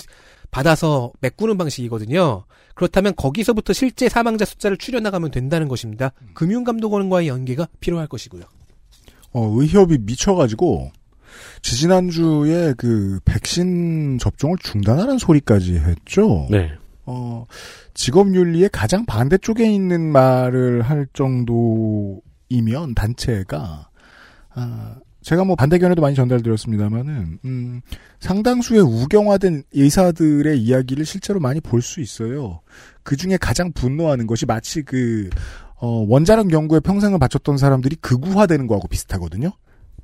받아서 0.52 1.12
메꾸는 1.22 1.58
방식이거든요. 1.58 2.46
그렇다면 2.76 3.16
거기서부터 3.16 3.74
실제 3.74 4.10
사망자 4.10 4.46
숫자를 4.46 4.78
추려나가면 4.78 5.32
된다는 5.32 5.68
것입니다. 5.68 6.12
금융감독원과의 6.34 7.28
연계가 7.28 7.68
필요할 7.80 8.08
것이고요. 8.08 8.44
어, 9.34 9.56
의협이 9.58 10.00
미쳐가지고, 10.02 10.92
지지난주에 11.62 12.74
그, 12.78 13.20
백신 13.24 14.18
접종을 14.20 14.58
중단하는 14.60 15.18
소리까지 15.18 15.76
했죠? 15.76 16.48
네. 16.50 16.72
어, 17.06 17.46
직업윤리의 17.94 18.70
가장 18.72 19.06
반대쪽에 19.06 19.70
있는 19.72 20.12
말을 20.12 20.82
할 20.84 21.08
정도이면 21.14 22.96
단체가, 22.96 23.90
아, 24.54 24.96
제가 25.22 25.44
뭐 25.44 25.56
반대견에도 25.56 26.02
많이 26.02 26.16
전달드렸습니다만은, 26.16 27.40
음, 27.46 27.82
상당수의 28.20 28.82
우경화된 28.82 29.64
의사들의 29.72 30.60
이야기를 30.60 31.06
실제로 31.06 31.40
많이 31.40 31.62
볼 31.62 31.82
수 31.82 32.02
있어요. 32.02 32.62
그 33.04 33.16
중에 33.16 33.38
가장 33.38 33.72
분노하는 33.72 34.26
것이 34.28 34.46
마치 34.46 34.82
그, 34.82 35.30
어, 35.76 36.06
원자력 36.08 36.52
연구에 36.52 36.80
평생을 36.80 37.20
바쳤던 37.20 37.58
사람들이 37.58 37.98
극우화되는 37.98 38.68
거하고 38.68 38.88
비슷하거든요? 38.88 39.52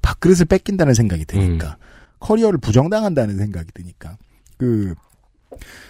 밥그릇을 0.01 0.45
뺏긴다는 0.45 0.93
생각이 0.93 1.25
드니까. 1.25 1.77
커리어를 2.19 2.59
부정당한다는 2.59 3.37
생각이 3.37 3.69
드니까. 3.73 4.17
그, 4.57 4.93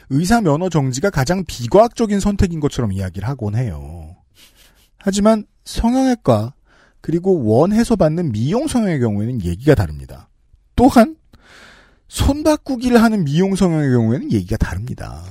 의사 0.09 0.41
면허 0.41 0.69
정지가 0.69 1.09
가장 1.09 1.43
비과학적인 1.45 2.19
선택인 2.19 2.59
것처럼 2.59 2.91
이야기를 2.91 3.27
하곤 3.27 3.55
해요. 3.55 4.15
하지만 4.97 5.45
성형외과 5.65 6.53
그리고 7.01 7.43
원해서 7.45 7.95
받는 7.95 8.31
미용 8.31 8.67
성형의 8.67 8.99
경우에는 8.99 9.43
얘기가 9.43 9.75
다릅니다. 9.75 10.29
또한 10.75 11.15
손 12.07 12.43
바꾸기를 12.43 13.01
하는 13.01 13.23
미용 13.23 13.55
성형의 13.55 13.91
경우에는 13.91 14.31
얘기가 14.31 14.57
다릅니다. 14.57 15.23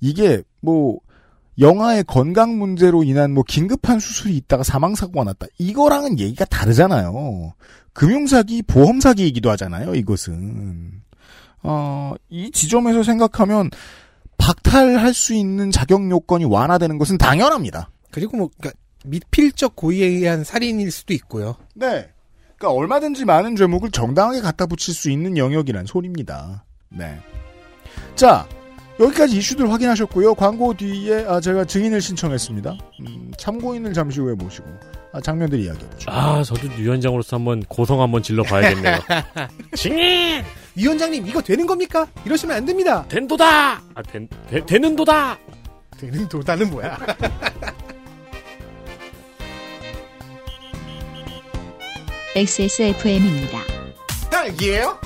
이게 0.00 0.42
뭐 0.60 0.98
영아의 1.58 2.04
건강 2.04 2.58
문제로 2.58 3.02
인한 3.02 3.32
뭐 3.32 3.42
긴급한 3.46 3.98
수술이 3.98 4.36
있다가 4.36 4.62
사망 4.62 4.94
사고가 4.94 5.24
났다. 5.24 5.46
이거랑은 5.58 6.18
얘기가 6.18 6.44
다르잖아요. 6.44 7.54
금융 7.92 8.26
사기, 8.26 8.62
보험 8.62 9.00
사기이기도 9.00 9.50
하잖아요. 9.52 9.94
이것은. 9.94 11.02
어, 11.68 12.14
이 12.28 12.50
지점에서 12.52 13.02
생각하면 13.02 13.70
박탈할 14.38 15.12
수 15.12 15.34
있는 15.34 15.70
자격 15.70 16.08
요건이 16.08 16.44
완화되는 16.44 16.98
것은 16.98 17.18
당연합니다. 17.18 17.90
그리고 18.10 18.36
뭐 18.36 18.50
그러니까 18.56 18.78
미필적 19.04 19.74
고의에 19.74 20.06
의한 20.06 20.44
살인일 20.44 20.90
수도 20.92 21.12
있고요. 21.14 21.56
네. 21.74 22.08
그러니까 22.56 22.70
얼마든지 22.70 23.24
많은 23.24 23.56
죄목을 23.56 23.90
정당하게 23.90 24.40
갖다 24.40 24.66
붙일 24.66 24.94
수 24.94 25.10
있는 25.10 25.36
영역이란 25.36 25.86
소리입니다. 25.86 26.64
네. 26.88 27.18
자, 28.14 28.46
여기까지 28.98 29.36
이슈들 29.36 29.70
확인하셨고요. 29.70 30.34
광고 30.34 30.72
뒤에 30.74 31.26
아, 31.26 31.40
제가 31.40 31.64
증인을 31.64 32.00
신청했습니다. 32.00 32.78
음, 33.00 33.32
참고인을 33.36 33.92
잠시 33.92 34.20
후에 34.20 34.34
모시고 34.34 34.66
아, 35.12 35.20
장면들 35.20 35.60
이야기해보죠. 35.60 36.10
아, 36.10 36.42
저도 36.42 36.68
위원장으로서 36.78 37.36
한번 37.36 37.60
고성 37.64 38.00
한번 38.00 38.22
질러 38.22 38.42
봐야겠네요. 38.42 38.98
증인! 39.76 40.44
위원장님 40.76 41.26
이거 41.26 41.40
되는 41.42 41.66
겁니까? 41.66 42.06
이러시면 42.24 42.56
안 42.56 42.64
됩니다. 42.64 43.04
된도다! 43.08 43.82
아, 43.94 44.02
된, 44.02 44.28
되, 44.48 44.64
되는 44.64 44.94
도다! 44.94 45.38
되는 45.98 46.28
도다는 46.28 46.70
뭐야? 46.70 46.98
XSFM입니다. 52.36 53.58
딸기예요? 54.30 55.00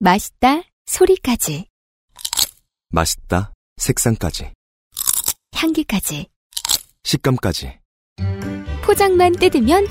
맛있다 0.00 0.62
소리까지 0.86 1.66
맛있다. 2.90 3.52
색상까지. 3.76 4.52
향기까지 5.54 6.28
식감까지. 7.08 7.78
포장만 8.82 9.32
뜯으면 9.32 9.86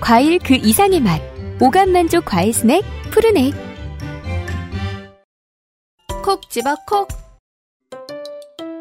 과일 0.00 0.40
그 0.40 0.54
이상의 0.54 1.00
맛. 1.00 1.22
오감 1.60 1.92
만족 1.92 2.24
과일 2.24 2.52
스낵 2.52 2.82
푸르넥 3.12 3.54
콕 6.24 6.50
집어 6.50 6.74
콕. 6.88 7.06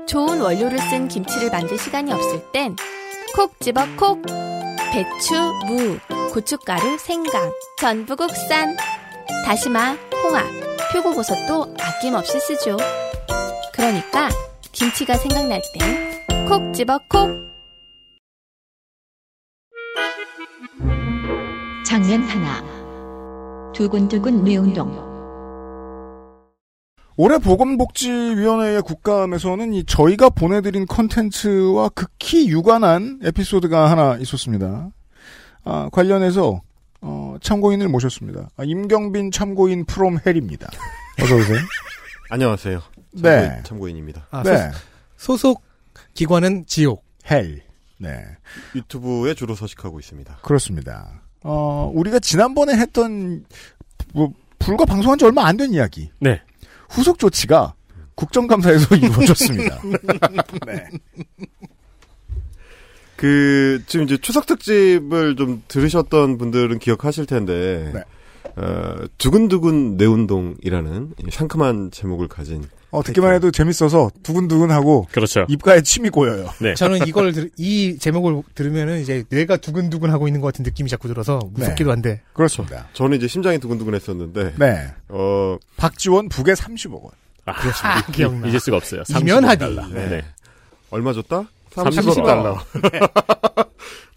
좋은 0.08 0.42
원료를 0.42 0.80
쓴 0.80 1.08
김치를 1.08 1.52
만들 1.52 1.78
시간이 1.78 2.12
없을 2.12 2.52
땐 2.52 2.76
콕 3.36 3.60
집어 3.60 3.86
콕. 3.96 4.24
배추, 4.92 5.36
무, 5.68 6.00
고춧가루, 6.34 6.98
생강, 6.98 7.52
전부 7.80 8.16
국산. 8.16 8.76
다시마, 9.46 9.96
홍합, 10.24 10.46
표고버섯도 10.92 11.76
아낌없이 11.80 12.40
쓰죠. 12.40 12.78
그러니까 13.72 14.30
김치가 14.72 15.16
생각날 15.16 15.62
땐 15.78 16.48
콕 16.48 16.74
집어 16.74 17.00
콕 17.08 17.51
장면 21.92 22.22
하나. 22.22 22.64
두근두근 23.74 24.46
뇌운동. 24.46 25.12
올해 27.18 27.38
보건복지위원회의 27.38 28.82
국감에서는 28.82 29.74
이 29.74 29.84
저희가 29.84 30.30
보내드린 30.30 30.86
컨텐츠와 30.86 31.90
극히 31.90 32.48
유관한 32.48 33.20
에피소드가 33.22 33.92
하나 33.92 34.16
있었습니다. 34.20 34.90
아, 35.66 35.90
관련해서 35.92 36.62
어, 37.02 37.36
참고인을 37.42 37.90
모셨습니다. 37.90 38.48
아, 38.56 38.64
임경빈 38.64 39.32
참고인 39.32 39.84
프롬 39.84 40.18
헬입니다. 40.26 40.70
어서 41.22 41.36
오세요. 41.36 41.58
안녕하세요. 42.32 42.82
네. 43.16 43.22
참고인, 43.22 43.64
참고인입니다. 43.66 44.28
아, 44.32 44.44
네, 44.44 44.72
소, 45.18 45.36
속 45.36 45.62
기관은 46.14 46.64
지옥. 46.68 47.04
헬. 47.30 47.62
네, 47.98 48.24
유튜브에 48.76 49.34
주로 49.34 49.56
서식하고 49.56 50.00
있습니다. 50.00 50.38
그렇습니다. 50.42 51.21
어, 51.44 51.92
우리가 51.94 52.20
지난번에 52.20 52.74
했던 52.78 53.46
뭐 54.14 54.32
불과 54.60 54.86
방송한 54.86 55.18
지 55.18 55.26
얼마 55.26 55.46
안 55.46 55.58
된 55.58 55.74
이야기. 55.74 56.10
네. 56.20 56.42
후속 56.90 57.18
조치가 57.20 57.74
국정감사에서 58.16 58.96
이루어졌습니다. 58.98 59.82
네. 60.68 60.88
그 63.16 63.84
지금 63.86 64.06
이제 64.06 64.18
추석 64.18 64.46
특집을 64.48 65.36
좀 65.36 65.64
들으셨던 65.68 66.38
분들은 66.38 66.80
기억하실 66.80 67.26
텐데 67.28 67.92
네. 67.94 68.04
어, 68.56 68.96
두근두근 69.18 69.98
내 69.98 70.06
운동이라는 70.06 71.14
상큼한 71.32 71.92
제목을 71.92 72.28
가진 72.28 72.64
어, 72.92 73.02
듣기만 73.04 73.34
해도 73.34 73.52
재밌어서 73.52 74.12
두근두근하고 74.22 75.08
그렇죠. 75.12 75.46
입가에 75.48 75.82
침이 75.82 76.10
고여요. 76.10 76.50
네. 76.60 76.74
저는 76.76 77.08
이걸 77.08 77.32
들, 77.32 77.50
이 77.58 77.98
제목을 77.98 78.44
들으면은 78.54 79.00
이제 79.00 79.24
뇌가 79.30 79.58
두근두근 79.58 80.12
하고 80.12 80.28
있는 80.28 80.42
것 80.42 80.48
같은 80.48 80.64
느낌이 80.64 80.90
자꾸 80.90 81.08
들어서 81.08 81.40
무섭기도 81.54 81.92
한데. 81.92 82.22
그렇습니다. 82.34 82.88
저는 82.94 83.18
이제 83.18 83.28
심장이 83.28 83.60
두근두근했었는데 83.60 84.56
네. 84.60 84.94
어 85.08 85.58
박지원 85.78 86.28
북에 86.30 86.54
30억 86.54 87.02
원. 87.02 87.12
아, 87.46 87.54
아, 87.84 88.06
기억나. 88.12 88.48
잊을 88.48 88.60
수가 88.60 88.78
없어요. 88.78 89.04
이면 89.10 89.44
30억 89.44 89.48
하디. 89.48 89.60
달러. 89.60 89.88
네. 89.88 90.10
네. 90.10 90.26
얼마 90.90 91.14
줬다? 91.14 91.46
30억 91.74 91.92
30억 92.14 92.26
달러. 92.26 92.58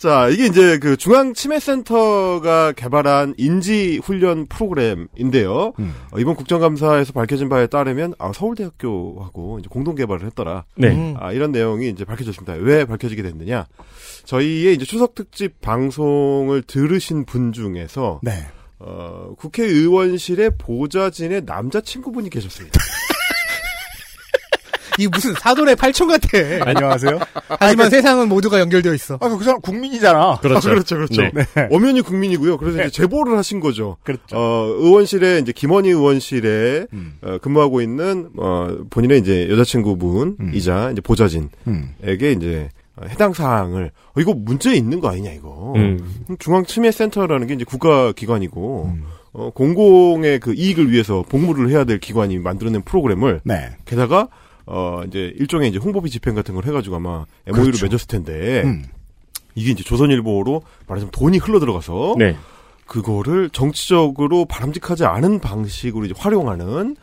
자, 0.05 0.29
이게 0.29 0.45
이제 0.45 0.79
그 0.79 0.99
중앙치매센터가 0.99 2.73
개발한 2.73 3.37
인지 3.39 3.99
훈련 4.05 4.47
프로그램인데요. 4.49 5.73
음. 5.79 5.95
어, 6.13 6.19
이번 6.19 6.35
국정감사에서 6.35 7.15
밝혀진 7.15 7.49
바에 7.49 7.67
따르면 7.69 8.13
아, 8.19 8.31
서울대학교하고 8.35 9.61
이제 9.61 9.69
공동 9.71 9.95
개발을 9.95 10.27
했더라. 10.27 10.67
네. 10.77 10.89
음. 10.89 11.15
아, 11.19 11.33
이런 11.33 11.53
내용이 11.53 11.89
이제 11.89 12.05
밝혀졌습니다. 12.05 12.53
왜 12.53 12.85
밝혀지게 12.85 13.23
됐느냐? 13.23 13.65
저희의 14.27 14.75
이제 14.75 14.85
추석 14.85 15.15
특집 15.15 15.63
방송을 15.63 16.65
들으신 16.67 17.25
분 17.25 17.55
중에서 17.55 18.21
네. 18.23 18.33
어, 18.81 19.33
국회의원실에 19.39 20.51
보좌진의 20.59 21.47
남자 21.47 21.81
친구분이 21.81 22.29
계셨습니다. 22.29 22.79
이 24.99 25.09
무슨 25.09 25.35
사돈의 25.35 25.77
팔촌 25.77 26.09
같아. 26.09 26.29
안녕하세요. 26.65 27.19
하지만 27.59 27.91
세상은 27.91 28.29
모두가 28.29 28.61
연결되어 28.61 28.95
있어. 28.95 29.19
아, 29.21 29.29
그 29.29 29.43
사람 29.43 29.61
국민이잖아. 29.61 30.39
그렇죠. 30.41 30.69
아, 30.69 30.73
그렇죠, 30.73 30.97
그렇죠. 30.97 31.23
네. 31.23 31.69
엄연히 31.71 32.01
국민이고요. 32.01 32.57
그래서 32.59 32.81
이제 32.81 32.91
제보를 32.91 33.37
하신 33.37 33.61
거죠. 33.61 33.97
그렇죠. 34.05 34.37
어, 34.37 34.67
의원실에 34.79 35.41
이제 35.41 35.53
김원희 35.53 35.91
의원실에 35.91 36.87
음. 36.93 37.15
어, 37.23 37.39
근무하고 37.39 37.81
있는 37.81 38.31
어, 38.39 38.77
본인의 38.91 39.19
이제 39.21 39.49
여자친구분이자 39.51 40.91
이제 40.93 41.01
보좌진에게 41.01 41.49
음. 41.67 41.95
이제 42.01 42.69
어, 42.97 43.07
해당 43.09 43.33
사항을 43.33 43.91
어, 44.15 44.21
이거 44.21 44.33
문제 44.35 44.75
있는 44.75 45.01
거 45.01 45.09
아니냐 45.09 45.33
이거. 45.33 45.73
음. 45.77 45.99
중앙치매센터라는 46.39 47.47
게 47.49 47.55
이제 47.55 47.65
국가기관이고 47.65 48.93
음. 48.95 49.05
어, 49.33 49.51
공공의 49.53 50.39
그 50.39 50.55
이익을 50.55 50.93
위해서 50.93 51.25
복무를 51.29 51.69
해야 51.71 51.83
될 51.83 51.99
기관이 51.99 52.39
만들어낸 52.39 52.83
프로그램을 52.83 53.41
네. 53.43 53.71
게다가 53.85 54.29
어 54.67 55.03
이제 55.07 55.33
일종의 55.37 55.71
이제 55.71 55.79
홍보비 55.79 56.11
집행 56.11 56.35
같은 56.35 56.55
걸 56.55 56.65
해가지고 56.65 56.97
아마 56.97 57.27
MOU를 57.47 57.73
그렇죠. 57.73 57.87
맺었을 57.87 58.07
텐데 58.07 58.63
음. 58.65 58.85
이게 59.55 59.71
이제 59.71 59.83
조선일보로 59.85 60.63
말하자면 60.87 61.11
돈이 61.13 61.39
흘러 61.39 61.61
들어가서 61.61 62.17
네. 62.19 62.37
그거를 62.87 63.51
정치적으로 63.51 64.45
바람직하지 64.45 65.05
않은 65.05 65.41
방식으로 65.41 66.07
이제 66.07 66.15
활용하는 66.17 66.97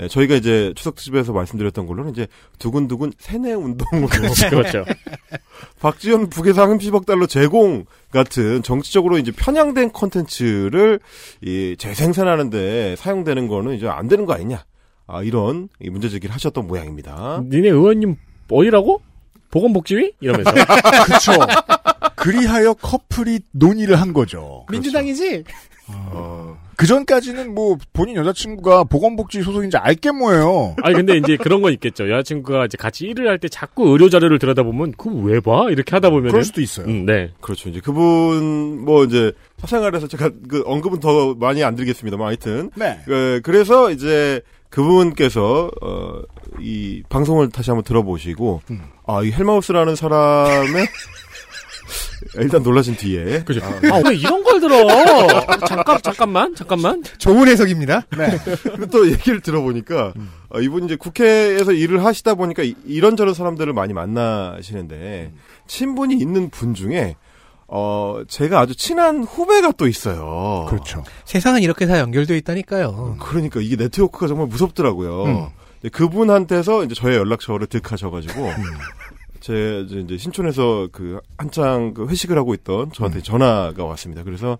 예, 0.00 0.06
저희가 0.06 0.36
이제 0.36 0.72
추석 0.76 0.94
특집에서 0.94 1.32
말씀드렸던 1.32 1.86
걸로는 1.86 2.12
이제 2.12 2.28
두근두근 2.58 3.12
세뇌 3.18 3.54
운동으로 3.54 4.06
그렇죠. 4.48 4.84
박지원 5.80 6.28
북에서 6.28 6.66
30억 6.66 7.04
달러 7.04 7.26
제공 7.26 7.84
같은 8.10 8.62
정치적으로 8.62 9.18
이제 9.18 9.32
편향된 9.32 9.92
컨텐츠를 9.92 11.00
이 11.42 11.74
재생산하는데 11.78 12.96
사용되는 12.96 13.48
거는 13.48 13.74
이제 13.74 13.88
안 13.88 14.08
되는 14.08 14.24
거 14.24 14.34
아니냐. 14.34 14.64
아, 15.08 15.22
이런 15.22 15.68
이 15.80 15.88
문제 15.90 16.08
제기를 16.08 16.34
하셨던 16.34 16.66
모양입니다. 16.66 17.42
니네 17.48 17.68
의원님 17.70 18.16
어디라고? 18.50 19.00
보건복지위? 19.50 20.12
이러면서. 20.20 20.52
그렇죠. 21.06 21.32
그리하여 22.16 22.74
커플이 22.74 23.40
논의를 23.52 23.98
한 24.00 24.12
거죠. 24.12 24.66
민주당이지? 24.70 25.44
어, 25.90 26.58
그 26.76 26.86
전까지는 26.86 27.54
뭐 27.54 27.78
본인 27.94 28.16
여자친구가 28.16 28.84
보건복지 28.84 29.40
소속인지 29.42 29.78
알게 29.78 30.10
뭐예요. 30.10 30.76
아니 30.82 30.94
근데 30.94 31.16
이제 31.16 31.38
그런 31.38 31.62
건 31.62 31.72
있겠죠. 31.72 32.10
여자친구가 32.10 32.66
이제 32.66 32.76
같이 32.76 33.06
일을 33.06 33.26
할 33.26 33.38
때 33.38 33.48
자꾸 33.48 33.88
의료 33.88 34.10
자료를 34.10 34.38
들여다보면 34.38 34.92
그거 34.98 35.16
왜 35.20 35.40
봐? 35.40 35.68
이렇게 35.70 35.92
하다 35.96 36.10
보면 36.10 36.28
그럴 36.30 36.44
수도 36.44 36.60
있어요. 36.60 36.86
음, 36.86 37.06
네. 37.06 37.30
그렇죠. 37.40 37.70
이제 37.70 37.80
그분 37.80 38.84
뭐 38.84 39.04
이제 39.04 39.32
사생활에서 39.56 40.08
제가 40.08 40.28
그 40.46 40.62
언급은 40.66 41.00
더 41.00 41.34
많이 41.34 41.64
안 41.64 41.74
드리겠습니다만 41.74 42.26
하여튼 42.26 42.70
네. 42.74 43.00
그, 43.06 43.40
그래서 43.42 43.90
이제 43.90 44.42
그분께서 44.70 45.70
어, 45.82 46.20
이 46.60 47.02
방송을 47.08 47.50
다시 47.50 47.70
한번 47.70 47.84
들어보시고 47.84 48.62
음. 48.70 48.82
아이 49.06 49.30
헬마우스라는 49.32 49.96
사람의 49.96 50.86
일단 52.36 52.62
놀라신 52.62 52.96
뒤에 52.96 53.44
그죠. 53.44 53.60
아, 53.64 54.02
왜 54.06 54.14
이런 54.16 54.42
걸 54.42 54.60
들어? 54.60 54.86
잠깐, 55.66 56.00
잠깐만, 56.02 56.54
잠깐만. 56.54 57.02
좋은 57.18 57.46
해석입니다. 57.48 58.02
근데 58.10 58.86
또 58.90 59.08
얘기를 59.10 59.40
들어보니까 59.40 60.12
어, 60.50 60.60
이분이 60.60 60.86
이제 60.86 60.96
국회에서 60.96 61.72
일을 61.72 62.04
하시다 62.04 62.34
보니까 62.34 62.62
이- 62.64 62.74
이런저런 62.86 63.34
사람들을 63.34 63.72
많이 63.72 63.92
만나시는데 63.94 65.32
친분이 65.68 66.16
있는 66.16 66.50
분 66.50 66.74
중에 66.74 67.16
어 67.68 68.22
제가 68.26 68.60
아주 68.60 68.74
친한 68.74 69.22
후배가 69.22 69.72
또 69.72 69.86
있어요. 69.86 70.66
그렇죠. 70.68 71.04
세상은 71.26 71.62
이렇게 71.62 71.86
다 71.86 71.98
연결되어 71.98 72.36
있다니까요. 72.38 73.16
그러니까 73.20 73.60
이게 73.60 73.76
네트워크가 73.76 74.26
정말 74.26 74.46
무섭더라고요. 74.46 75.24
음. 75.24 75.46
근데 75.80 75.90
그분한테서 75.90 76.84
이제 76.84 76.94
저의 76.94 77.18
연락처를 77.18 77.66
득하셔가지고 77.66 78.42
제 79.40 79.86
이제 79.88 80.16
신촌에서 80.18 80.88
그 80.92 81.20
한창 81.36 81.94
그 81.94 82.06
회식을 82.08 82.36
하고 82.36 82.54
있던 82.54 82.92
저한테 82.92 83.20
전화가 83.22 83.84
왔습니다. 83.84 84.22
그래서 84.24 84.58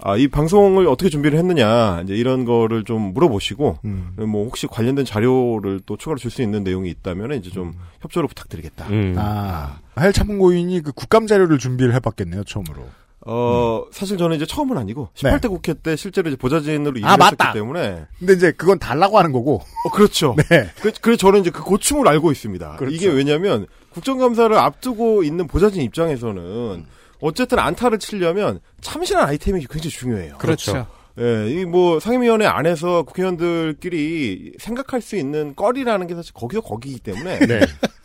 아 0.00 0.16
이 0.16 0.28
방송을 0.28 0.86
어떻게 0.86 1.10
준비를 1.10 1.38
했느냐 1.38 2.00
이제 2.04 2.14
이런 2.14 2.44
거를 2.44 2.84
좀 2.84 3.12
물어보시고 3.14 3.78
음. 3.84 4.12
뭐 4.28 4.44
혹시 4.44 4.66
관련된 4.66 5.04
자료를 5.04 5.80
또 5.86 5.96
추가로 5.96 6.18
줄 6.18 6.30
수 6.30 6.40
있는 6.42 6.64
내용이 6.64 6.88
있다면 6.90 7.32
이제 7.34 7.50
좀 7.50 7.74
협조를 8.00 8.28
부탁드리겠다. 8.28 8.86
음. 8.88 9.14
아, 9.18 9.78
하일 9.94 10.12
참고인이 10.12 10.80
그 10.82 10.92
국감 10.92 11.26
자료를 11.26 11.58
준비를 11.58 11.94
해봤겠네요, 11.94 12.44
처음으로. 12.44 12.84
어 13.26 13.86
사실 13.90 14.18
저는 14.18 14.36
이제 14.36 14.44
처음은 14.44 14.76
아니고 14.76 15.08
18대 15.14 15.48
국회 15.48 15.72
때 15.72 15.96
실제로 15.96 16.28
이제 16.28 16.36
보좌진으로 16.36 16.98
일을 16.98 17.08
아, 17.08 17.16
맞다. 17.16 17.52
때문에 17.54 18.04
근데 18.18 18.34
이제 18.34 18.52
그건 18.52 18.78
달라고 18.78 19.16
하는 19.18 19.32
거고. 19.32 19.62
어 19.86 19.90
그렇죠. 19.90 20.36
네. 20.50 20.68
그, 20.82 20.92
그래서 21.00 21.16
저는 21.16 21.40
이제 21.40 21.50
그 21.50 21.62
고충을 21.62 22.06
알고 22.06 22.30
있습니다. 22.32 22.76
그렇죠. 22.76 22.94
이게 22.94 23.08
왜냐면 23.08 23.66
국정감사를 23.94 24.56
앞두고 24.56 25.22
있는 25.22 25.46
보좌진 25.46 25.82
입장에서는 25.82 26.84
어쨌든 27.20 27.58
안타를 27.58 27.98
치려면 27.98 28.60
참신한 28.80 29.28
아이템이 29.28 29.60
굉장히 29.66 29.90
중요해요. 29.90 30.36
그렇죠. 30.38 30.86
예, 31.18 31.48
이 31.48 31.64
뭐 31.64 32.00
상임위원회 32.00 32.44
안에서 32.44 33.04
국회의원들끼리 33.04 34.54
생각할 34.58 35.00
수 35.00 35.14
있는 35.16 35.54
거리라는 35.54 36.08
게 36.08 36.14
사실 36.16 36.34
거기서 36.34 36.60
거기이기 36.62 37.00
때문에 37.00 37.38
네. 37.46 37.60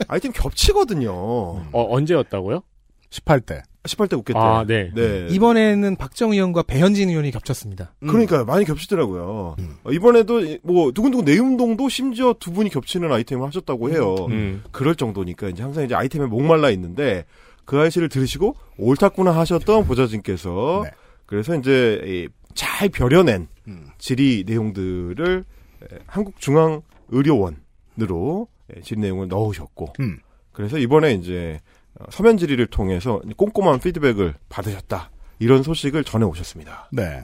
아이템 0.07 0.31
겹치거든요. 0.31 1.11
어, 1.11 1.65
언제였다고요? 1.73 2.61
18대. 3.09 3.63
18대 3.95 4.11
국회 4.11 4.33
때. 4.33 4.39
아, 4.39 4.63
네. 4.65 4.91
네. 4.93 5.27
이번에는 5.29 5.95
박정 5.95 6.31
의원과 6.31 6.63
배현진 6.63 7.09
의원이 7.09 7.31
겹쳤습니다. 7.31 7.93
그러니까 7.99 8.43
많이 8.45 8.65
겹치더라고요. 8.65 9.55
음. 9.59 9.75
어, 9.83 9.91
이번에도 9.91 10.41
뭐 10.63 10.91
두근두근 10.91 11.25
내운동도 11.25 11.89
심지어 11.89 12.33
두 12.39 12.51
분이 12.51 12.69
겹치는 12.69 13.11
아이템을 13.11 13.45
하셨다고 13.47 13.89
해요. 13.89 14.15
음. 14.29 14.63
그럴 14.71 14.95
정도니까 14.95 15.49
이제 15.49 15.63
항상 15.63 15.83
이제 15.83 15.95
아이템에 15.95 16.25
목말라 16.25 16.69
있는데 16.71 17.25
그 17.65 17.79
아이씨를 17.79 18.09
들으시고 18.09 18.55
옳다구나 18.77 19.31
하셨던 19.31 19.85
보좌진께서 19.85 20.81
네. 20.85 20.91
그래서 21.25 21.55
이제 21.55 22.27
이잘 22.53 22.89
벼려낸 22.89 23.47
음. 23.67 23.87
질의 23.99 24.43
내용들을 24.47 25.43
에, 25.83 25.87
한국중앙의료원으로 26.07 28.47
에, 28.75 28.81
질의 28.81 29.01
내용을 29.01 29.27
넣으셨고 29.27 29.93
음. 29.99 30.19
그래서 30.51 30.77
이번에 30.77 31.13
이제 31.13 31.59
어, 31.61 31.78
서면 32.11 32.37
질의를 32.37 32.67
통해서 32.67 33.21
꼼꼼한 33.35 33.79
피드백을 33.79 34.35
받으셨다 34.49 35.09
이런 35.39 35.63
소식을 35.63 36.03
전해 36.03 36.25
오셨습니다. 36.25 36.89
네. 36.91 37.23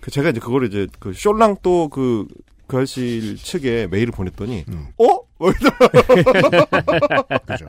그 0.00 0.10
제가 0.10 0.30
이제 0.30 0.40
그거를 0.40 0.68
이제 0.68 0.86
그 0.98 1.10
숄랑 1.10 1.62
또그그 1.62 2.28
아저씨 2.68 3.36
측에 3.36 3.88
메일을 3.88 4.12
보냈더니 4.12 4.64
음. 4.68 4.88
어? 4.98 5.04
뭐 5.38 5.52
그죠. 7.46 7.66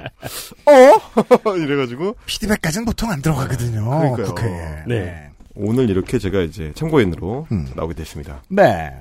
어? 0.66 1.54
이래가지고 1.58 2.16
피드백까지는 2.26 2.86
보통 2.86 3.12
안 3.12 3.22
들어가거든요. 3.22 3.86
그러니까요. 3.86 4.26
국회에. 4.26 4.84
네. 4.88 5.30
오늘 5.56 5.90
이렇게 5.90 6.20
제가 6.20 6.42
이제 6.42 6.72
참고인으로 6.76 7.48
음. 7.52 7.68
나오게 7.76 7.94
됐습니다. 7.96 8.44
네. 8.50 8.92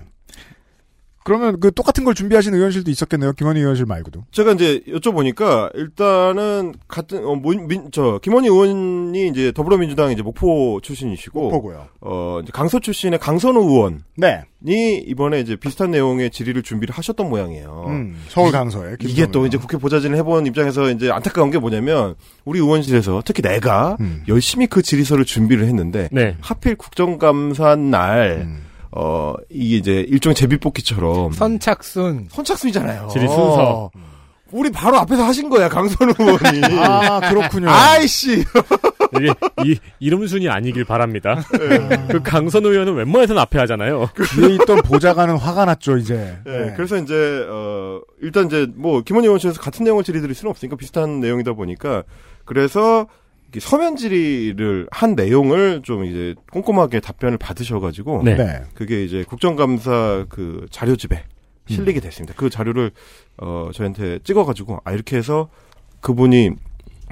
그러면 1.28 1.60
그 1.60 1.70
똑같은 1.70 2.04
걸 2.04 2.14
준비하신 2.14 2.54
의원실도 2.54 2.90
있었겠네요. 2.90 3.34
김원희 3.34 3.60
의원실 3.60 3.84
말고도. 3.84 4.24
제가 4.32 4.52
이제 4.52 4.80
여쭤보니까 4.88 5.70
일단은 5.74 6.72
같은 6.88 7.22
어, 7.26 7.34
문- 7.34 7.68
민, 7.68 7.90
저 7.92 8.18
김원희 8.22 8.48
의원이 8.48 9.28
이제 9.28 9.52
더불어민주당 9.52 10.10
이제 10.10 10.22
목포 10.22 10.80
출신이시고 10.82 11.50
보고요. 11.50 11.86
어 12.00 12.40
이제 12.42 12.50
강서 12.54 12.80
출신의 12.80 13.18
강선우 13.18 13.60
의원이 13.60 13.96
네. 14.16 14.44
이번에 14.64 15.40
이제 15.40 15.54
비슷한 15.56 15.90
내용의 15.90 16.30
질의를 16.30 16.62
준비를 16.62 16.94
하셨던 16.94 17.28
모양이에요. 17.28 17.84
음, 17.88 18.16
서울 18.28 18.50
강서에. 18.50 18.96
이게 19.00 19.26
또 19.26 19.46
이제 19.46 19.58
국회 19.58 19.76
보좌진을 19.76 20.16
해본 20.16 20.46
입장에서 20.46 20.90
이제 20.90 21.10
안타까운 21.10 21.50
게 21.50 21.58
뭐냐면 21.58 22.14
우리 22.46 22.58
의원실에서 22.58 23.22
특히 23.26 23.42
내가 23.42 23.98
음. 24.00 24.22
열심히 24.28 24.66
그 24.66 24.80
질의서를 24.80 25.26
준비를 25.26 25.66
했는데 25.66 26.08
네. 26.10 26.36
하필 26.40 26.74
국정감사 26.74 27.76
날 27.76 28.46
음. 28.48 28.67
어, 28.90 29.34
이게 29.50 29.76
이제 29.76 30.00
일종의 30.08 30.34
제비뽑기처럼 30.34 31.32
선착순. 31.32 32.28
선착순이잖아요. 32.30 33.08
질의 33.12 33.28
순서. 33.28 33.90
우리 34.50 34.70
바로 34.70 34.96
앞에서 34.98 35.24
하신 35.24 35.50
거야, 35.50 35.68
강선우 35.68 36.14
의원이. 36.18 36.62
아, 36.80 37.20
그렇군요. 37.28 37.68
아이씨. 37.68 38.44
이게 39.16 39.32
이, 39.64 39.78
이름 40.00 40.26
순이 40.26 40.48
아니길 40.48 40.84
바랍니다. 40.84 41.42
그 42.08 42.22
강선 42.22 42.64
의원은 42.64 42.94
웬만해서는 42.94 43.40
앞에 43.42 43.58
하잖아요. 43.58 44.08
뒤에 44.34 44.54
있던 44.54 44.80
보좌관은 44.82 45.36
화가 45.36 45.66
났죠, 45.66 45.98
이제. 45.98 46.38
네, 46.44 46.66
네. 46.66 46.72
그래서 46.76 46.96
이제, 46.96 47.46
어, 47.48 48.00
일단 48.22 48.46
이제, 48.46 48.66
뭐, 48.74 49.02
김원희 49.02 49.26
의원실에서 49.26 49.60
같은 49.60 49.84
내용을 49.84 50.02
질의드릴 50.02 50.34
수는 50.34 50.50
없으니까 50.50 50.76
비슷한 50.76 51.20
내용이다 51.20 51.52
보니까, 51.52 52.04
그래서, 52.46 53.06
서면 53.60 53.96
질의를 53.96 54.88
한 54.90 55.14
내용을 55.14 55.82
좀 55.82 56.04
이제 56.04 56.34
꼼꼼하게 56.52 57.00
답변을 57.00 57.38
받으셔가지고 57.38 58.22
네. 58.24 58.36
네. 58.36 58.62
그게 58.74 59.04
이제 59.04 59.24
국정감사 59.24 60.26
그 60.28 60.66
자료집에 60.70 61.24
실리게 61.66 62.00
됐습니다. 62.00 62.34
그 62.36 62.50
자료를 62.50 62.90
어 63.38 63.70
저한테 63.72 64.18
찍어가지고 64.24 64.80
아 64.84 64.92
이렇게 64.92 65.16
해서 65.16 65.48
그분이 66.00 66.50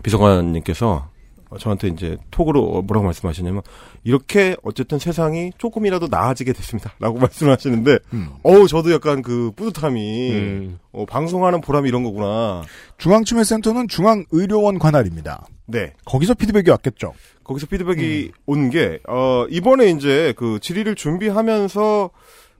비서관님께서 0.03 1.11
어, 1.49 1.59
저한테 1.59 1.89
이제 1.89 2.17
톡으로 2.31 2.65
어, 2.65 2.83
뭐라고 2.83 3.05
말씀하시냐면 3.05 3.63
이렇게 4.07 4.57
어쨌든 4.63 5.01
세상이 5.01 5.51
조금이라도 5.59 6.07
나아지게 6.09 6.53
됐습니다 6.53 6.93
라고 7.01 7.19
말씀하시는데 7.21 7.99
음. 8.13 8.29
어우 8.45 8.69
저도 8.69 8.93
약간 8.93 9.21
그 9.21 9.51
뿌듯함이 9.57 10.31
음. 10.31 10.79
어, 10.93 11.05
방송하는 11.07 11.61
보람이 11.61 11.89
이런 11.89 12.05
거구나. 12.05 12.63
중앙치매센터는 12.99 13.89
중앙의료원 13.89 14.79
관할입니다. 14.79 15.45
네. 15.67 15.93
거기서 16.05 16.35
피드백이 16.35 16.71
왔겠죠. 16.71 17.15
거기서 17.43 17.67
피드백이 17.67 18.31
온 18.47 18.71
게, 18.71 19.01
어, 19.09 19.47
이번에 19.51 19.91
이제 19.91 20.33
그 20.37 20.59
질의를 20.61 20.95
준비하면서 20.95 22.11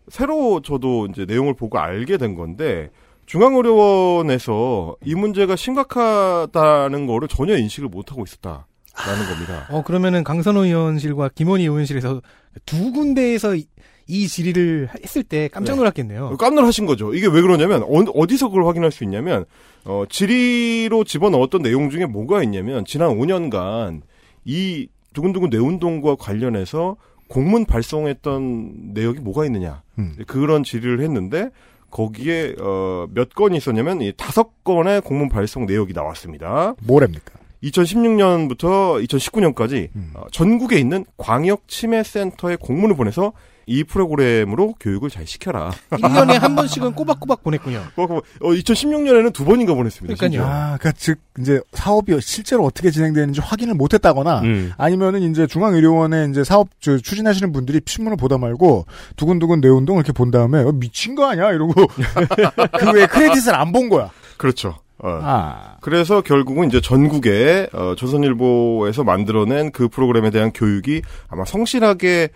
새로 0.09 0.61
저도 0.63 1.07
이제 1.07 1.25
내용을 1.25 1.55
보고 1.55 1.79
알게 1.79 2.19
된 2.19 2.35
건데, 2.35 2.91
중앙의료원에서 3.27 4.97
이 5.05 5.15
문제가 5.15 5.57
심각하다는 5.57 7.07
거를 7.07 7.29
전혀 7.29 7.57
인식을 7.57 7.89
못하고 7.89 8.23
있었다 8.23 8.67
라는 9.05 9.27
겁니다. 9.27 9.67
어, 9.71 9.83
그러면은 9.83 10.25
강선호 10.25 10.65
의원실과 10.65 11.31
김원희 11.35 11.65
의원실에서 11.65 12.23
두 12.65 12.93
군데에서 12.93 13.55
이, 13.55 13.67
이 14.07 14.27
질의를 14.27 14.89
했을 15.03 15.23
때 15.23 15.49
깜짝 15.49 15.75
네. 15.75 15.79
놀랐겠네요. 15.79 16.37
깜놀하신 16.39 16.87
거죠. 16.87 17.13
이게 17.15 17.27
왜 17.27 17.43
그러냐면, 17.43 17.83
어, 17.83 18.27
디서 18.27 18.49
그걸 18.49 18.67
확인할 18.67 18.91
수 18.91 19.05
있냐면, 19.05 19.45
어, 19.85 20.05
질의로 20.09 21.05
집어넣었던 21.05 21.63
내용 21.63 21.91
중에 21.91 22.07
뭐가 22.07 22.43
있냐면, 22.43 22.85
지난 22.85 23.11
5년간 23.11 24.03
이 24.45 24.89
두근두근 25.13 25.51
뇌운동과 25.51 26.17
관련해서 26.17 26.97
공문 27.29 27.65
발송했던 27.65 28.93
내역이 28.95 29.21
뭐가 29.21 29.45
있느냐. 29.47 29.83
음. 29.99 30.15
그런 30.27 30.63
질의를 30.63 31.01
했는데, 31.01 31.51
거기에, 31.91 32.55
어, 32.61 33.07
몇 33.13 33.35
건이 33.35 33.57
있었냐면, 33.57 34.01
이 34.01 34.13
다섯 34.17 34.65
건의 34.65 35.01
공문 35.01 35.29
발송 35.29 35.67
내역이 35.67 35.93
나왔습니다. 35.93 36.75
뭐랍니까? 36.83 37.33
2016년부터 37.63 39.05
2019년까지 39.07 39.89
음. 39.97 40.11
어, 40.15 40.25
전국에 40.33 40.79
있는 40.79 41.05
광역 41.17 41.69
치매 41.69 42.03
센터에 42.03 42.57
공문을 42.57 42.97
보내서 42.97 43.33
이 43.69 43.83
프로그램으로 43.83 44.75
교육을 44.79 45.11
잘 45.11 45.27
시켜라. 45.27 45.73
1년에 45.91 46.39
한 46.39 46.55
번씩은 46.55 46.93
꼬박꼬박 46.93 47.43
보냈군요. 47.43 47.83
어, 47.97 48.21
2016년에는 48.41 49.33
두 49.33 49.45
번인가 49.45 49.75
보냈습니다. 49.75 50.15
그러니까요. 50.17 50.47
아, 50.49 50.77
그니까 50.81 50.97
즉, 50.97 51.19
이제 51.41 51.61
사업이 51.73 52.17
실제로 52.21 52.65
어떻게 52.65 52.93
진행되는지 52.93 53.41
확인을 53.41 53.75
못 53.75 53.93
했다거나, 53.93 54.43
음. 54.43 54.73
아니면은 54.79 55.23
이제 55.23 55.49
중앙의료원에 55.49 56.29
이제 56.31 56.45
사업 56.45 56.69
저, 56.79 56.97
추진하시는 56.97 57.51
분들이 57.51 57.81
신문을 57.85 58.17
보다 58.17 58.39
말고 58.39 58.87
두근두근 59.17 59.61
내 59.61 59.67
운동 59.69 59.97
이렇게 59.97 60.13
본 60.13 60.31
다음에 60.31 60.61
어, 60.63 60.71
미친 60.71 61.17
거 61.17 61.29
아니야 61.29 61.51
이러고 61.51 61.73
그 62.79 62.93
외에 62.93 63.07
크레딧을 63.07 63.53
안 63.53 63.73
본 63.73 63.89
거야. 63.89 64.11
그렇죠. 64.37 64.77
어. 64.99 65.21
아, 65.23 65.77
그래서 65.81 66.23
결국은 66.23 66.69
이제 66.69 66.81
전국에 66.81 67.69
어, 67.73 67.95
조선일보에서 67.97 69.05
만들어낸 69.05 69.71
그 69.71 69.89
프로그램에 69.89 70.31
대한 70.31 70.53
교육이 70.53 71.03
아마 71.29 71.45
성실하게 71.45 72.31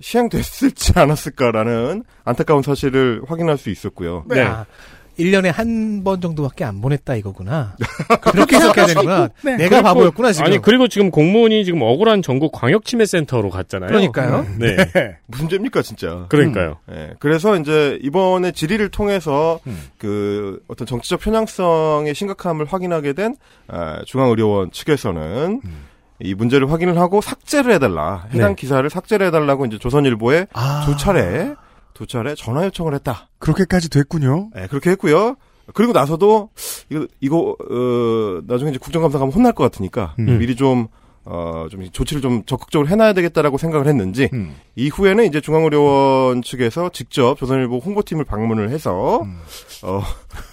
시행됐을지 0.00 0.98
않았을까라는 0.98 2.04
안타까운 2.24 2.62
사실을 2.62 3.22
확인할 3.26 3.58
수 3.58 3.70
있었고요. 3.70 4.24
네. 4.26 4.40
아, 4.40 4.66
1년에 5.18 5.52
한 5.52 6.02
번 6.04 6.20
정도밖에 6.20 6.64
안 6.64 6.80
보냈다 6.80 7.14
이거구나. 7.16 7.76
그렇게 8.22 8.56
해석해야 8.56 8.86
되는구나. 8.86 9.28
네. 9.42 9.56
내가 9.56 9.82
바보였구나 9.82 10.32
지금. 10.32 10.46
아니 10.46 10.58
그리고 10.62 10.88
지금 10.88 11.10
공무원이 11.10 11.64
지금 11.64 11.82
억울한 11.82 12.22
전국 12.22 12.52
광역치매센터로 12.52 13.50
갔잖아요. 13.50 13.88
그러니까요. 13.88 14.46
네. 14.58 14.76
문제입니까 15.26 15.82
진짜? 15.82 16.24
그러니까요. 16.28 16.78
예, 16.92 17.14
그래서 17.18 17.56
이제 17.56 17.98
이번에 18.02 18.52
질의를 18.52 18.88
통해서 18.88 19.60
음. 19.66 19.78
그 19.98 20.60
어떤 20.68 20.86
정치적 20.86 21.20
편향성의 21.20 22.14
심각함을 22.14 22.64
확인하게 22.66 23.12
된 23.12 23.36
아, 23.68 24.00
중앙의료원 24.06 24.70
측에서는 24.72 25.60
음. 25.64 25.86
이 26.22 26.34
문제를 26.34 26.70
확인을 26.70 26.98
하고 26.98 27.20
삭제를 27.20 27.72
해달라 27.74 28.26
해당 28.32 28.50
네. 28.50 28.54
기사를 28.54 28.88
삭제를 28.88 29.26
해달라고 29.28 29.66
이제 29.66 29.78
조선일보에 29.78 30.46
아, 30.52 30.82
두 30.86 30.96
차례 30.96 31.54
두 32.00 32.06
차례 32.06 32.34
전화 32.34 32.64
요청을 32.64 32.94
했다. 32.94 33.28
그렇게까지 33.40 33.90
됐군요. 33.90 34.48
예, 34.56 34.66
그렇게 34.68 34.88
했고요. 34.92 35.36
그리고 35.74 35.92
나서도 35.92 36.48
이거 36.88 37.06
이거 37.20 37.54
어, 37.70 38.40
나중에 38.46 38.70
이제 38.70 38.78
국정감사 38.78 39.18
가면 39.18 39.34
혼날 39.34 39.52
것 39.52 39.64
같으니까 39.64 40.14
음. 40.18 40.38
미리 40.38 40.56
좀 40.56 40.88
어, 41.26 41.66
좀 41.70 41.86
조치를 41.92 42.22
좀 42.22 42.42
적극적으로 42.46 42.88
해놔야 42.88 43.12
되겠다라고 43.12 43.58
생각을 43.58 43.86
했는지 43.86 44.30
음. 44.32 44.56
이후에는 44.76 45.26
이제 45.26 45.42
중앙의료원 45.42 46.40
측에서 46.40 46.88
직접 46.88 47.36
조선일보 47.36 47.80
홍보팀을 47.80 48.24
방문을 48.24 48.70
해서 48.70 49.20
음. 49.20 49.38
어 49.82 50.02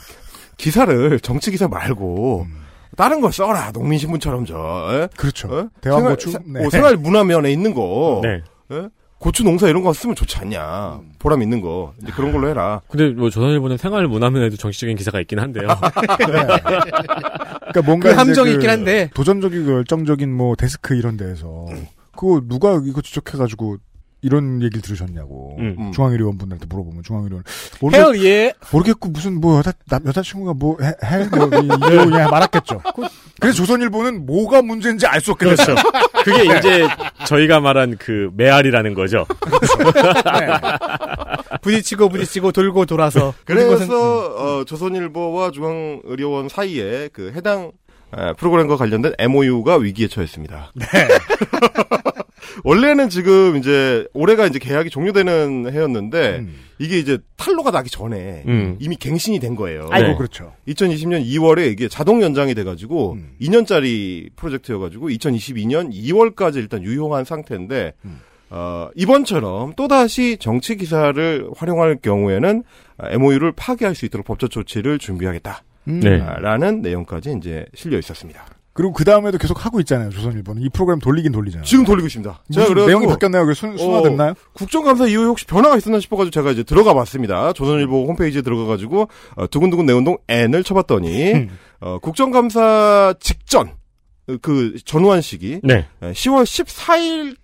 기사를 0.57 1.17
정치 1.21 1.49
기사 1.49 1.69
말고 1.69 2.45
음. 2.45 2.63
다른 2.97 3.21
거 3.21 3.31
써라 3.31 3.71
농민신문처럼 3.71 4.43
저 4.43 4.89
예? 4.91 5.07
그렇죠. 5.15 5.47
어? 5.47 5.69
대왕 5.79 5.99
생활, 5.99 6.15
고추. 6.15 6.37
네. 6.45 6.65
어, 6.65 6.69
생활 6.69 6.97
문화면에 6.97 7.49
있는 7.49 7.73
거 7.73 8.19
네. 8.21 8.41
예? 8.73 8.89
고추 9.19 9.43
농사 9.43 9.67
이런 9.67 9.83
거 9.83 9.93
쓰면 9.93 10.15
좋지 10.15 10.37
않냐 10.37 10.99
보람 11.19 11.41
있는 11.41 11.59
거 11.61 11.93
이제 12.01 12.11
그런 12.11 12.31
걸로 12.31 12.47
해라 12.49 12.81
근데 12.87 13.09
뭐 13.09 13.29
조선일보는 13.29 13.77
생활 13.77 14.07
문화면에도 14.07 14.57
정치적인 14.57 14.95
기사가 14.95 15.19
있긴 15.21 15.39
한데요. 15.39 15.67
그러니까 16.17 17.81
뭔가 17.83 18.09
그 18.09 18.15
함정이 18.15 18.49
그 18.51 18.55
있긴 18.55 18.69
한데. 18.69 19.09
도전적이고 19.13 19.71
열정적인 19.71 20.31
뭐 20.31 20.55
데스크 20.55 20.95
이런 20.95 21.17
데에서 21.17 21.65
그거 22.15 22.41
누가 22.47 22.79
이거 22.85 23.01
지적해가지고 23.01 23.77
이런 24.27 24.61
얘기를 24.61 24.81
들으셨냐고 24.81 25.55
음. 25.59 25.75
음. 25.79 25.91
중앙의료원 25.91 26.37
분들한테 26.37 26.67
물어보면 26.67 27.03
중앙의료원 27.03 27.43
모르겠, 27.81 28.05
헬 28.05 28.23
예. 28.25 28.53
모르겠고 28.71 29.09
무슨 29.09 29.41
뭐 29.41 29.57
여자 29.57 29.71
남, 29.89 30.05
여자친구가 30.05 30.53
뭐해뭐 30.53 31.63
이거 31.63 32.05
그냥 32.05 32.29
말았겠죠. 32.29 32.81
그래서 33.39 33.57
조선일보는 33.57 34.25
뭐가 34.25 34.61
문제인지 34.61 35.05
알 35.07 35.21
수 35.21 35.31
없겠죠. 35.31 35.55
그렇죠. 35.63 35.75
그게 36.23 36.43
이제 36.57 36.87
저희가 37.25 37.59
말한 37.59 37.97
그 37.97 38.29
메아리라는 38.35 38.93
거죠. 38.93 39.25
부딪히고 41.61 42.09
부딪히고 42.09 42.51
돌고 42.51 42.85
돌아서. 42.85 43.33
그래서 43.45 43.77
것은- 43.85 43.91
어, 43.91 44.63
조선일보와 44.65 45.51
중앙의료원 45.51 46.49
사이에 46.49 47.09
그 47.13 47.31
해당 47.35 47.71
에, 48.17 48.33
프로그램과 48.37 48.77
관련된 48.77 49.13
MOU가 49.19 49.75
위기에 49.77 50.07
처했습니다. 50.07 50.71
네. 50.75 50.85
원래는 52.63 53.09
지금 53.09 53.57
이제 53.57 54.07
올해가 54.13 54.45
이제 54.45 54.59
계약이 54.59 54.89
종료되는 54.89 55.71
해였는데 55.71 56.37
음. 56.39 56.55
이게 56.79 56.99
이제 56.99 57.17
탈로가 57.35 57.71
나기 57.71 57.89
전에 57.89 58.43
음. 58.47 58.77
이미 58.79 58.95
갱신이 58.95 59.39
된 59.39 59.55
거예요. 59.55 59.87
아이고 59.89 60.09
네. 60.09 60.15
그렇죠. 60.15 60.53
2020년 60.67 61.25
2월에 61.25 61.71
이게 61.71 61.87
자동 61.87 62.21
연장이 62.21 62.53
돼가지고 62.53 63.13
음. 63.13 63.31
2년짜리 63.41 64.29
프로젝트여가지고 64.35 65.09
2022년 65.09 65.91
2월까지 65.91 66.55
일단 66.55 66.83
유효한 66.83 67.25
상태인데 67.25 67.93
음. 68.05 68.19
어, 68.49 68.89
이번처럼 68.95 69.73
또다시 69.75 70.37
정치 70.39 70.77
기사를 70.77 71.49
활용할 71.55 71.97
경우에는 72.01 72.63
MOU를 72.99 73.51
파기할 73.51 73.93
수 73.93 74.05
있도록 74.05 74.25
법적 74.25 74.51
조치를 74.51 74.99
준비하겠다라는 74.99 75.59
음. 75.87 75.99
네. 76.81 76.89
내용까지 76.89 77.35
이제 77.37 77.65
실려 77.73 77.97
있었습니다. 77.99 78.45
그리고 78.77 78.93
그 78.93 79.03
다음에도 79.03 79.39
계속 79.39 79.65
하고 79.65 79.79
있잖아요. 79.79 80.11
조선일보는 80.11 80.61
이 80.61 80.69
프로그램 80.69 80.99
돌리긴 80.99 81.31
돌리잖아요. 81.31 81.65
지금 81.65 81.83
돌리고 81.83 82.05
있습니다. 82.05 82.43
제가 82.53 82.85
내용이 82.85 83.07
바뀌었나요? 83.07 83.41
그게 83.43 83.55
순, 83.55 83.75
순화됐나요? 83.75 84.35
국정감사 84.53 85.07
이후에 85.07 85.25
혹시 85.25 85.47
변화가 85.47 85.77
있었나 85.77 85.99
싶어가지고 85.99 86.29
제가 86.29 86.51
이제 86.51 86.61
들어가 86.61 86.93
봤습니다. 86.93 87.53
조선일보 87.53 88.05
홈페이지에 88.05 88.43
들어가가지고 88.43 89.07
어, 89.35 89.47
두근두근 89.47 89.87
내운동 89.87 90.19
N을 90.27 90.63
쳐봤더니 90.63 91.33
음. 91.33 91.49
어, 91.81 91.97
국정감사 91.97 93.15
직전 93.19 93.71
그 94.43 94.75
전후한 94.85 95.21
시기 95.21 95.59
네. 95.63 95.87
10월 96.01 96.43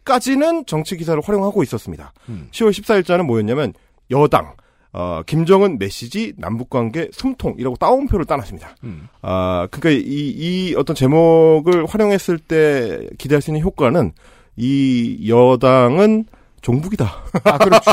14일까지는 0.04 0.68
정치 0.68 0.98
기사를 0.98 1.20
활용하고 1.20 1.64
있었습니다. 1.64 2.14
음. 2.30 2.50
10월 2.52 2.70
14일자는 2.70 3.24
뭐였냐면 3.26 3.74
여당 4.12 4.54
어, 4.94 5.24
김정은 5.26 5.80
메시지 5.80 6.34
남북관계 6.38 7.10
숨통이라고 7.12 7.76
따옴표를 7.78 8.26
따놨습니다. 8.26 8.76
음. 8.84 9.10
아, 9.24 9.68
그러니까 9.72 9.90
이, 10.08 10.30
이 10.30 10.76
어떤 10.78 10.96
제목을 10.96 11.88
활용했을 11.88 12.38
때 12.38 13.10
기대할 13.18 13.42
수 13.42 13.50
있는 13.50 13.62
효과는 13.62 14.14
이 14.56 15.28
여당은 15.28 16.26
종북이다. 16.62 17.12
아 17.44 17.58
그렇죠. 17.58 17.92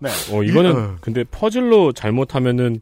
네. 0.00 0.10
어, 0.30 0.42
이거는 0.42 0.76
어. 0.76 0.96
근데 1.00 1.24
퍼즐로 1.24 1.92
잘못하면은 1.92 2.80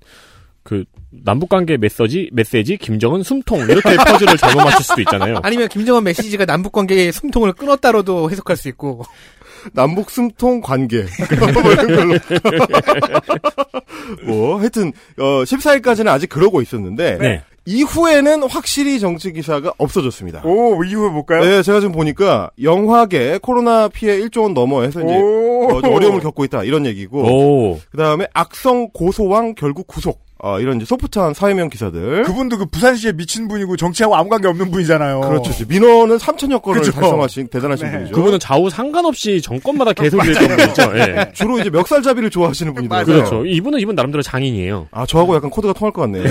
그 0.64 0.84
남북관계 1.10 1.76
메시지 1.78 2.28
메시지 2.32 2.76
김정은 2.76 3.22
숨통 3.22 3.60
이렇게 3.60 3.96
퍼즐을 3.96 4.36
잘못 4.36 4.64
맞출 4.64 4.84
수도 4.84 5.00
있잖아요. 5.02 5.38
아니면 5.42 5.68
김정은 5.68 6.02
메시지가 6.04 6.44
남북 6.44 6.72
관계의 6.72 7.12
숨통을 7.12 7.52
끊었다로도 7.52 8.30
해석할 8.30 8.56
수 8.56 8.68
있고. 8.68 9.04
남북 9.72 10.10
숨통 10.10 10.60
관계. 10.60 11.04
뭐 14.26 14.58
하여튼, 14.58 14.92
어, 15.18 15.42
14일까지는 15.44 16.08
아직 16.08 16.28
그러고 16.28 16.60
있었는데, 16.62 17.18
네. 17.18 17.42
이후에는 17.66 18.44
확실히 18.44 18.98
정치 18.98 19.32
기사가 19.32 19.72
없어졌습니다. 19.78 20.42
오, 20.44 20.82
이후에 20.82 21.10
볼까요? 21.10 21.44
네, 21.44 21.62
제가 21.62 21.80
지금 21.80 21.92
보니까 21.92 22.50
영화계 22.60 23.38
코로나 23.42 23.88
피해 23.88 24.18
1조 24.18 24.42
원 24.42 24.54
넘어 24.54 24.82
해서 24.82 25.00
이제 25.00 25.12
오. 25.14 25.68
어, 25.70 25.82
좀 25.82 25.92
어려움을 25.92 26.20
겪고 26.20 26.44
있다 26.44 26.64
이런 26.64 26.86
얘기고 26.86 27.20
오. 27.20 27.80
그다음에 27.90 28.26
악성 28.32 28.88
고소왕 28.92 29.54
결국 29.56 29.86
구속 29.86 30.20
어, 30.42 30.58
이런 30.58 30.76
이제 30.76 30.86
소프트한 30.86 31.34
사회명 31.34 31.68
기사들 31.68 32.22
그분도 32.24 32.56
그 32.58 32.66
부산시에 32.66 33.12
미친 33.12 33.46
분이고 33.48 33.76
정치하고 33.76 34.16
아무 34.16 34.30
관계 34.30 34.48
없는 34.48 34.70
분이잖아요. 34.70 35.20
그렇죠. 35.20 35.52
민원은 35.68 36.16
3천여 36.16 36.62
건을 36.62 36.80
그죠. 36.80 36.92
달성하신 36.92 37.48
대단하신 37.48 37.86
네. 37.86 37.92
분이죠. 37.92 38.14
그분은 38.14 38.38
좌우 38.38 38.70
상관없이 38.70 39.42
정권마다 39.42 39.92
계속 39.92 40.24
읽던 40.24 40.56
분이죠. 40.56 40.92
예. 40.96 41.30
주로 41.34 41.58
이제 41.58 41.68
멱살잡이를 41.68 42.30
좋아하시는 42.30 42.72
분이더라고요. 42.72 43.16
그렇죠. 43.16 43.44
이분은 43.44 43.80
이분 43.80 43.94
나름대로 43.94 44.22
장인이에요. 44.22 44.88
아, 44.92 45.04
저하고 45.04 45.34
약간 45.34 45.50
코드가 45.50 45.74
통할 45.74 45.92
것 45.92 46.02
같네요. 46.02 46.24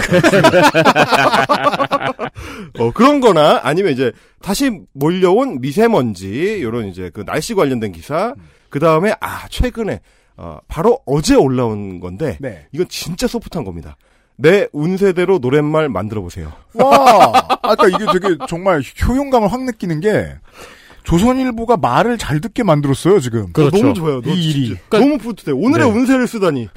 어, 2.79 2.91
그런 2.91 3.19
거나 3.19 3.59
아니면 3.63 3.93
이제 3.93 4.11
다시 4.41 4.71
몰려온 4.93 5.61
미세먼지, 5.61 6.59
요런 6.61 6.87
이제 6.87 7.09
그 7.13 7.25
날씨 7.25 7.53
관련된 7.53 7.91
기사, 7.91 8.33
그 8.69 8.79
다음에, 8.79 9.13
아, 9.19 9.47
최근에, 9.49 9.99
어, 10.41 10.59
바로 10.69 10.99
어제 11.05 11.35
올라온 11.35 11.99
건데, 11.99 12.37
네. 12.39 12.65
이건 12.71 12.87
진짜 12.87 13.27
소프트한 13.27 13.65
겁니다. 13.65 13.97
내 14.37 14.67
운세대로 14.71 15.39
노랫말 15.39 15.89
만들어 15.89 16.21
보세요. 16.21 16.53
와, 16.73 17.33
아까 17.61 17.87
이게 17.89 18.05
되게 18.13 18.37
정말 18.47 18.81
효용감을 19.05 19.51
확 19.51 19.63
느끼는 19.65 19.99
게 19.99 20.33
조선일보가 21.03 21.75
말을 21.77 22.17
잘 22.17 22.39
듣게 22.39 22.63
만들었어요 22.63 23.19
지금. 23.19 23.51
그렇죠. 23.51 23.77
너무 23.77 23.93
좋아요. 23.93 24.21
너이 24.21 24.41
일이. 24.41 24.67
진짜 24.67 24.81
너무 24.99 25.17
뿌듯해. 25.17 25.51
오늘의 25.53 25.87
네. 25.91 25.93
운세를 25.99 26.25
쓰다니. 26.27 26.69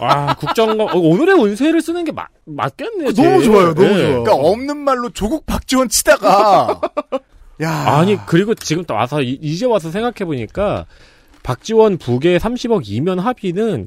아, 0.00 0.34
국정감, 0.34 0.80
어, 0.80 0.98
오늘의 0.98 1.34
운세를 1.36 1.80
쓰는 1.80 2.04
게 2.04 2.12
맞, 2.12 2.26
맞겠네요. 2.44 3.12
너무 3.14 3.14
제일. 3.14 3.44
좋아요, 3.44 3.74
너무 3.74 3.88
예. 3.88 3.94
좋아. 3.94 4.08
그러니까 4.24 4.34
없는 4.34 4.76
말로 4.76 5.08
조국 5.10 5.46
박지원 5.46 5.88
치다가 5.88 6.78
야 7.62 7.70
아니, 7.70 8.18
그리고 8.26 8.54
지금 8.54 8.84
또 8.84 8.92
와서, 8.92 9.22
이- 9.22 9.38
이제 9.40 9.64
와서 9.64 9.90
생각해 9.90 10.26
보니까, 10.26 10.84
박지원 11.46 11.98
북의 11.98 12.40
30억 12.40 12.82
이면 12.88 13.20
합의는, 13.20 13.86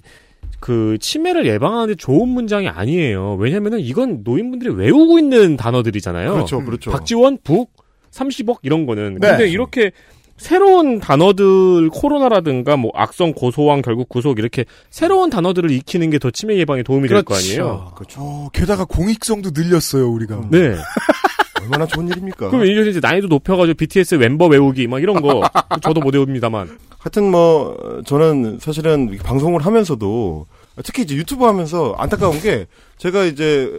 그, 0.61 0.97
치매를 1.01 1.45
예방하는데 1.45 1.95
좋은 1.95 2.29
문장이 2.29 2.69
아니에요. 2.69 3.35
왜냐면은 3.37 3.79
이건 3.81 4.21
노인분들이 4.23 4.73
외우고 4.73 5.19
있는 5.19 5.57
단어들이잖아요. 5.57 6.31
그렇죠, 6.33 6.63
그렇죠. 6.63 6.89
박지원, 6.91 7.39
북, 7.43 7.71
30억 8.11 8.59
이런 8.63 8.85
거는. 8.85 9.15
네. 9.19 9.27
근데 9.29 9.49
이렇게 9.49 9.91
새로운 10.37 10.99
단어들 10.99 11.89
코로나라든가 11.89 12.77
뭐 12.77 12.91
악성 12.95 13.33
고소왕 13.33 13.81
결국 13.81 14.07
구속 14.07 14.39
이렇게 14.39 14.63
새로운 14.89 15.29
단어들을 15.29 15.69
익히는 15.69 16.09
게 16.11 16.17
더 16.17 16.31
치매 16.31 16.55
예방에 16.57 16.81
도움이 16.81 17.09
될 17.09 17.23
거 17.23 17.35
아니에요. 17.35 17.91
그렇죠. 17.95 18.21
어, 18.21 18.49
게다가 18.53 18.85
공익성도 18.85 19.49
늘렸어요 19.53 20.09
우리가. 20.09 20.47
네. 20.49 20.75
얼마나 21.61 21.85
좋은 21.85 22.07
일입니까? 22.07 22.49
그럼 22.49 22.65
이제 22.65 22.89
이제 22.89 22.99
난이도 23.01 23.27
높여가지고 23.27 23.75
BTS 23.77 24.15
멤버 24.15 24.47
외우기 24.47 24.87
막 24.87 25.01
이런 25.01 25.21
거 25.21 25.41
저도 25.81 26.01
못 26.01 26.13
외웁니다만. 26.13 26.77
하여튼 26.99 27.31
뭐 27.31 27.77
어, 27.81 28.01
저는 28.05 28.59
사실은 28.59 29.17
방송을 29.23 29.65
하면서도 29.65 30.47
특히 30.83 31.03
이제 31.03 31.15
유튜브 31.15 31.45
하면서 31.45 31.95
안타까운 31.97 32.39
게 32.41 32.67
제가 32.97 33.23
이제 33.25 33.71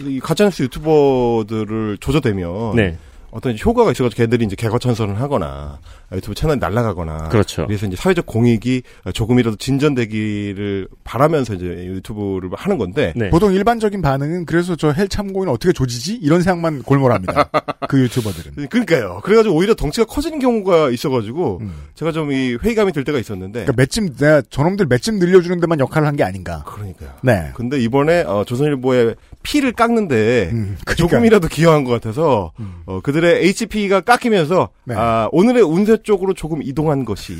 이 0.00 0.20
가짜뉴스 0.20 0.62
유튜버들을 0.64 1.98
조져대면 1.98 2.76
네. 2.76 2.96
어떤 3.30 3.56
효과가 3.58 3.92
있어가지고 3.92 4.16
걔들이 4.16 4.44
이제 4.44 4.56
개과천선을 4.56 5.20
하거나 5.20 5.78
유튜브 6.12 6.34
채널이 6.34 6.58
날아가거나 6.58 7.28
그렇죠. 7.28 7.66
그래서 7.66 7.86
이제 7.86 7.96
사회적 7.96 8.26
공익이 8.26 8.82
조금이라도 9.12 9.56
진전되기를 9.56 10.88
바라면서 11.04 11.54
이제 11.54 11.64
유튜브를 11.66 12.50
하는 12.54 12.78
건데 12.78 13.12
네. 13.16 13.30
보통 13.30 13.52
일반적인 13.52 14.00
반응은 14.02 14.46
그래서 14.46 14.76
저 14.76 14.92
헬 14.92 15.08
참고인 15.08 15.48
어떻게 15.48 15.72
조지지 15.72 16.14
이런 16.16 16.42
생각만 16.42 16.82
골몰합니다. 16.82 17.50
그 17.88 18.00
유튜버들은. 18.00 18.68
그러니까요. 18.68 19.20
그래가지고 19.22 19.54
오히려 19.54 19.74
덩치가 19.74 20.06
커지는 20.06 20.38
경우가 20.38 20.90
있어가지고 20.90 21.58
음. 21.60 21.72
제가 21.94 22.12
좀 22.12 22.28
이 22.28 22.58
회의감이 22.62 22.92
들 22.92 23.04
때가 23.04 23.18
있었는데 23.18 23.64
그러니까 23.64 23.72
맷집 23.76 24.16
내가 24.18 24.42
저놈들 24.50 24.84
맷집 24.86 25.14
늘려주는 25.14 25.60
데만 25.60 25.80
역할을 25.80 26.06
한 26.06 26.14
게 26.18 26.24
아닌가. 26.24 26.62
그러니까요. 26.66 27.10
네. 27.22 27.50
근데 27.54 27.78
이번에 27.78 28.22
어, 28.22 28.44
조선일보의 28.44 29.14
피를 29.44 29.72
깎는데 29.72 30.50
음, 30.52 30.76
그러니까. 30.84 30.94
조금이라도 30.94 31.46
기여한 31.48 31.84
것 31.84 31.92
같아서 31.92 32.52
음. 32.60 32.82
어, 32.86 33.00
그들의 33.00 33.46
HP가 33.46 34.00
깎이면서 34.00 34.68
네. 34.84 34.94
아, 34.96 35.28
오늘의 35.32 35.62
운세 35.62 35.97
쪽으로 36.02 36.34
조금 36.34 36.62
이동한 36.62 37.04
것이 37.04 37.36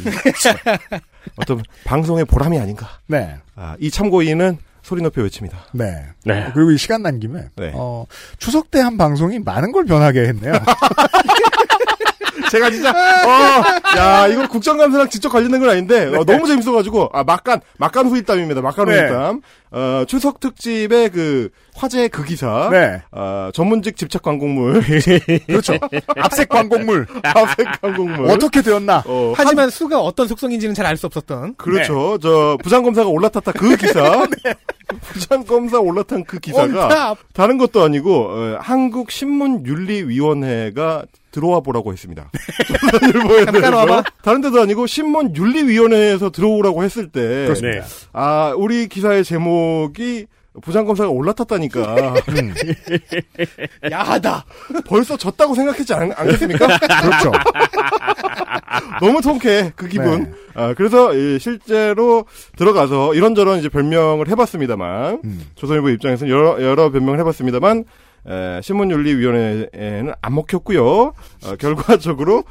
어떤 1.36 1.62
방송의 1.84 2.24
보람이 2.24 2.59
아닌가. 2.59 2.88
네. 3.06 3.36
아, 3.56 3.76
이 3.80 3.90
참고인은 3.90 4.59
소리 4.82 5.02
높여 5.02 5.22
외칩니다. 5.22 5.66
네. 5.72 6.06
네. 6.24 6.50
그리고 6.54 6.70
이 6.70 6.78
시간 6.78 7.02
난 7.02 7.18
김에 7.20 7.48
네. 7.56 7.72
어, 7.74 8.06
추석 8.38 8.70
때 8.70 8.80
한 8.80 8.96
방송이 8.96 9.38
많은 9.40 9.72
걸 9.72 9.84
변하게 9.84 10.28
했네요. 10.28 10.52
제가 12.51 12.70
진짜 12.70 12.90
어, 12.90 13.99
야 13.99 14.26
이거 14.28 14.46
국정감사랑 14.49 15.09
직접 15.09 15.28
관련된 15.30 15.61
건 15.61 15.70
아닌데 15.70 16.07
어, 16.07 16.24
너무 16.24 16.46
재밌어가지고 16.46 17.11
아 17.12 17.24
막간 17.24 17.61
막간 17.78 18.07
후일담입니다. 18.07 18.61
막간 18.62 18.86
네. 18.86 18.99
후일담. 18.99 19.40
어, 19.70 20.05
추석 20.09 20.40
특집의 20.40 21.11
그 21.11 21.51
화제 21.74 22.09
그 22.09 22.24
기사. 22.24 22.68
네. 22.70 23.03
어, 23.12 23.51
전문직 23.53 23.96
집착 23.99 24.22
광곡물. 24.22 24.82
그렇죠. 25.46 25.74
압색 26.16 26.49
광곡물. 26.49 27.07
화색 27.22 27.66
광곡물. 27.82 28.30
어떻게 28.30 28.62
되었나? 28.62 29.03
어, 29.07 29.34
하지만 29.36 29.68
수가 29.68 30.01
어떤 30.01 30.26
속성인지는 30.26 30.74
잘 30.74 30.86
알 30.86 30.96
수 30.96 31.05
없었던. 31.07 31.57
그렇죠. 31.57 32.16
저 32.22 32.57
부장검사가 32.62 33.09
올라탔다 33.09 33.53
그 33.53 33.76
기사. 33.76 34.26
부장검사 35.12 35.78
올라탄 35.80 36.24
그 36.24 36.38
기사가. 36.38 37.14
다른 37.34 37.59
것도 37.59 37.82
아니고 37.82 38.28
어, 38.30 38.59
한국 38.61 39.11
신문윤리위원회가 39.11 41.05
들어와 41.30 41.60
보라고 41.60 41.92
했습니다. 41.92 42.30
조선일보에 42.90 43.44
잠깐 43.44 43.60
대해서 43.60 43.76
와봐. 43.76 44.02
다른 44.22 44.40
데도 44.40 44.60
아니고 44.62 44.86
신문 44.86 45.34
윤리위원회에서 45.36 46.30
들어오라고 46.30 46.82
했을 46.84 47.08
때, 47.08 47.52
네. 47.60 47.82
아 48.12 48.54
우리 48.56 48.88
기사의 48.88 49.24
제목이 49.24 50.26
부장검사가 50.62 51.10
올라탔다니까 51.10 52.14
야하다. 53.90 54.44
벌써 54.86 55.16
졌다고 55.16 55.54
생각했지 55.54 55.94
않, 55.94 56.10
않겠습니까? 56.16 56.66
그렇죠. 57.02 57.32
너무 59.00 59.20
통쾌해 59.20 59.72
그 59.76 59.86
기분. 59.88 60.24
네. 60.24 60.30
아, 60.54 60.74
그래서 60.74 61.14
이 61.14 61.38
실제로 61.38 62.24
들어가서 62.56 63.14
이런저런 63.14 63.60
이제 63.60 63.68
별명을 63.68 64.28
해봤습니다만 64.28 65.20
음. 65.24 65.46
조선일보 65.54 65.90
입장에서는 65.90 66.32
여러 66.32 66.60
여러 66.62 66.90
별명을 66.90 67.20
해봤습니다만 67.20 67.84
에, 68.26 68.60
신문윤리위원회에는 68.62 70.12
안 70.20 70.34
먹혔고요. 70.34 70.86
어, 71.44 71.56
결과적으로 71.58 72.44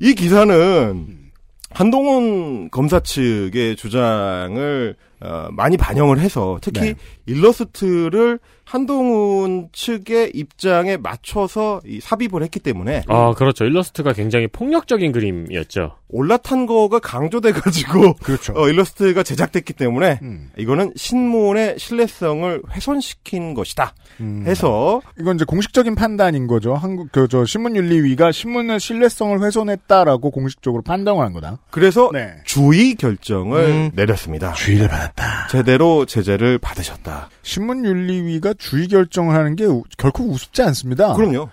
이 0.00 0.14
기사는 0.14 1.22
한동훈 1.70 2.70
검사 2.70 3.00
측의 3.00 3.76
주장을 3.76 4.96
어, 5.20 5.48
많이 5.52 5.76
반영을 5.76 6.18
해서 6.18 6.58
특히 6.60 6.80
네. 6.80 6.94
일러스트를 7.26 8.40
한동훈 8.64 9.68
측의 9.72 10.32
입장에 10.34 10.96
맞춰서 10.96 11.80
이 11.84 12.00
삽입을 12.00 12.42
했기 12.42 12.60
때문에 12.60 13.02
아, 13.08 13.32
그렇죠. 13.34 13.64
일러스트가 13.64 14.12
굉장히 14.12 14.46
폭력적인 14.46 15.10
그림이었죠. 15.12 15.96
올라탄 16.08 16.66
거가 16.66 16.98
강조돼가지고 16.98 18.14
그렇죠. 18.22 18.52
어, 18.56 18.68
일러스트가 18.68 19.22
제작됐기 19.22 19.72
때문에 19.72 20.18
음. 20.22 20.50
이거는 20.58 20.92
신문의 20.94 21.78
신뢰성을 21.78 22.62
훼손시킨 22.70 23.54
것이다 23.54 23.94
음. 24.20 24.44
해서 24.46 25.00
이건 25.18 25.36
이제 25.36 25.44
공식적인 25.46 25.94
판단인 25.94 26.46
거죠. 26.46 26.74
한국 26.74 27.10
그 27.10 27.32
저 27.32 27.46
신문윤리위가 27.46 28.30
신문의 28.30 28.78
신뢰성을 28.78 29.42
훼손했다라고 29.42 30.30
공식적으로 30.30 30.82
판단을 30.82 31.22
한 31.22 31.32
거다. 31.32 31.56
그래서 31.70 32.10
네. 32.12 32.34
주의 32.44 32.94
결정을 32.94 33.64
음. 33.64 33.90
내렸습니다. 33.94 34.52
주의를 34.52 34.88
받았다. 34.88 35.46
제대로 35.50 36.04
제재를 36.04 36.58
받으셨다. 36.58 37.30
신문윤리위가 37.42 38.51
주의 38.54 38.88
결정을 38.88 39.34
하는 39.34 39.56
게 39.56 39.64
우- 39.64 39.82
결코 39.98 40.24
우습지 40.24 40.62
않습니다. 40.62 41.14
그럼요. 41.14 41.48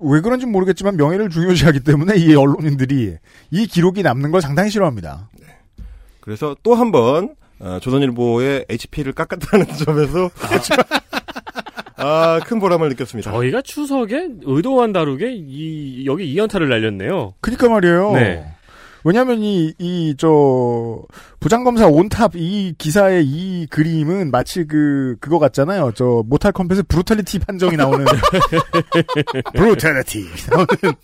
왜 0.00 0.20
그런지 0.20 0.46
모르겠지만 0.46 0.96
명예를 0.96 1.30
중요시하기 1.30 1.80
때문에 1.80 2.16
이 2.16 2.34
언론인들이 2.34 3.16
이 3.50 3.66
기록이 3.66 4.02
남는 4.02 4.30
걸 4.32 4.40
상당히 4.42 4.70
싫어합니다. 4.70 5.28
그래서 6.20 6.56
또 6.62 6.74
한번 6.74 7.34
어, 7.60 7.78
조선일보의 7.80 8.66
HP를 8.68 9.12
깎았다는 9.12 9.66
점에서 9.84 10.30
아, 11.96 12.40
큰 12.44 12.58
보람을 12.58 12.88
느꼈습니다. 12.88 13.30
저희가 13.30 13.62
추석에 13.62 14.28
의도와는 14.42 14.92
다르게 14.92 15.32
이, 15.34 16.04
여기 16.06 16.34
2연타를 16.34 16.68
날렸네요. 16.68 17.34
그니까 17.40 17.68
말이에요. 17.68 18.12
네. 18.14 18.44
왜냐하면 19.04 19.40
이 19.42 19.74
이 19.78 20.14
저 20.18 21.02
부장검사 21.40 21.86
on 21.88 22.06
top 22.06 22.32
이 22.36 22.74
기사의 22.78 23.24
이 23.26 23.66
그림은 23.68 24.30
마치 24.30 24.64
그 24.66 25.16
그거 25.20 25.38
같잖아요. 25.38 25.92
저 25.94 26.22
Mortal 26.26 26.52
Kombat의 26.52 26.84
brutality 26.88 27.40
판정이 27.40 27.76
나오는 27.76 28.04
brutality 29.54 30.24
나오는. 30.50 30.66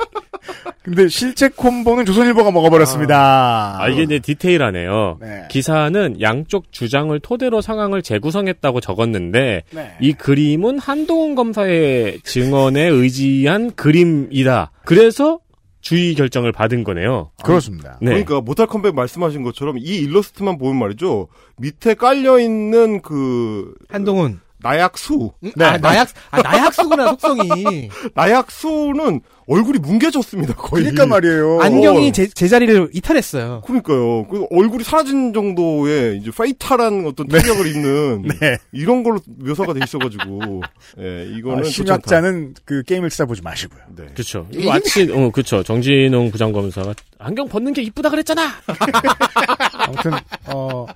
근데 0.82 1.08
실제 1.08 1.48
콤보는 1.48 2.06
조선일보가 2.06 2.50
먹어버렸습니다. 2.50 3.76
아, 3.82 3.88
이게 3.88 4.04
이제 4.04 4.18
디테일하네요. 4.20 5.18
네. 5.20 5.44
기사는 5.50 6.20
양쪽 6.22 6.72
주장을 6.72 7.18
토대로 7.20 7.60
상황을 7.60 8.00
재구성했다고 8.02 8.80
적었는데 8.80 9.64
네. 9.70 9.92
이 10.00 10.12
그림은 10.14 10.78
한동훈 10.78 11.34
검사의 11.34 12.20
증언에 12.24 12.84
의지한 12.86 13.72
그림이다. 13.72 14.70
그래서 14.84 15.40
주의 15.88 16.14
결정을 16.14 16.52
받은 16.52 16.84
거네요. 16.84 17.30
그렇습니다. 17.42 17.96
네. 18.02 18.10
그러니까 18.10 18.42
모탈 18.42 18.66
컴백 18.66 18.94
말씀하신 18.94 19.42
것처럼 19.42 19.78
이 19.78 19.80
일러스트만 19.80 20.58
보면 20.58 20.78
말이죠. 20.78 21.28
밑에 21.56 21.94
깔려 21.94 22.38
있는 22.38 23.00
그 23.00 23.72
한동훈. 23.88 24.40
나약수, 24.58 25.32
네. 25.40 25.52
아, 25.64 25.78
나약, 25.78 26.08
아, 26.30 26.42
나약수구나, 26.42 27.06
속성이. 27.12 27.88
나약수는 28.14 29.22
얼굴이 29.48 29.78
뭉개졌습니다. 29.78 30.54
거의. 30.54 30.84
그러니까 30.84 31.06
말이에요. 31.06 31.60
안경이 31.62 32.12
제, 32.12 32.26
제자리를 32.26 32.90
이탈했어요. 32.92 33.62
그러니까요. 33.64 34.26
그 34.28 34.46
얼굴이 34.50 34.84
사라진 34.84 35.32
정도의 35.32 36.18
이제 36.18 36.30
페이탈한 36.30 37.06
어떤 37.06 37.26
탄력을 37.28 37.66
입는 37.66 38.22
네. 38.40 38.58
이런 38.72 39.02
걸로 39.02 39.18
묘사가 39.26 39.72
돼 39.72 39.80
있어가지고, 39.82 40.62
예, 41.00 41.26
이거는 41.34 41.64
아, 41.64 41.68
심리학자는 41.68 42.54
그 42.66 42.82
게임을 42.82 43.08
찾아보지 43.08 43.40
마시고요. 43.40 43.80
네. 43.96 44.04
그렇죠. 44.12 44.46
마치 44.66 45.10
어 45.10 45.30
그렇죠. 45.30 45.62
정진웅 45.62 46.30
부장검사가 46.30 46.94
안경 47.18 47.48
벗는 47.48 47.72
게 47.72 47.80
이쁘다 47.82 48.10
그랬잖아. 48.10 48.52
아무튼 49.72 50.12
어 50.46 50.86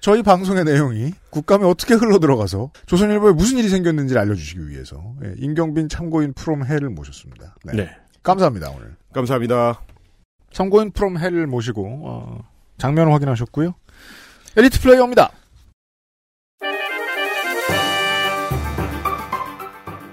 저희 0.00 0.22
방송의 0.22 0.64
내용이 0.64 1.12
국감에 1.30 1.64
어떻게 1.64 1.94
흘러 1.94 2.18
들어가서 2.18 2.70
조선일보에 2.86 3.32
무슨 3.32 3.58
일이 3.58 3.68
생겼는지를 3.68 4.20
알려주시기 4.22 4.68
위해서 4.68 5.14
예, 5.24 5.34
임경빈 5.38 5.88
참고인 5.88 6.32
from 6.34 6.64
hell을 6.64 6.90
모셨습니다. 6.90 7.56
네. 7.64 7.72
네. 7.72 7.90
감사합니다 8.22 8.70
오늘. 8.70 8.96
감사합니다. 9.12 9.82
참고인 10.52 10.92
from 10.92 11.18
hell을 11.18 11.46
모시고 11.46 12.02
어, 12.04 12.48
장면을 12.78 13.12
확인하셨고요. 13.12 13.74
엘리트 14.56 14.80
플레이어입니다. 14.80 15.30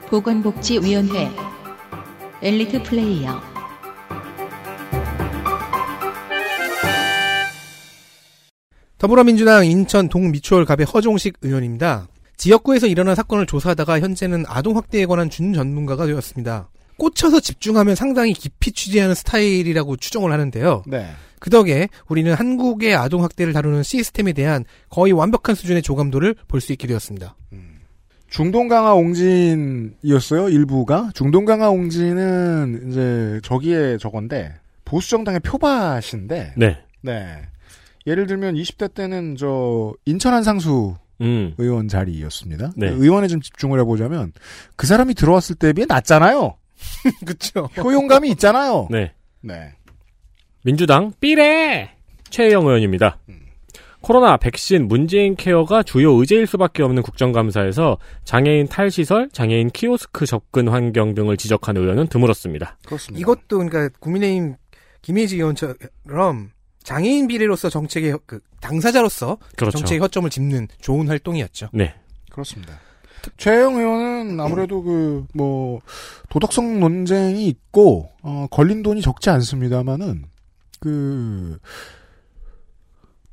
보건복지위원회 0.10 1.32
엘리트 2.42 2.84
플레이어 2.84 3.55
더불어민주당 8.98 9.66
인천 9.66 10.08
동미추홀갑의 10.10 10.86
허종식 10.86 11.38
의원입니다. 11.42 12.08
지역구에서 12.38 12.88
일어난 12.88 13.16
사건을 13.16 13.46
조사하다가 13.46 14.00
현재는 14.00 14.46
아동 14.48 14.78
확대에 14.78 15.06
관한 15.06 15.30
준 15.30 15.54
전문가가 15.54 16.06
되었습니다. 16.06 16.70
꽂혀서 16.98 17.42
집중하면 17.42 17.96
상당히 17.96 18.34
깊이 18.34 18.72
취재하는 18.72 19.16
스타일이라고 19.16 19.98
추정을 19.98 20.32
하는데요. 20.32 20.84
네. 20.88 21.08
그 21.40 21.50
덕에 21.50 21.90
우리는 22.08 22.34
한국의 22.34 22.96
아동 22.96 23.24
학대를 23.24 23.52
다루는 23.54 23.84
시스템에 23.84 24.34
대한 24.34 24.64
거의 24.90 25.12
완벽한 25.12 25.56
수준의 25.56 25.82
조감도를 25.82 26.36
볼 26.48 26.62
수 26.62 26.72
있게 26.72 26.88
되었습니다. 26.88 27.36
중동강화 28.30 28.94
옹진이었어요 28.96 30.50
일부가 30.50 31.12
중동강화 31.14 31.70
옹진은 31.70 32.90
이제 32.90 33.40
저기에 33.44 33.98
저건데 33.98 34.54
보수 34.84 35.10
정당의 35.12 35.40
표밭인데 35.42 36.54
네. 36.58 36.78
네. 37.02 37.42
예를 38.08 38.28
들면 38.28 38.56
20대 38.56 38.94
때는 38.94 39.36
저 39.36 39.94
인천 40.06 40.34
한상수 40.34 40.96
음. 41.22 41.54
의원 41.58 41.88
자리였습니다. 41.88 42.72
네. 42.76 42.90
의원에 42.90 43.28
좀 43.28 43.42
집중을 43.42 43.80
해보자면 43.80 44.34
그 44.76 44.86
사람이 44.88 45.14
들어왔을 45.14 45.56
때에 45.56 45.74
비해 45.74 45.86
낫잖아요. 45.88 46.58
그쵸. 47.26 47.70
효용감이 47.78 48.30
있잖아요. 48.32 48.88
네. 48.92 49.14
네. 49.42 49.74
민주당 50.64 51.14
삐래 51.20 51.92
최혜영 52.30 52.66
의원입니다. 52.66 53.20
코로나 54.06 54.38
백신 54.38 54.88
문재인 54.88 55.36
케어가 55.36 55.82
주요 55.82 56.12
의제일 56.12 56.46
수밖에 56.46 56.84
없는 56.84 57.02
국정감사에서 57.02 57.98
장애인 58.24 58.68
탈시설, 58.68 59.30
장애인 59.32 59.72
키오스크 59.72 60.28
접근 60.28 60.68
환경 60.68 61.16
등을 61.16 61.38
지적한 61.38 61.76
의원은 61.76 62.08
드물었습니다. 62.08 62.78
그렇습니다. 62.86 63.20
이것도 63.20 63.58
그러니까 63.58 63.90
국민의힘 64.00 64.58
김혜지 65.02 65.38
의원처럼 65.38 66.52
장애인 66.86 67.28
비례로서 67.28 67.70
정책의 67.70 68.18
그 68.26 68.40
당사자로서 68.62 69.38
그렇죠. 69.58 69.80
정책의 69.80 70.00
허점을 70.00 70.30
짚는 70.30 70.68
좋은 70.80 71.08
활동이었죠. 71.10 71.70
네. 71.74 71.94
그렇습니다. 72.32 72.80
최영 73.38 73.76
의원은 73.78 74.40
아무래도 74.40 74.82
그 74.84 75.26
뭐 75.34 75.82
도덕성 76.30 76.80
논쟁이 76.80 77.48
있고 77.48 78.10
어, 78.22 78.46
걸린 78.52 78.84
돈이 78.84 79.02
적지 79.02 79.30
않습니다만은 79.32 80.24
그 80.80 81.58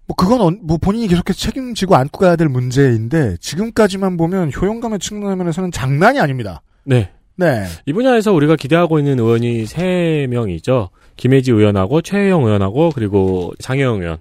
뭐 0.06 0.16
그건 0.16 0.40
언- 0.40 0.58
뭐 0.64 0.78
본인이 0.78 1.06
계속해서 1.06 1.38
책임지고 1.38 1.94
안고 1.94 2.18
가야 2.18 2.34
될 2.36 2.48
문제인데 2.48 3.36
지금까지만 3.38 4.16
보면 4.16 4.50
효용감의 4.52 4.98
측면에서는 4.98 5.70
장난이 5.70 6.18
아닙니다. 6.18 6.60
네. 6.84 7.12
네. 7.36 7.64
이 7.86 7.92
분야에서 7.92 8.32
우리가 8.32 8.56
기대하고 8.56 8.98
있는 8.98 9.18
의원이 9.20 9.66
세명이죠 9.66 10.90
김혜지 11.16 11.50
의원하고 11.50 12.02
최혜영 12.02 12.44
의원하고 12.44 12.90
그리고 12.94 13.52
장혜영 13.60 14.00
의원. 14.02 14.18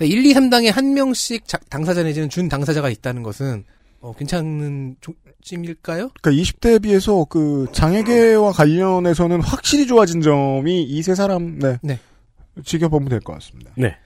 1, 0.00 0.24
2, 0.26 0.34
3당에 0.34 0.72
한 0.72 0.94
명씩 0.94 1.46
자- 1.46 1.58
당사자 1.68 2.02
내지는 2.02 2.28
준 2.28 2.48
당사자가 2.48 2.90
있다는 2.90 3.22
것은 3.22 3.64
어, 4.00 4.12
괜찮은 4.16 4.96
찜일까요? 5.42 6.10
그러니까 6.20 6.30
20대에 6.42 6.82
비해서 6.82 7.24
그 7.28 7.66
장애계와 7.72 8.52
관련해서는 8.52 9.40
확실히 9.42 9.86
좋아진 9.86 10.20
점이 10.20 10.82
이 10.84 11.02
세 11.02 11.14
사람 11.14 11.58
네. 11.58 11.78
네. 11.82 11.98
지켜보면 12.64 13.08
될 13.08 13.20
것 13.20 13.32
같습니다. 13.34 13.72
네. 13.76 13.96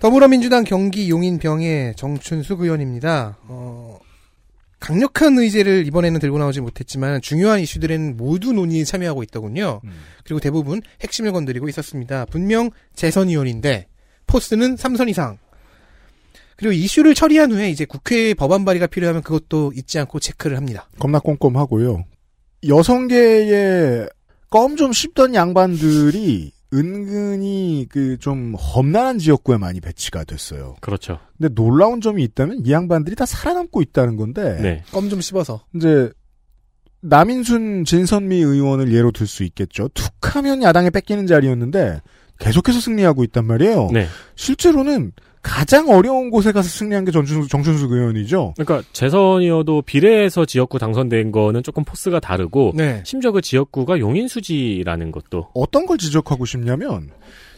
더불어민주당 0.00 0.64
경기 0.64 1.10
용인병의 1.10 1.94
정춘숙 1.96 2.60
의원입니다. 2.62 3.36
어, 3.48 3.98
강력한 4.80 5.38
의제를 5.38 5.86
이번에는 5.86 6.18
들고 6.20 6.38
나오지 6.38 6.62
못했지만 6.62 7.20
중요한 7.20 7.60
이슈들에는 7.60 8.16
모두 8.16 8.52
논의에 8.52 8.84
참여하고 8.84 9.22
있더군요. 9.24 9.80
그리고 10.24 10.40
대부분 10.40 10.80
핵심을 11.02 11.32
건드리고 11.32 11.68
있었습니다. 11.68 12.24
분명 12.24 12.70
재선 12.94 13.28
의원인데 13.28 13.86
포스는 14.26 14.76
3선 14.76 15.08
이상. 15.10 15.38
그리고 16.56 16.72
이슈를 16.72 17.14
처리한 17.14 17.52
후에 17.52 17.70
이제 17.70 17.84
국회에 17.84 18.34
법안 18.34 18.64
발의가 18.64 18.86
필요하면 18.86 19.22
그것도 19.22 19.72
잊지 19.74 19.98
않고 19.98 20.20
체크를 20.20 20.56
합니다. 20.56 20.88
겁나 20.98 21.18
꼼꼼하고요. 21.18 22.04
여성계에 22.66 24.06
껌좀 24.50 24.92
씹던 24.92 25.34
양반들이 25.34 26.52
은근히 26.72 27.86
그 27.90 28.16
좀 28.18 28.54
험난한 28.54 29.18
지역구에 29.18 29.56
많이 29.56 29.80
배치가 29.80 30.24
됐어요. 30.24 30.76
그렇죠. 30.80 31.18
근데 31.38 31.52
놀라운 31.54 32.00
점이 32.00 32.22
있다면 32.24 32.62
이 32.66 32.70
양반들이 32.72 33.16
다 33.16 33.24
살아남고 33.26 33.82
있다는 33.82 34.16
건데 34.16 34.58
네. 34.60 34.82
껌좀 34.92 35.20
씹어서. 35.20 35.64
이제 35.74 36.10
남인순 37.02 37.84
진선미 37.86 38.36
의원을 38.36 38.92
예로 38.92 39.10
들 39.10 39.26
수 39.26 39.42
있겠죠. 39.44 39.88
툭하면 39.94 40.62
야당에 40.62 40.90
뺏기는 40.90 41.26
자리였는데 41.26 42.00
계속해서 42.38 42.80
승리하고 42.80 43.24
있단 43.24 43.46
말이에요. 43.46 43.88
네. 43.92 44.06
실제로는 44.36 45.12
가장 45.42 45.88
어려운 45.88 46.30
곳에 46.30 46.52
가서 46.52 46.68
승리한 46.68 47.04
게 47.04 47.12
정춘수, 47.12 47.48
정춘숙 47.48 47.92
의원이죠. 47.92 48.54
그러니까 48.58 48.86
재선이어도 48.92 49.82
비례에서 49.82 50.44
지역구 50.44 50.78
당선된 50.78 51.32
거는 51.32 51.62
조금 51.62 51.82
포스가 51.82 52.20
다르고 52.20 52.72
네. 52.74 53.02
심지어 53.06 53.32
그 53.32 53.40
지역구가 53.40 54.00
용인수지라는 54.00 55.12
것도 55.12 55.48
어떤 55.54 55.86
걸 55.86 55.96
지적하고 55.96 56.44
싶냐면 56.44 57.10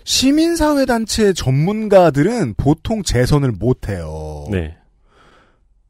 시민사회 0.05 0.87
단체 0.87 1.33
전문가들은 1.33 2.55
보통 2.57 3.03
재선을 3.03 3.51
못 3.53 3.89
해요. 3.89 4.47
네. 4.51 4.77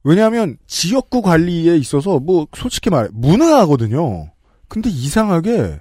왜냐하면 0.05 0.57
지역구 0.67 1.23
관리에 1.23 1.77
있어서 1.77 2.19
뭐 2.19 2.47
솔직히 2.55 2.91
말해 2.91 3.09
무능하거든요. 3.13 4.31
근데 4.69 4.89
이상하게 4.89 5.81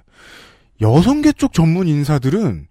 여성계 0.80 1.32
쪽 1.32 1.54
전문 1.54 1.88
인사들은 1.88 2.68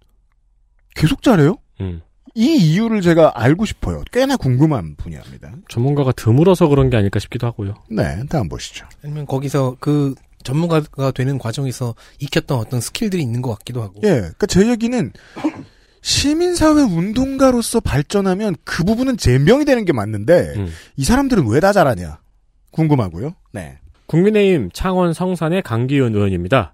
계속 0.94 1.22
잘해요. 1.22 1.56
음. 1.80 2.00
이 2.34 2.56
이유를 2.56 3.02
제가 3.02 3.32
알고 3.34 3.64
싶어요. 3.66 4.02
꽤나 4.10 4.36
궁금한 4.36 4.96
분야입니다. 4.96 5.52
전문가가 5.68 6.12
드물어서 6.12 6.68
그런 6.68 6.88
게 6.90 6.96
아닐까 6.96 7.18
싶기도 7.18 7.46
하고요. 7.46 7.74
네, 7.90 8.22
다음 8.28 8.48
보시죠. 8.48 8.86
아니면 9.04 9.26
거기서 9.26 9.76
그 9.80 10.14
전문가가 10.42 11.10
되는 11.12 11.38
과정에서 11.38 11.94
익혔던 12.20 12.58
어떤 12.58 12.80
스킬들이 12.80 13.22
있는 13.22 13.42
것 13.42 13.50
같기도 13.58 13.82
하고. 13.82 14.00
예, 14.04 14.08
그러니까 14.16 14.46
제 14.46 14.68
얘기는 14.68 15.12
시민사회 16.00 16.82
운동가로서 16.82 17.80
발전하면 17.80 18.56
그 18.64 18.82
부분은 18.82 19.18
잼병이 19.18 19.64
되는 19.64 19.84
게 19.84 19.92
맞는데 19.92 20.54
음. 20.56 20.72
이 20.96 21.04
사람들은 21.04 21.46
왜 21.48 21.60
다 21.60 21.72
잘하냐 21.72 22.18
궁금하고요. 22.72 23.34
네. 23.52 23.78
국민의힘 24.06 24.70
창원 24.72 25.12
성산의 25.12 25.62
강기훈 25.62 26.14
의원입니다. 26.14 26.72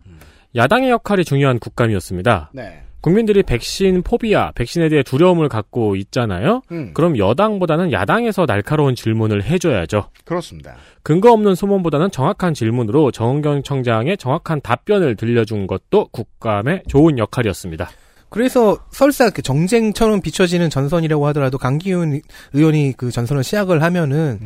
야당의 0.56 0.88
역할이 0.90 1.24
중요한 1.24 1.58
국감이었습니다. 1.58 2.52
네. 2.54 2.82
국민들이 3.00 3.42
백신 3.42 4.02
포비아, 4.02 4.50
백신에 4.52 4.88
대해 4.88 5.02
두려움을 5.02 5.48
갖고 5.48 5.94
있잖아요. 5.96 6.62
음, 6.72 6.92
그럼 6.94 7.16
여당보다는 7.16 7.92
야당에서 7.92 8.44
날카로운 8.46 8.94
질문을 8.94 9.44
해줘야죠. 9.44 10.10
그렇습니다. 10.24 10.76
근거 11.02 11.32
없는 11.32 11.54
소문보다는 11.54 12.10
정확한 12.10 12.54
질문으로 12.54 13.10
정은경 13.12 13.62
청장의 13.62 14.16
정확한 14.18 14.60
답변을 14.60 15.16
들려준 15.16 15.66
것도 15.66 16.08
국감의 16.08 16.82
좋은 16.88 17.18
역할이었습니다. 17.18 17.88
그래서 18.30 18.78
설사 18.90 19.24
이렇게 19.24 19.40
정쟁처럼 19.42 20.20
비춰지는 20.20 20.68
전선이라고 20.68 21.26
하더라도 21.28 21.56
강기훈 21.56 22.20
의원이 22.52 22.94
그 22.96 23.10
전선을 23.10 23.42
시작을 23.42 23.82
하면은 23.82 24.40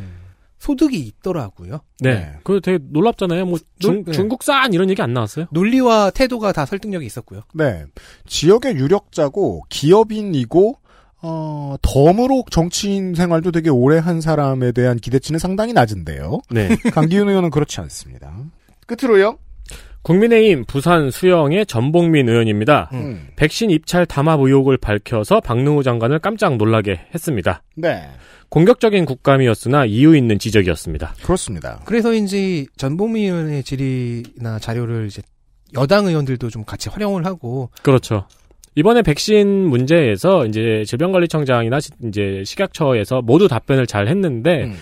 소득이 0.63 0.97
있더라고요. 1.01 1.81
네. 1.99 2.15
네. 2.15 2.33
그거 2.45 2.61
되게 2.61 2.79
놀랍잖아요. 2.91 3.47
뭐 3.47 3.59
중, 3.81 3.95
놀- 3.97 4.05
네. 4.05 4.13
중국산 4.13 4.73
이런 4.73 4.89
얘기 4.91 5.03
안 5.03 5.13
나왔어요? 5.13 5.47
논리와 5.51 6.11
태도가 6.11 6.53
다 6.53 6.65
설득력이 6.67 7.05
있었고요. 7.05 7.41
네. 7.53 7.85
지역의 8.27 8.77
유력자고 8.77 9.65
기업인이고 9.69 10.77
어, 11.25 11.75
덤으로 11.83 12.45
정치인 12.51 13.15
생활도 13.17 13.51
되게 13.51 13.71
오래 13.71 13.99
한 13.99 14.21
사람에 14.21 14.71
대한 14.71 14.99
기대치는 14.99 15.41
상당히 15.41 15.73
낮은데요. 15.73 16.41
네. 16.51 16.69
강기훈 16.95 17.29
의원은 17.29 17.51
그렇지 17.51 17.81
않습니다. 17.81 18.33
끝으로요. 18.87 19.39
국민의힘 20.03 20.65
부산 20.67 21.11
수영의 21.11 21.67
전봉민 21.67 22.29
의원입니다. 22.29 22.91
음. 22.93 23.29
백신 23.37 23.71
입찰 23.71 24.05
담합 24.05 24.41
의혹을 24.41 24.77
밝혀서 24.77 25.41
박능우 25.41 25.83
장관을 25.83 26.19
깜짝 26.19 26.57
놀라게 26.57 27.03
했습니다. 27.15 27.63
네. 27.77 28.03
공격적인 28.49 29.05
국감이었으나 29.07 29.85
이유 29.87 30.17
있는 30.17 30.39
지적이었습니다. 30.39 31.15
그렇습니다. 31.23 31.81
그래서인지 31.85 32.67
전보미 32.77 33.23
의원의 33.25 33.63
질의나 33.63 34.59
자료를 34.59 35.07
이제 35.07 35.23
여당 35.75 36.07
의원들도 36.07 36.51
좀 36.51 36.65
같이 36.65 36.89
활용을 36.91 37.25
하고 37.25 37.71
그렇죠. 37.83 38.27
이번에 38.75 39.03
백신 39.03 39.47
문제에서 39.69 40.47
이제 40.47 40.83
질병관리청장이나 40.87 41.79
시- 41.81 41.91
이제 42.05 42.43
식약처에서 42.45 43.23
모두 43.23 43.47
답변을 43.49 43.87
잘 43.87 44.09
했는데 44.09 44.65
음. 44.65 44.75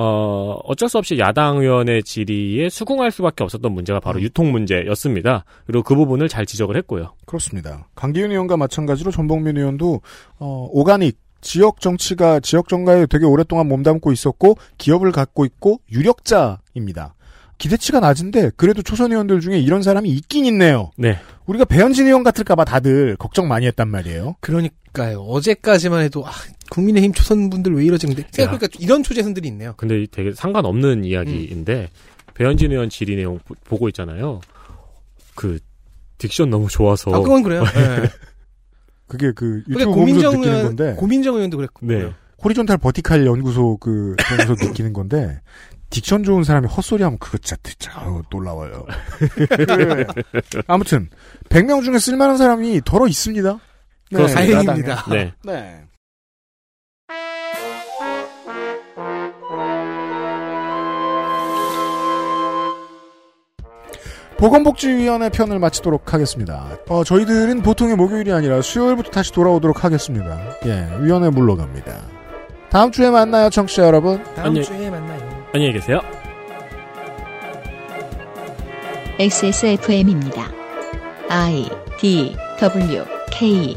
어 0.00 0.60
어쩔 0.62 0.88
수 0.88 0.96
없이 0.96 1.18
야당 1.18 1.56
의원의 1.56 2.04
질의에 2.04 2.68
수긍할 2.68 3.10
수밖에 3.10 3.42
없었던 3.42 3.72
문제가 3.72 3.98
바로 3.98 4.20
음. 4.20 4.22
유통 4.22 4.52
문제였습니다. 4.52 5.44
그리고 5.66 5.82
그 5.82 5.96
부분을 5.96 6.28
잘 6.28 6.46
지적을 6.46 6.76
했고요. 6.76 7.14
그렇습니다. 7.26 7.88
강기훈 7.96 8.30
의원과 8.30 8.56
마찬가지로 8.56 9.10
전봉민 9.10 9.56
의원도 9.56 10.00
어, 10.38 10.68
오가닉 10.70 11.18
지역 11.40 11.80
정치가 11.80 12.38
지역 12.38 12.68
정가에 12.68 13.06
되게 13.06 13.24
오랫동안 13.24 13.66
몸담고 13.66 14.12
있었고 14.12 14.56
기업을 14.76 15.10
갖고 15.10 15.44
있고 15.44 15.80
유력자입니다. 15.90 17.16
기대치가 17.58 17.98
낮은데 17.98 18.52
그래도 18.56 18.82
초선 18.82 19.10
의원들 19.10 19.40
중에 19.40 19.58
이런 19.58 19.82
사람이 19.82 20.08
있긴 20.10 20.44
있네요. 20.46 20.92
네. 20.96 21.18
우리가 21.46 21.64
배현진 21.64 22.06
의원 22.06 22.22
같을까봐 22.22 22.64
다들 22.64 23.16
걱정 23.16 23.48
많이 23.48 23.66
했단 23.66 23.88
말이에요. 23.88 24.36
그러니까요. 24.38 25.22
어제까지만 25.22 26.04
해도 26.04 26.24
아, 26.24 26.30
국민의힘 26.70 27.12
초선분들 27.12 27.74
왜 27.74 27.84
이러지? 27.84 28.06
근데 28.06 28.22
생각해보니까 28.30 28.68
이런 28.80 29.02
초재선들이 29.02 29.48
있네요. 29.48 29.74
근데 29.76 30.06
되게 30.10 30.32
상관없는 30.32 31.04
이야기인데 31.04 31.90
배현진 32.34 32.70
의원 32.72 32.88
질의 32.90 33.16
내용 33.16 33.38
보- 33.44 33.54
보고 33.64 33.88
있잖아요. 33.88 34.40
그 35.34 35.58
딕션 36.18 36.48
너무 36.48 36.68
좋아서 36.68 37.12
아, 37.12 37.20
그건 37.20 37.42
그래요. 37.42 37.62
네. 37.74 38.08
그게 39.06 39.32
그 39.32 39.62
그게 39.66 39.72
유튜브 39.74 39.84
보면서 39.84 39.90
고민정 39.94 40.32
느끼는 40.34 40.48
의원, 40.58 40.76
건데 40.76 40.94
고민정 40.98 41.34
의원도 41.36 41.56
그랬고. 41.56 41.86
네. 41.86 42.12
호리존탈 42.44 42.78
버티칼 42.78 43.26
연구소 43.26 43.76
그 43.78 44.14
보면서 44.28 44.54
느끼는 44.66 44.92
건데 44.92 45.40
딕션 45.90 46.24
좋은 46.24 46.44
사람이 46.44 46.68
헛소리하면 46.68 47.18
그거 47.18 47.38
진짜 47.38 47.56
진짜 47.62 47.92
아유, 48.00 48.22
놀라워요. 48.30 48.84
그, 49.18 49.46
아무튼 50.68 51.08
100명 51.48 51.82
중에 51.82 51.98
쓸만한 51.98 52.36
사람이 52.36 52.82
덜어 52.84 53.08
있습니다. 53.08 53.58
그렇습니다. 54.12 54.62
다행입니다. 54.62 55.04
네. 55.10 55.32
네. 55.44 55.80
보건복지위원회 64.38 65.30
편을 65.30 65.58
마치도록 65.58 66.14
하겠습니다. 66.14 66.78
어, 66.88 67.02
저희들은 67.02 67.62
보통의 67.62 67.96
목요일이 67.96 68.32
아니라 68.32 68.62
수요일부터 68.62 69.10
다시 69.10 69.32
돌아오도록 69.32 69.84
하겠습니다. 69.84 70.38
예, 70.64 70.88
위원회 71.00 71.28
물러갑니다. 71.28 71.92
다음 72.70 72.92
주에 72.92 73.10
만나요, 73.10 73.50
청취자 73.50 73.82
여러분. 73.82 74.22
다음 74.36 74.48
아니, 74.48 74.62
주에 74.62 74.90
만나요. 74.90 75.20
안녕히 75.52 75.72
계세요. 75.72 76.00
XSFM입니다. 79.18 80.48
I 81.28 81.68
D 81.98 82.36
W 82.60 83.04
K 83.32 83.76